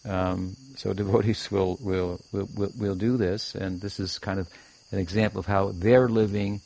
Um, 0.06 0.56
so 0.76 0.94
devotees 1.04 1.50
will, 1.50 1.80
will, 1.82 2.22
will, 2.32 2.48
will, 2.56 2.72
will 2.78 2.96
do 2.96 3.18
this, 3.18 3.56
and 3.56 3.82
this 3.82 4.00
is 4.00 4.20
kind 4.20 4.40
of 4.40 4.48
an 4.92 5.00
example 5.00 5.40
of 5.40 5.46
how 5.46 5.72
they're 5.74 6.10
living 6.10 6.62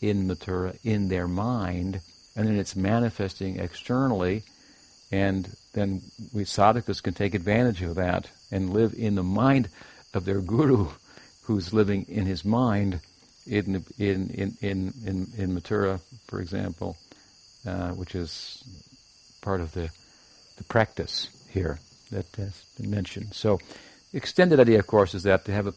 in 0.00 0.28
Mathura 0.28 0.76
in 0.84 1.08
their 1.08 1.28
mind, 1.28 2.00
and 2.34 2.46
then 2.46 2.58
it's 2.58 2.76
manifesting 2.76 3.58
externally, 3.58 4.42
and 5.10 5.48
then 5.72 6.02
we 6.32 6.44
sadhakas 6.44 7.02
can 7.02 7.14
take 7.14 7.34
advantage 7.34 7.82
of 7.82 7.94
that 7.96 8.28
and 8.50 8.70
live 8.70 8.94
in 8.96 9.14
the 9.14 9.22
mind 9.22 9.68
of 10.14 10.24
their 10.24 10.40
guru, 10.40 10.88
who's 11.42 11.72
living 11.72 12.04
in 12.08 12.26
his 12.26 12.44
mind 12.44 13.00
in 13.46 13.84
in 13.98 14.30
in 14.30 14.56
in 14.60 14.92
in, 15.04 15.26
in 15.36 15.60
for 16.26 16.40
example, 16.40 16.96
uh, 17.66 17.90
which 17.90 18.14
is 18.14 18.64
part 19.40 19.60
of 19.60 19.72
the 19.72 19.90
the 20.56 20.64
practice 20.64 21.28
here 21.50 21.78
that 22.10 22.26
has 22.36 22.64
been 22.78 22.90
mentioned. 22.90 23.34
So, 23.34 23.58
extended 24.16 24.58
idea, 24.58 24.78
of 24.78 24.86
course, 24.86 25.14
is 25.14 25.24
that 25.24 25.44
to 25.44 25.52
have 25.52 25.66
a, 25.66 25.74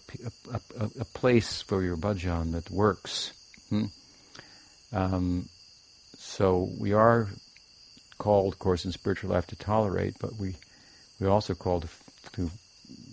a, 0.51 0.59
a, 0.79 0.89
a 1.01 1.05
place 1.05 1.61
for 1.61 1.83
your 1.83 1.97
bhajan 1.97 2.53
that 2.53 2.71
works. 2.71 3.33
Hmm? 3.69 3.85
Um, 4.93 5.49
so 6.17 6.69
we 6.79 6.93
are 6.93 7.27
called, 8.17 8.53
of 8.53 8.59
course, 8.59 8.85
in 8.85 8.91
spiritual 8.91 9.31
life 9.31 9.47
to 9.47 9.55
tolerate, 9.55 10.15
but 10.19 10.35
we 10.37 10.55
we're 11.19 11.29
also 11.29 11.53
called 11.53 11.83
to 11.83 11.89
to 12.33 12.49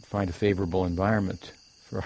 find 0.04 0.30
a 0.30 0.32
favorable 0.32 0.84
environment 0.84 1.52
for 1.88 2.02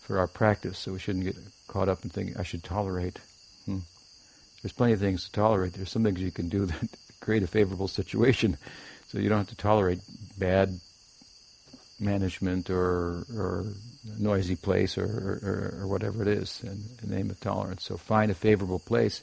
for 0.00 0.18
our 0.18 0.26
practice. 0.26 0.78
So 0.78 0.92
we 0.92 0.98
shouldn't 0.98 1.24
get 1.24 1.36
caught 1.68 1.88
up 1.88 2.04
in 2.04 2.10
thinking 2.10 2.36
I 2.36 2.42
should 2.44 2.62
tolerate. 2.62 3.18
Hmm. 3.66 3.80
There's 4.62 4.72
plenty 4.72 4.94
of 4.94 5.00
things 5.00 5.24
to 5.24 5.32
tolerate. 5.32 5.74
There's 5.74 5.90
some 5.90 6.04
things 6.04 6.22
you 6.22 6.30
can 6.30 6.48
do 6.48 6.66
that 6.66 6.88
create 7.20 7.42
a 7.42 7.48
favorable 7.48 7.88
situation, 7.88 8.56
so 9.08 9.18
you 9.18 9.28
don't 9.28 9.38
have 9.38 9.48
to 9.48 9.56
tolerate 9.56 10.00
bad 10.38 10.78
management 12.04 12.70
or 12.70 13.24
or 13.34 13.64
noisy 14.18 14.56
place 14.56 14.98
or, 14.98 15.04
or, 15.04 15.82
or 15.82 15.86
whatever 15.88 16.22
it 16.22 16.28
is 16.28 16.62
in 16.62 16.84
the 17.02 17.14
name 17.14 17.30
of 17.30 17.40
tolerance. 17.40 17.84
So 17.84 17.96
find 17.96 18.30
a 18.30 18.34
favorable 18.34 18.78
place 18.78 19.22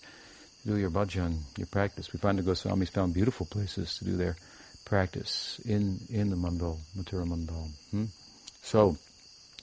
to 0.63 0.69
do 0.69 0.77
your 0.77 0.89
bhajan, 0.89 1.37
your 1.57 1.67
practice. 1.67 2.11
We 2.11 2.19
find 2.19 2.37
the 2.37 2.43
Goswamis 2.43 2.89
found 2.89 3.13
beautiful 3.13 3.45
places 3.45 3.97
to 3.97 4.05
do 4.05 4.17
their 4.17 4.35
practice 4.85 5.59
in, 5.65 5.99
in 6.09 6.29
the 6.29 6.35
mandal, 6.35 6.77
Mathura 6.97 7.25
mandal. 7.25 7.69
Hmm? 7.91 8.05
So, 8.63 8.97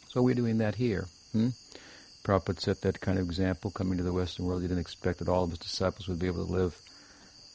so 0.09 0.23
we're 0.23 0.35
doing 0.35 0.59
that 0.59 0.75
here. 0.75 1.07
Hmm? 1.33 1.49
Prabhupada 2.25 2.61
set 2.61 2.83
that 2.83 3.01
kind 3.01 3.19
of 3.19 3.27
example 3.27 3.71
coming 3.71 3.99
to 3.99 4.05
the 4.05 4.13
Western 4.13 4.47
world. 4.47 4.63
He 4.63 4.69
didn't 4.69 4.81
expect 4.81 5.19
that 5.19 5.29
all 5.29 5.45
of 5.45 5.51
his 5.51 5.59
disciples 5.59 6.09
would 6.09 6.19
be 6.19 6.27
able 6.27 6.47
to 6.47 6.53
live 6.53 6.81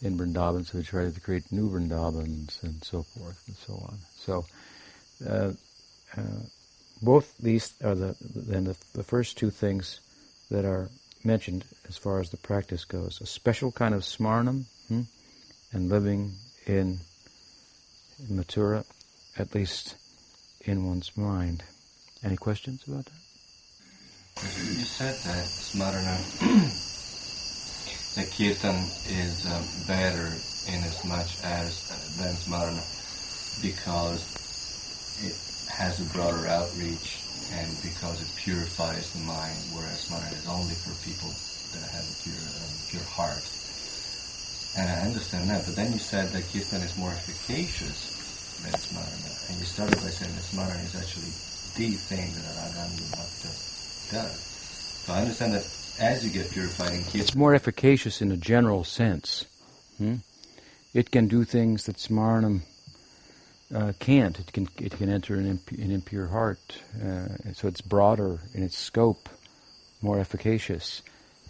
in 0.02 0.18
Vrindavan, 0.18 0.66
so 0.66 0.78
he 0.78 0.84
tried 0.84 1.14
to 1.14 1.22
create 1.22 1.52
new 1.52 1.70
Vrindavans 1.70 2.62
and 2.64 2.84
so 2.84 3.04
forth 3.04 3.42
and 3.48 3.56
so 3.56 3.74
on. 3.74 3.98
So, 4.18 4.46
both 7.02 7.38
these 7.38 7.74
are 7.84 7.96
the 7.96 8.16
then 8.36 8.66
the, 8.66 8.78
the 8.94 9.04
first 9.04 9.38
two 9.38 9.50
things 9.50 10.00
that 10.50 10.66
are 10.66 10.90
mentioned 11.24 11.66
as 11.88 11.98
far 11.98 12.20
as 12.20 12.30
the 12.30 12.38
practice 12.38 12.86
goes. 12.86 13.20
A 13.22 13.26
special 13.26 13.72
kind 13.72 13.94
of 13.94 14.02
smarnam 14.02 14.66
hmm, 14.88 15.02
and 15.72 15.90
living 15.90 16.34
in, 16.66 17.00
in 18.20 18.38
Mathura, 18.38 18.86
at 19.38 19.56
least 19.56 19.96
in 20.62 20.86
one's 20.86 21.16
mind. 21.18 21.64
Any 22.24 22.38
questions 22.38 22.84
about 22.88 23.06
that? 23.06 23.12
You 24.44 24.84
said 24.84 25.16
that 25.16 25.46
smarana, 25.46 26.18
the 28.16 28.26
kirtan 28.32 28.76
is 29.10 29.46
um, 29.46 29.64
better 29.88 30.28
in 30.68 30.84
as 30.84 31.04
much 31.06 31.44
as 31.44 31.92
uh, 31.92 32.24
than 32.24 32.34
smarana 32.36 32.84
because 33.62 34.43
it 35.22 35.36
has 35.70 36.00
a 36.00 36.08
broader 36.14 36.48
outreach 36.48 37.24
and 37.54 37.70
because 37.82 38.22
it 38.22 38.30
purifies 38.36 39.12
the 39.14 39.20
mind, 39.20 39.58
whereas 39.74 40.10
smarana 40.10 40.34
is 40.34 40.48
only 40.48 40.74
for 40.74 40.96
people 41.06 41.30
that 41.74 41.86
have 41.92 42.06
a 42.06 42.16
pure, 42.24 42.40
um, 42.40 42.74
pure 42.90 43.08
heart. 43.10 43.46
And 44.78 44.90
I 44.90 45.06
understand 45.06 45.50
that, 45.50 45.66
but 45.66 45.76
then 45.76 45.94
you 45.94 46.00
said 46.00 46.30
that 46.34 46.44
kirtan 46.50 46.82
is 46.82 46.98
more 46.98 47.12
efficacious 47.12 48.62
than 48.64 48.74
smarana, 48.74 49.50
and 49.50 49.60
you 49.60 49.66
started 49.66 50.02
by 50.02 50.10
saying 50.10 50.34
that 50.34 50.46
smarana 50.46 50.82
is 50.82 50.96
actually 50.98 51.30
the 51.78 51.94
thing 51.98 52.34
that 52.34 52.46
Raganuga 52.58 53.12
Bhakta 53.12 53.52
does. 54.14 54.40
So 55.06 55.14
I 55.14 55.22
understand 55.22 55.54
that 55.54 55.66
as 56.00 56.26
you 56.26 56.32
get 56.32 56.50
purified 56.52 56.94
in 56.94 57.04
kirtan, 57.04 57.22
it's 57.22 57.36
more 57.36 57.54
efficacious 57.54 58.22
in 58.22 58.32
a 58.32 58.38
general 58.38 58.84
sense. 58.84 59.46
Hmm? 59.98 60.26
It 60.94 61.12
can 61.12 61.28
do 61.28 61.44
things 61.44 61.86
that 61.86 61.98
smarnam 61.98 62.62
uh, 63.74 63.94
can't. 64.00 64.40
It 64.40 64.54
can 64.54 64.68
it 64.78 64.92
can 64.94 65.10
enter 65.10 65.36
an, 65.36 65.48
imp- 65.48 65.72
an 65.72 65.92
impure 65.92 66.28
heart, 66.28 66.60
uh, 67.04 67.54
so 67.54 67.68
it's 67.68 67.82
broader 67.82 68.40
in 68.54 68.64
its 68.64 68.78
scope, 68.78 69.30
more 70.02 70.20
efficacious, 70.20 71.02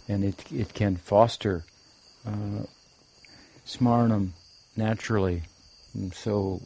and 0.08 0.24
it 0.24 0.50
it 0.52 0.74
can 0.74 0.96
foster 0.96 1.64
uh, 2.26 2.64
smarnam 3.66 4.30
naturally. 4.76 5.42
And 5.94 6.14
so 6.14 6.62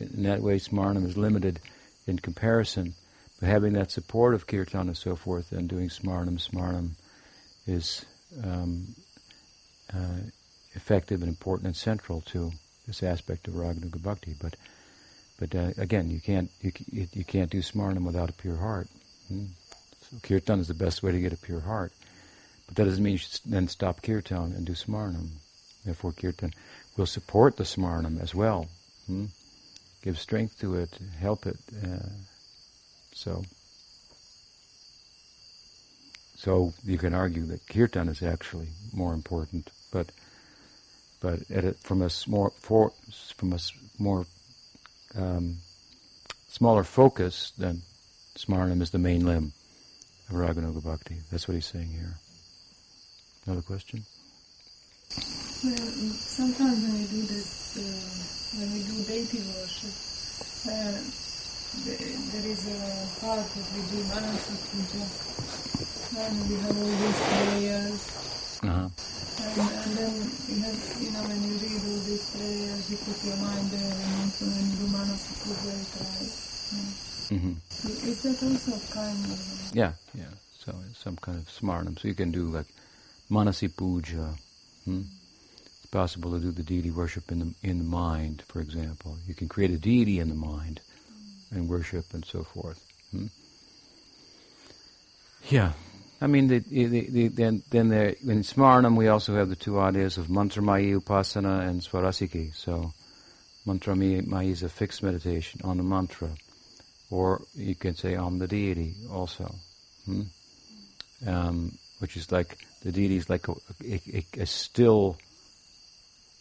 in 0.00 0.22
that 0.24 0.40
way, 0.40 0.58
smarnam 0.58 1.04
is 1.04 1.16
limited 1.16 1.60
in 2.06 2.18
comparison. 2.18 2.94
But 3.40 3.48
having 3.48 3.74
that 3.74 3.90
support 3.90 4.34
of 4.34 4.46
kirtan 4.46 4.88
and 4.88 4.96
so 4.96 5.14
forth, 5.14 5.52
and 5.52 5.68
doing 5.68 5.88
smarnam, 5.88 6.38
smarnam 6.38 6.92
is 7.66 8.04
um, 8.42 8.94
uh, 9.92 10.20
effective 10.72 11.20
and 11.20 11.28
important 11.28 11.66
and 11.66 11.76
central 11.76 12.22
to 12.22 12.52
this 12.86 13.02
aspect 13.02 13.48
of 13.48 13.54
raganuga 13.54 14.02
bhakti. 14.02 14.34
But 14.40 14.56
but 15.38 15.54
uh, 15.54 15.70
again, 15.76 16.10
you 16.10 16.20
can't 16.20 16.50
you, 16.60 16.72
you 17.12 17.24
can't 17.24 17.50
do 17.50 17.60
smarnam 17.60 18.04
without 18.04 18.30
a 18.30 18.34
pure 18.34 18.56
heart. 18.56 18.88
Hmm? 19.28 19.46
So 20.10 20.16
kirtan 20.22 20.60
is 20.60 20.68
the 20.68 20.74
best 20.74 21.02
way 21.02 21.12
to 21.12 21.20
get 21.20 21.32
a 21.32 21.36
pure 21.36 21.60
heart. 21.60 21.92
But 22.66 22.76
that 22.76 22.84
doesn't 22.84 23.02
mean 23.02 23.12
you 23.12 23.18
should 23.18 23.40
then 23.44 23.68
stop 23.68 24.02
kirtan 24.02 24.52
and 24.52 24.66
do 24.66 24.72
smarnam. 24.72 25.28
Therefore, 25.84 26.12
kirtan 26.12 26.52
will 26.96 27.06
support 27.06 27.56
the 27.56 27.64
smarnam 27.64 28.20
as 28.20 28.34
well. 28.34 28.68
Hmm? 29.06 29.26
Give 30.02 30.18
strength 30.18 30.60
to 30.60 30.76
it, 30.76 30.98
help 31.18 31.46
it. 31.46 31.58
Uh, 31.84 32.08
so, 33.12 33.44
so 36.36 36.72
you 36.84 36.98
can 36.98 37.14
argue 37.14 37.44
that 37.46 37.66
kirtan 37.68 38.08
is 38.08 38.22
actually 38.22 38.68
more 38.92 39.12
important, 39.12 39.70
but 39.92 40.10
but 41.20 41.40
a, 41.50 41.72
from 41.74 42.02
a 42.02 42.10
more 42.26 42.50
for, 42.50 42.92
from 43.36 43.52
a 43.52 43.58
more 43.98 44.26
um, 45.14 45.56
smaller 46.48 46.84
focus, 46.84 47.52
then 47.58 47.82
smarnam 48.36 48.82
is 48.82 48.90
the 48.90 48.98
main 48.98 49.24
limb 49.26 49.52
of 50.28 50.36
Raganuga 50.36 50.82
Bhakti. 50.82 51.16
That's 51.30 51.46
what 51.46 51.54
he's 51.54 51.66
saying 51.66 51.88
here. 51.88 52.14
Another 53.46 53.62
question? 53.62 54.04
Well, 55.64 55.76
sometimes 55.76 56.82
when 56.82 56.94
we 56.98 57.06
do 57.06 57.22
this, 57.22 57.76
uh, 57.78 58.58
when 58.58 58.72
we 58.72 58.82
do 58.82 59.02
deity 59.04 59.38
worship, 59.54 59.94
uh, 60.66 60.98
there 61.84 62.46
is 62.46 62.66
a 62.68 63.20
part 63.20 63.46
that 63.46 63.66
we 63.74 63.82
do 63.90 64.02
Manasa 64.08 64.54
Puja, 64.66 65.04
and 66.18 66.34
we 66.48 66.56
have 66.56 66.76
all 66.76 66.94
these 67.02 67.20
prayers. 67.30 68.02
Uh-huh. 68.62 68.88
And, 69.58 69.96
then 69.96 70.14
you 70.48 70.60
have, 70.62 70.96
you 71.00 71.10
know, 71.12 71.22
when 71.24 71.40
you 71.42 71.56
read 71.56 71.80
all 71.80 72.00
these 72.04 72.28
prayers, 72.30 72.90
you 72.90 72.96
put 72.98 73.24
your 73.24 73.36
mind 73.36 73.70
there, 73.70 73.88
and 73.88 74.22
also 74.22 74.44
when 74.44 74.70
you 74.70 74.76
do 74.76 74.86
Manasa 74.92 75.32
Puja, 75.40 75.72
you 75.72 75.86
try. 75.96 76.46
Mm-hmm. 77.26 78.08
Is 78.08 78.22
that 78.22 78.42
also 78.42 78.72
a 78.76 78.94
kind 78.94 79.24
of... 79.32 79.70
Yeah, 79.72 79.92
yeah. 80.14 80.24
So 80.58 80.74
it's 80.90 80.98
some 80.98 81.16
kind 81.16 81.38
of 81.38 81.48
smarnam. 81.48 81.98
So 81.98 82.08
you 82.08 82.14
can 82.14 82.30
do 82.30 82.48
like 82.48 82.66
Manasi 83.30 83.74
Puja. 83.74 84.34
Hmm? 84.84 85.02
It's 85.60 85.86
possible 85.90 86.32
to 86.32 86.38
do 86.38 86.50
the 86.50 86.62
deity 86.62 86.90
worship 86.90 87.30
in 87.30 87.38
the 87.38 87.54
in 87.62 87.78
the 87.78 87.84
mind, 87.84 88.42
for 88.48 88.60
example. 88.60 89.16
You 89.26 89.34
can 89.34 89.48
create 89.48 89.70
a 89.70 89.78
deity 89.78 90.18
in 90.18 90.28
the 90.28 90.34
mind 90.34 90.80
and 91.50 91.68
worship 91.68 92.12
and 92.12 92.24
so 92.24 92.42
forth. 92.42 92.84
Hmm? 93.10 93.26
Yeah. 95.48 95.72
I 96.20 96.26
mean, 96.26 96.48
the, 96.48 96.60
the, 96.60 96.86
the, 96.86 97.28
then, 97.28 97.62
then 97.70 97.88
there, 97.88 98.08
in 98.08 98.40
Smarnam 98.40 98.96
we 98.96 99.08
also 99.08 99.34
have 99.34 99.50
the 99.50 99.56
two 99.56 99.78
ideas 99.78 100.16
of 100.16 100.28
Mantramayi 100.28 100.98
Upasana 100.98 101.68
and 101.68 101.82
Swarasiki. 101.82 102.54
So, 102.54 102.92
Mantramayi 103.66 104.50
is 104.50 104.62
a 104.62 104.68
fixed 104.68 105.02
meditation 105.02 105.60
on 105.62 105.76
the 105.76 105.82
mantra. 105.82 106.30
Or 107.10 107.42
you 107.54 107.74
can 107.74 107.94
say 107.94 108.14
on 108.14 108.38
the 108.38 108.48
deity 108.48 108.94
also. 109.12 109.54
Hmm? 110.06 110.22
Um, 111.26 111.78
which 111.98 112.16
is 112.16 112.32
like, 112.32 112.58
the 112.82 112.92
deity 112.92 113.16
is 113.16 113.28
like 113.28 113.48
a, 113.48 113.54
a, 113.84 114.24
a 114.38 114.46
still 114.46 115.18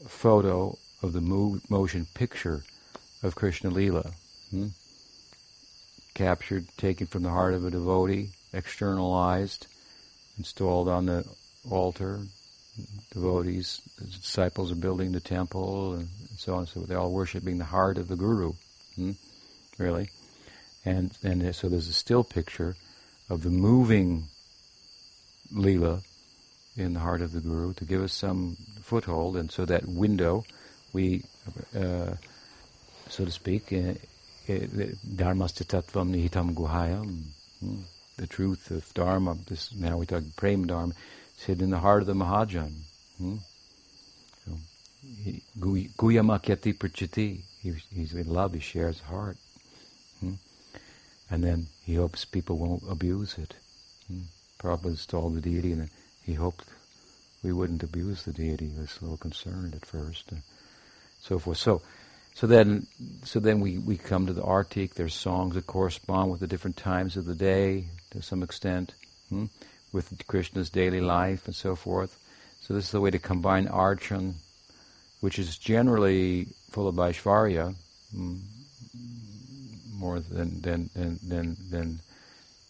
photo 0.07 0.77
of 1.01 1.13
the 1.13 1.21
motion 1.69 2.07
picture 2.13 2.63
of 3.23 3.35
Krishna 3.35 3.69
Lila. 3.69 4.11
Hmm? 4.51 4.67
Captured, 6.13 6.65
taken 6.77 7.07
from 7.07 7.23
the 7.23 7.29
heart 7.29 7.53
of 7.53 7.65
a 7.65 7.71
devotee, 7.71 8.29
externalized, 8.55 9.67
installed 10.37 10.87
on 10.87 11.05
the 11.05 11.25
altar. 11.69 12.19
Devotees, 13.11 13.81
disciples 14.21 14.69
are 14.69 14.75
building 14.75 15.13
the 15.13 15.21
temple, 15.21 15.93
and 15.93 16.09
so 16.37 16.55
on. 16.55 16.67
So 16.67 16.81
they're 16.81 16.99
all 16.99 17.11
worshiping 17.11 17.57
the 17.57 17.63
heart 17.63 17.97
of 17.97 18.09
the 18.09 18.17
guru, 18.17 18.53
hmm? 18.95 19.11
really. 19.77 20.09
And 20.83 21.11
and 21.23 21.55
so 21.55 21.69
there's 21.69 21.87
a 21.87 21.93
still 21.93 22.25
picture 22.25 22.75
of 23.29 23.43
the 23.43 23.49
moving 23.49 24.25
lila 25.51 26.01
in 26.75 26.93
the 26.93 26.99
heart 26.99 27.21
of 27.21 27.31
the 27.31 27.39
guru 27.39 27.73
to 27.75 27.85
give 27.85 28.01
us 28.01 28.13
some 28.13 28.57
foothold, 28.81 29.37
and 29.37 29.49
so 29.49 29.65
that 29.65 29.87
window, 29.87 30.43
we, 30.91 31.23
uh, 31.73 32.13
so 33.09 33.23
to 33.23 33.31
speak, 33.31 33.71
uh, 33.71 33.95
dharmasya 34.47 35.65
tattvam 35.65 36.11
nihitam 36.11 36.53
guhayam. 36.53 37.23
Hmm? 37.61 37.94
The 38.17 38.27
truth 38.27 38.71
of 38.71 38.93
dharma. 38.93 39.37
This 39.47 39.73
now 39.73 39.97
we 39.97 40.05
talk 40.05 40.23
prem 40.35 40.67
dharma. 40.67 40.93
It's 41.33 41.43
hidden 41.43 41.65
in 41.65 41.69
the 41.71 41.79
heart 41.79 42.01
of 42.01 42.07
the 42.07 42.13
Mahajan. 42.13 42.71
Hmm? 43.17 43.37
So, 44.45 44.51
Guyamakyati 45.59 46.77
prachiti. 46.77 47.41
He's 47.61 48.13
in 48.13 48.27
love. 48.31 48.53
He 48.53 48.59
shares 48.59 49.01
heart. 49.01 49.37
Hmm? 50.19 50.33
And 51.29 51.43
then 51.43 51.67
he 51.83 51.95
hopes 51.95 52.23
people 52.23 52.57
won't 52.57 52.83
abuse 52.89 53.37
it. 53.37 53.55
Hmm? 54.07 54.21
Prabhupada 54.59 55.35
the 55.35 55.41
deity, 55.41 55.73
and 55.73 55.89
he 56.23 56.33
hoped 56.33 56.63
we 57.43 57.51
wouldn't 57.51 57.83
abuse 57.83 58.23
the 58.23 58.31
deity. 58.31 58.69
He 58.69 58.79
was 58.79 58.97
a 58.99 59.03
little 59.03 59.17
concerned 59.17 59.75
at 59.75 59.85
first, 59.85 60.31
and 60.31 60.41
so 61.19 61.37
forth. 61.37 61.57
So, 61.57 61.81
so 62.33 62.47
then, 62.47 62.87
so 63.23 63.39
then 63.39 63.59
we, 63.59 63.77
we 63.77 63.97
come 63.97 64.25
to 64.27 64.33
the 64.33 64.41
artik. 64.41 64.93
There's 64.93 65.13
songs 65.13 65.55
that 65.55 65.67
correspond 65.67 66.31
with 66.31 66.39
the 66.39 66.47
different 66.47 66.77
times 66.77 67.17
of 67.17 67.25
the 67.25 67.35
day 67.35 67.85
to 68.15 68.21
some 68.21 68.43
extent, 68.43 68.93
hmm? 69.29 69.45
with 69.91 70.25
Krishna's 70.27 70.69
daily 70.69 71.01
life 71.01 71.45
and 71.45 71.55
so 71.55 71.75
forth. 71.75 72.17
So 72.61 72.73
this 72.73 72.85
is 72.85 72.91
the 72.91 73.01
way 73.01 73.11
to 73.11 73.19
combine 73.19 73.67
archan, 73.67 74.35
which 75.21 75.37
is 75.37 75.57
generally 75.57 76.47
full 76.71 76.87
of 76.87 76.95
Aishvarya, 76.95 77.75
hmm? 78.13 78.35
more 79.93 80.19
than 80.19 80.61
than 80.61 80.89
than 80.95 81.19
than 81.27 81.57
than, 81.69 81.99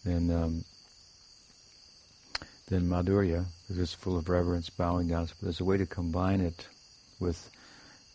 than 0.03 0.31
um, 0.31 0.63
than 2.67 2.89
Madhurya, 2.89 3.45
because 3.61 3.79
it's 3.79 3.93
full 3.93 4.17
of 4.17 4.29
reverence, 4.29 4.69
bowing 4.69 5.07
down. 5.07 5.25
But 5.25 5.41
there's 5.41 5.59
a 5.59 5.65
way 5.65 5.77
to 5.77 5.85
combine 5.85 6.41
it 6.41 6.67
with 7.19 7.49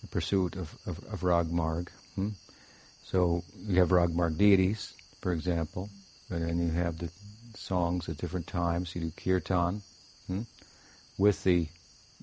the 0.03 0.09
pursuit 0.09 0.57
of, 0.57 0.77
of, 0.87 0.99
of 1.13 1.23
Rag 1.23 1.51
Marg. 1.51 1.91
Hmm? 2.15 2.31
So 3.05 3.43
you 3.57 3.81
have 3.81 3.89
Ragmarg 3.89 4.39
deities, 4.39 4.95
for 5.21 5.33
example, 5.33 5.91
and 6.31 6.47
then 6.47 6.59
you 6.59 6.73
have 6.73 6.99
the 6.99 7.11
songs 7.55 8.09
at 8.09 8.17
different 8.17 8.47
times. 8.47 8.95
You 8.95 9.03
do 9.03 9.11
kirtan 9.11 9.83
hmm? 10.27 10.43
with 11.19 11.45
the 11.45 11.69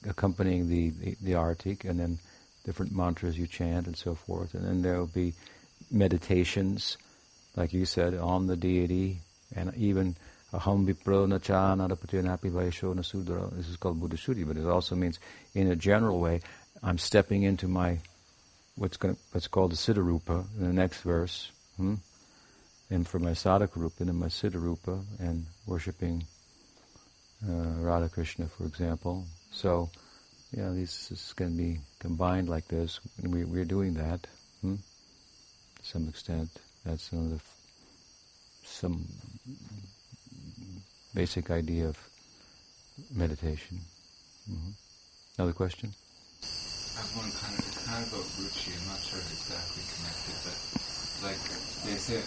accompanying 0.07 0.69
the, 0.69 0.89
the, 0.91 1.17
the 1.21 1.31
artik, 1.33 1.85
and 1.85 1.99
then 1.99 2.19
different 2.65 2.95
mantras 2.95 3.37
you 3.37 3.47
chant 3.47 3.87
and 3.87 3.97
so 3.97 4.15
forth. 4.15 4.53
And 4.53 4.65
then 4.65 4.81
there 4.81 4.97
will 4.99 5.07
be 5.07 5.33
meditations, 5.91 6.97
like 7.55 7.73
you 7.73 7.85
said, 7.85 8.13
on 8.15 8.47
the 8.47 8.55
deity, 8.55 9.19
and 9.55 9.73
even 9.75 10.15
aham 10.53 10.85
vipro 10.85 11.27
nacha 11.27 11.75
narapati 11.75 12.51
vaisho 12.51 12.93
nasudra. 12.93 13.55
This 13.55 13.67
is 13.67 13.77
called 13.77 14.01
Bhuta 14.01 14.15
Shuddhi, 14.15 14.47
but 14.47 14.57
it 14.57 14.65
also 14.65 14.95
means, 14.95 15.19
in 15.53 15.71
a 15.71 15.75
general 15.75 16.19
way, 16.19 16.41
I'm 16.83 16.97
stepping 16.97 17.43
into 17.43 17.67
my 17.67 17.99
what's 18.75 18.97
going 18.97 19.17
what's 19.31 19.47
called 19.47 19.71
the 19.71 19.75
Siddha 19.75 20.03
Rupa 20.03 20.45
in 20.57 20.65
the 20.65 20.73
next 20.73 21.01
verse. 21.01 21.51
Hmm? 21.77 21.95
And 22.89 23.07
for 23.07 23.19
my 23.19 23.31
sadhaka 23.31 23.75
rupa, 23.75 24.03
and 24.03 24.17
my 24.17 24.27
siddha 24.27 24.61
rupa, 24.61 24.99
and 25.19 25.45
worshipping 25.65 26.23
uh, 27.45 27.81
Radha 27.81 28.09
Krishna, 28.09 28.47
for 28.47 28.65
example. 28.65 29.25
So, 29.51 29.89
know, 30.61 30.73
these 30.73 31.09
this 31.09 31.33
can 31.33 31.57
be 31.57 31.79
combined 31.99 32.49
like 32.49 32.67
this, 32.67 32.99
we, 33.21 33.43
we're 33.43 33.65
doing 33.65 33.93
that 33.95 34.25
hmm? 34.61 34.75
to 34.75 35.83
some 35.83 36.07
extent. 36.07 36.49
That's 36.85 37.09
the 37.09 37.35
f- 37.35 37.55
some 38.63 39.05
basic 41.13 41.51
idea 41.51 41.87
of 41.87 41.97
meditation. 43.13 43.79
Mm-hmm. 44.49 44.71
Another 45.37 45.53
question? 45.53 45.93
I 46.41 47.01
have 47.01 47.15
one 47.17 47.31
kind 47.31 47.53
of, 47.53 47.67
it's 47.67 47.85
kind 47.85 48.03
of 48.05 48.13
about 48.13 48.25
ruchi. 48.39 48.71
I'm 48.73 48.87
not 48.87 49.01
sure 49.03 49.19
it's 49.19 49.33
exactly 49.33 49.83
connected, 49.97 50.37
but 50.45 51.06
like 51.23 51.39
they 51.85 51.97
say, 51.97 52.21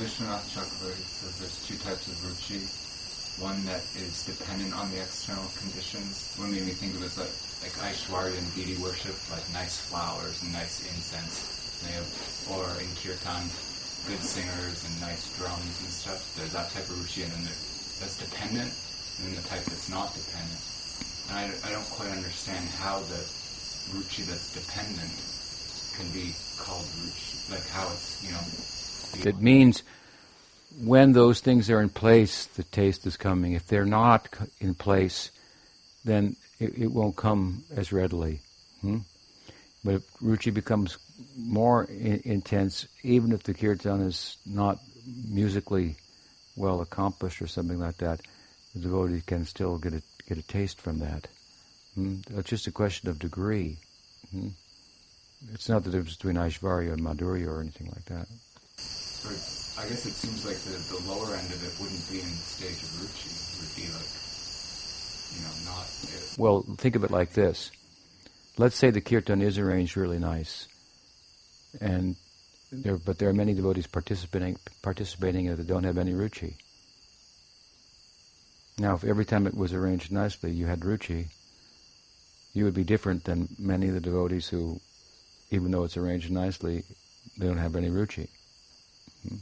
Vishwanath 0.00 0.48
Chakravarti 0.52 1.04
says 1.04 1.36
there's 1.40 1.58
two 1.66 1.76
types 1.84 2.08
of 2.08 2.16
ruchi. 2.24 2.64
One 3.40 3.64
that 3.64 3.80
is 3.96 4.26
dependent 4.26 4.76
on 4.76 4.90
the 4.90 5.00
external 5.00 5.48
conditions. 5.56 6.34
What 6.36 6.50
made 6.50 6.66
me 6.66 6.76
think 6.76 6.92
of 6.94 7.02
it 7.02 7.12
is 7.14 7.16
like, 7.16 7.32
like 7.64 7.72
Aishwarya 7.88 8.36
and 8.36 8.48
deity 8.54 8.76
worship, 8.82 9.16
like 9.32 9.44
nice 9.52 9.80
flowers 9.80 10.42
and 10.42 10.52
nice 10.52 10.84
incense. 10.84 11.80
They 11.80 11.92
have, 11.96 12.08
or 12.52 12.68
in 12.80 12.90
kirtan, 13.00 13.48
good 14.08 14.20
singers 14.20 14.84
and 14.84 14.92
nice 15.00 15.28
drums 15.40 15.76
and 15.80 15.88
stuff. 15.88 16.20
There's 16.36 16.52
that 16.52 16.68
type 16.72 16.84
of 16.88 17.00
ruchi, 17.00 17.24
and 17.24 17.32
then 17.32 17.48
that's 18.00 18.16
dependent, 18.20 18.68
and 18.68 19.20
then 19.24 19.34
the 19.36 19.46
type 19.48 19.64
that's 19.64 19.88
not 19.88 20.12
dependent. 20.12 20.60
And 21.28 21.36
I, 21.40 21.44
I 21.64 21.72
don't 21.72 21.88
quite 21.92 22.10
understand 22.12 22.68
how 22.80 23.00
the 23.08 23.20
ruchi 23.96 24.24
that's 24.28 24.52
dependent 24.52 25.12
can 25.96 26.08
be 26.12 26.34
called 26.56 26.84
ruchi, 27.04 27.29
like 27.50 27.68
how 27.68 27.88
it's, 27.92 28.22
you 28.24 28.32
know. 28.32 29.30
It 29.30 29.40
means 29.42 29.82
when 30.82 31.12
those 31.12 31.40
things 31.40 31.68
are 31.70 31.80
in 31.80 31.88
place, 31.88 32.46
the 32.46 32.62
taste 32.62 33.06
is 33.06 33.16
coming. 33.16 33.52
If 33.52 33.66
they're 33.66 33.84
not 33.84 34.28
in 34.60 34.74
place, 34.74 35.30
then 36.04 36.36
it, 36.58 36.78
it 36.78 36.92
won't 36.92 37.16
come 37.16 37.64
as 37.76 37.92
readily. 37.92 38.40
Hmm? 38.80 38.98
But 39.84 39.94
if 39.96 40.14
ruchi 40.18 40.52
becomes 40.52 40.98
more 41.36 41.84
intense, 41.84 42.86
even 43.02 43.32
if 43.32 43.42
the 43.42 43.54
kirtan 43.54 44.02
is 44.02 44.36
not 44.46 44.78
musically 45.28 45.96
well 46.56 46.80
accomplished 46.80 47.40
or 47.40 47.46
something 47.46 47.78
like 47.78 47.96
that, 47.98 48.20
the 48.74 48.80
devotee 48.80 49.22
can 49.26 49.44
still 49.44 49.78
get 49.78 49.94
a 49.94 50.02
get 50.28 50.38
a 50.38 50.42
taste 50.42 50.80
from 50.80 51.00
that. 51.00 51.26
Hmm? 51.94 52.16
It's 52.36 52.50
just 52.50 52.66
a 52.66 52.72
question 52.72 53.08
of 53.08 53.18
degree. 53.18 53.78
Hmm? 54.30 54.48
It's 55.52 55.68
not 55.68 55.84
the 55.84 55.90
difference 55.90 56.16
between 56.16 56.36
Aishvarya 56.36 56.92
and 56.92 57.02
Madhurya 57.02 57.48
or 57.48 57.60
anything 57.60 57.88
like 57.88 58.04
that. 58.06 58.26
I 59.78 59.88
guess 59.88 60.04
it 60.04 60.12
seems 60.12 60.44
like 60.44 60.58
the, 60.58 60.76
the 60.94 61.08
lower 61.08 61.34
end 61.34 61.50
of 61.52 61.64
it 61.64 61.72
wouldn't 61.80 62.10
be 62.10 62.20
in 62.20 62.28
the 62.28 62.44
stage 62.44 62.82
of 62.82 62.90
ruchi. 63.00 63.32
It 63.32 63.60
would 63.60 63.76
be 63.76 63.88
like, 63.92 64.10
you 65.32 65.40
know, 65.42 65.72
not. 65.72 65.86
It. 66.02 66.38
Well, 66.38 66.64
think 66.76 66.96
of 66.96 67.04
it 67.04 67.10
like 67.10 67.32
this. 67.32 67.70
Let's 68.58 68.76
say 68.76 68.90
the 68.90 69.00
kirtan 69.00 69.40
is 69.40 69.58
arranged 69.58 69.96
really 69.96 70.18
nice, 70.18 70.68
and 71.80 72.16
there, 72.72 72.96
but 72.96 73.18
there 73.18 73.28
are 73.30 73.34
many 73.34 73.54
devotees 73.54 73.86
participating 73.86 74.58
participating 74.82 75.46
in 75.46 75.52
it 75.52 75.56
that 75.56 75.66
don't 75.66 75.84
have 75.84 75.98
any 75.98 76.12
ruchi. 76.12 76.54
Now, 78.78 78.94
if 78.94 79.04
every 79.04 79.24
time 79.24 79.46
it 79.46 79.54
was 79.54 79.72
arranged 79.72 80.12
nicely, 80.12 80.50
you 80.52 80.66
had 80.66 80.80
ruchi, 80.80 81.26
you 82.52 82.64
would 82.64 82.74
be 82.74 82.84
different 82.84 83.24
than 83.24 83.48
many 83.58 83.88
of 83.88 83.94
the 83.94 84.00
devotees 84.00 84.48
who, 84.48 84.80
even 85.50 85.70
though 85.70 85.84
it's 85.84 85.96
arranged 85.96 86.30
nicely, 86.30 86.84
they 87.38 87.46
don't 87.46 87.58
have 87.58 87.76
any 87.76 87.88
ruchi. 87.88 88.28
Hmm. 89.28 89.36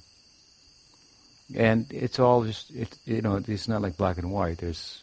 And 1.55 1.87
it's 1.91 2.19
all 2.19 2.45
just, 2.45 2.71
it, 2.71 2.97
you 3.05 3.23
know, 3.23 3.43
it's 3.47 3.69
not 3.69 3.83
like 3.83 3.97
black 3.97 4.19
and 4.19 4.31
white. 4.31 4.59
There's 4.59 5.03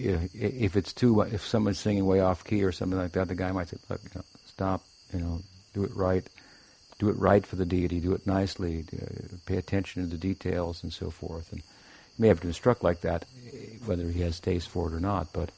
you 0.00 0.12
know, 0.12 0.28
if 0.32 0.76
it's 0.76 0.92
too, 0.92 1.20
if 1.20 1.46
someone's 1.46 1.78
singing 1.78 2.06
way 2.06 2.20
off 2.20 2.44
key 2.44 2.64
or 2.64 2.72
something 2.72 2.98
like 2.98 3.12
that, 3.12 3.28
the 3.28 3.34
guy 3.34 3.52
might 3.52 3.68
say, 3.68 3.76
"Look, 3.88 4.00
you 4.02 4.10
know, 4.14 4.24
stop. 4.46 4.82
You 5.12 5.20
know, 5.20 5.40
do 5.74 5.84
it 5.84 5.94
right. 5.94 6.26
Do 6.98 7.10
it 7.10 7.18
right 7.18 7.46
for 7.46 7.56
the 7.56 7.66
deity. 7.66 8.00
Do 8.00 8.14
it 8.14 8.26
nicely. 8.26 8.84
Pay 9.46 9.56
attention 9.56 10.02
to 10.02 10.08
the 10.08 10.16
details 10.16 10.82
and 10.82 10.92
so 10.92 11.10
forth." 11.10 11.52
And 11.52 11.60
you 11.60 12.22
may 12.22 12.28
have 12.28 12.40
to 12.40 12.48
instruct 12.48 12.82
like 12.82 13.02
that, 13.02 13.26
whether 13.84 14.08
he 14.08 14.20
has 14.20 14.40
taste 14.40 14.68
for 14.68 14.88
it 14.88 14.94
or 14.94 15.00
not. 15.00 15.32
But, 15.32 15.50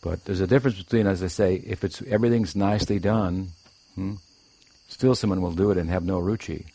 but 0.00 0.24
there's 0.24 0.40
a 0.40 0.46
difference 0.46 0.78
between, 0.78 1.06
as 1.06 1.22
I 1.22 1.26
say, 1.26 1.56
if 1.56 1.82
it's 1.82 2.02
everything's 2.02 2.54
nicely 2.54 2.98
done, 2.98 3.48
hmm, 3.94 4.14
still 4.88 5.14
someone 5.14 5.42
will 5.42 5.52
do 5.52 5.70
it 5.70 5.78
and 5.78 5.90
have 5.90 6.04
no 6.04 6.20
ruchi. 6.20 6.66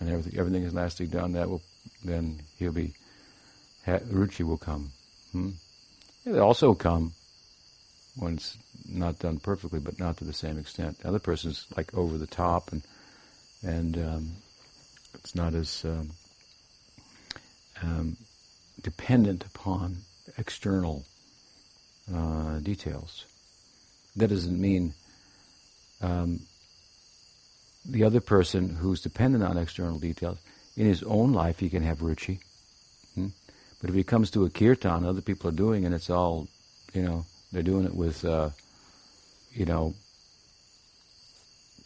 And 0.00 0.08
everything, 0.08 0.38
everything 0.38 0.62
is 0.62 0.72
nicely 0.72 1.06
done. 1.06 1.32
That 1.32 1.48
will, 1.48 1.62
then 2.04 2.40
he'll 2.58 2.72
be 2.72 2.94
ha- 3.84 3.98
ruchi 3.98 4.44
will 4.44 4.58
come. 4.58 4.92
Hmm? 5.32 5.50
It 6.24 6.38
also 6.38 6.74
come 6.74 7.12
when 8.16 8.34
it's 8.34 8.56
not 8.88 9.18
done 9.18 9.38
perfectly, 9.38 9.80
but 9.80 9.98
not 9.98 10.16
to 10.18 10.24
the 10.24 10.32
same 10.32 10.58
extent. 10.58 10.98
The 10.98 11.08
other 11.08 11.18
person's 11.18 11.66
like 11.76 11.94
over 11.94 12.16
the 12.18 12.26
top, 12.26 12.72
and 12.72 12.82
and 13.62 13.96
um, 13.96 14.30
it's 15.14 15.34
not 15.34 15.54
as 15.54 15.84
um, 15.84 16.10
um, 17.82 18.16
dependent 18.82 19.44
upon 19.44 19.98
external 20.38 21.04
uh, 22.14 22.58
details. 22.58 23.26
That 24.16 24.28
doesn't 24.28 24.60
mean 24.60 24.94
um, 26.00 26.40
the 27.84 28.04
other 28.04 28.20
person 28.20 28.76
who's 28.76 29.00
dependent 29.00 29.44
on 29.44 29.56
external 29.56 29.98
details 29.98 30.38
in 30.76 30.86
his 30.86 31.02
own 31.02 31.32
life 31.32 31.58
he 31.58 31.70
can 31.70 31.82
have 31.82 31.98
ruchi. 31.98 32.40
Hmm? 33.14 33.28
But 33.80 33.90
if 33.90 33.96
he 33.96 34.04
comes 34.04 34.30
to 34.32 34.44
a 34.44 34.50
kirtan, 34.50 35.04
other 35.04 35.20
people 35.20 35.48
are 35.50 35.54
doing, 35.54 35.84
and 35.84 35.94
it's 35.94 36.10
all, 36.10 36.48
you 36.92 37.02
know, 37.02 37.24
they're 37.50 37.62
doing 37.62 37.84
it 37.84 37.94
with, 37.94 38.24
uh, 38.24 38.50
you 39.52 39.66
know, 39.66 39.94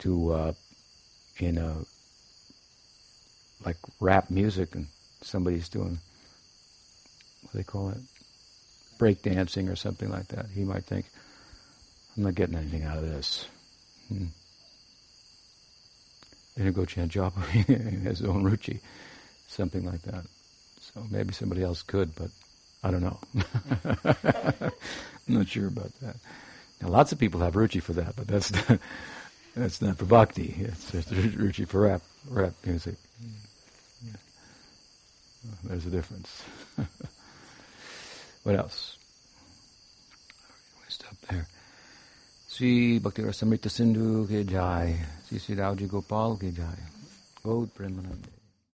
to, 0.01 0.33
uh, 0.33 0.53
you 1.39 1.53
know, 1.53 1.87
like 3.65 3.77
rap 3.99 4.31
music, 4.31 4.75
and 4.75 4.87
somebody's 5.23 5.69
doing, 5.69 5.99
what 7.43 7.53
do 7.53 7.59
they 7.59 7.65
call 7.65 7.89
it, 7.89 7.99
break 8.99 9.23
dancing 9.23 9.69
or 9.69 9.77
something 9.77 10.11
like 10.11 10.29
that. 10.29 10.47
He 10.55 10.65
might 10.65 10.85
think, 10.85 11.07
I'm 12.17 12.25
not 12.25 12.35
getting 12.35 12.57
anything 12.57 12.85
out 12.85 12.99
of 12.99 13.05
this. 13.05 13.47
Hmm. 14.09 14.27
Then 16.57 16.67
he'll 16.67 16.75
go 16.75 16.85
chant 16.85 17.13
japa 17.13 17.69
in 17.69 18.01
his 18.01 18.23
own 18.23 18.45
ruchi, 18.45 18.81
something 19.49 19.85
like 19.85 20.03
that. 20.03 20.25
So 20.81 21.05
maybe 21.11 21.33
somebody 21.35 21.63
else 21.63 21.83
could, 21.83 22.15
but 22.15 22.31
I 22.83 22.91
don't 22.91 23.03
know. 23.03 23.19
I'm 25.29 25.35
not 25.35 25.49
sure 25.49 25.67
about 25.67 25.93
that. 26.01 26.17
Now, 26.81 26.89
lots 26.89 27.13
of 27.13 27.19
people 27.19 27.41
have 27.41 27.55
ruchi 27.55 27.83
for 27.83 27.93
that, 27.95 28.17
but 28.17 28.27
that's 28.27 28.53
not, 28.53 28.79
that's 29.57 29.83
not 29.83 29.99
for 29.99 30.05
bhakti. 30.05 30.55
It's 30.59 30.93
just 30.93 31.11
ruchi 31.11 31.69
for 31.69 31.83
rap, 31.83 32.03
rap 32.29 32.55
music. 32.65 32.95
Yeah. 34.05 34.13
There's 35.65 35.87
a 35.87 35.91
difference. 35.91 36.43
What 38.47 38.55
else? 38.55 38.97
We 40.79 40.87
stop 40.87 41.19
there. 41.29 41.49
Sri 42.47 43.01
Bhakti 43.01 43.23
Rasamrita 43.23 43.69
Sindhu 43.69 44.23
ke 44.23 44.47
jai. 44.47 44.95
Sri 45.27 45.43
Sri 45.43 45.87
Gopal 45.91 46.39
ke 46.39 46.55
jai. 46.55 46.79
Gaud 47.43 47.75
Premanand. 47.75 48.36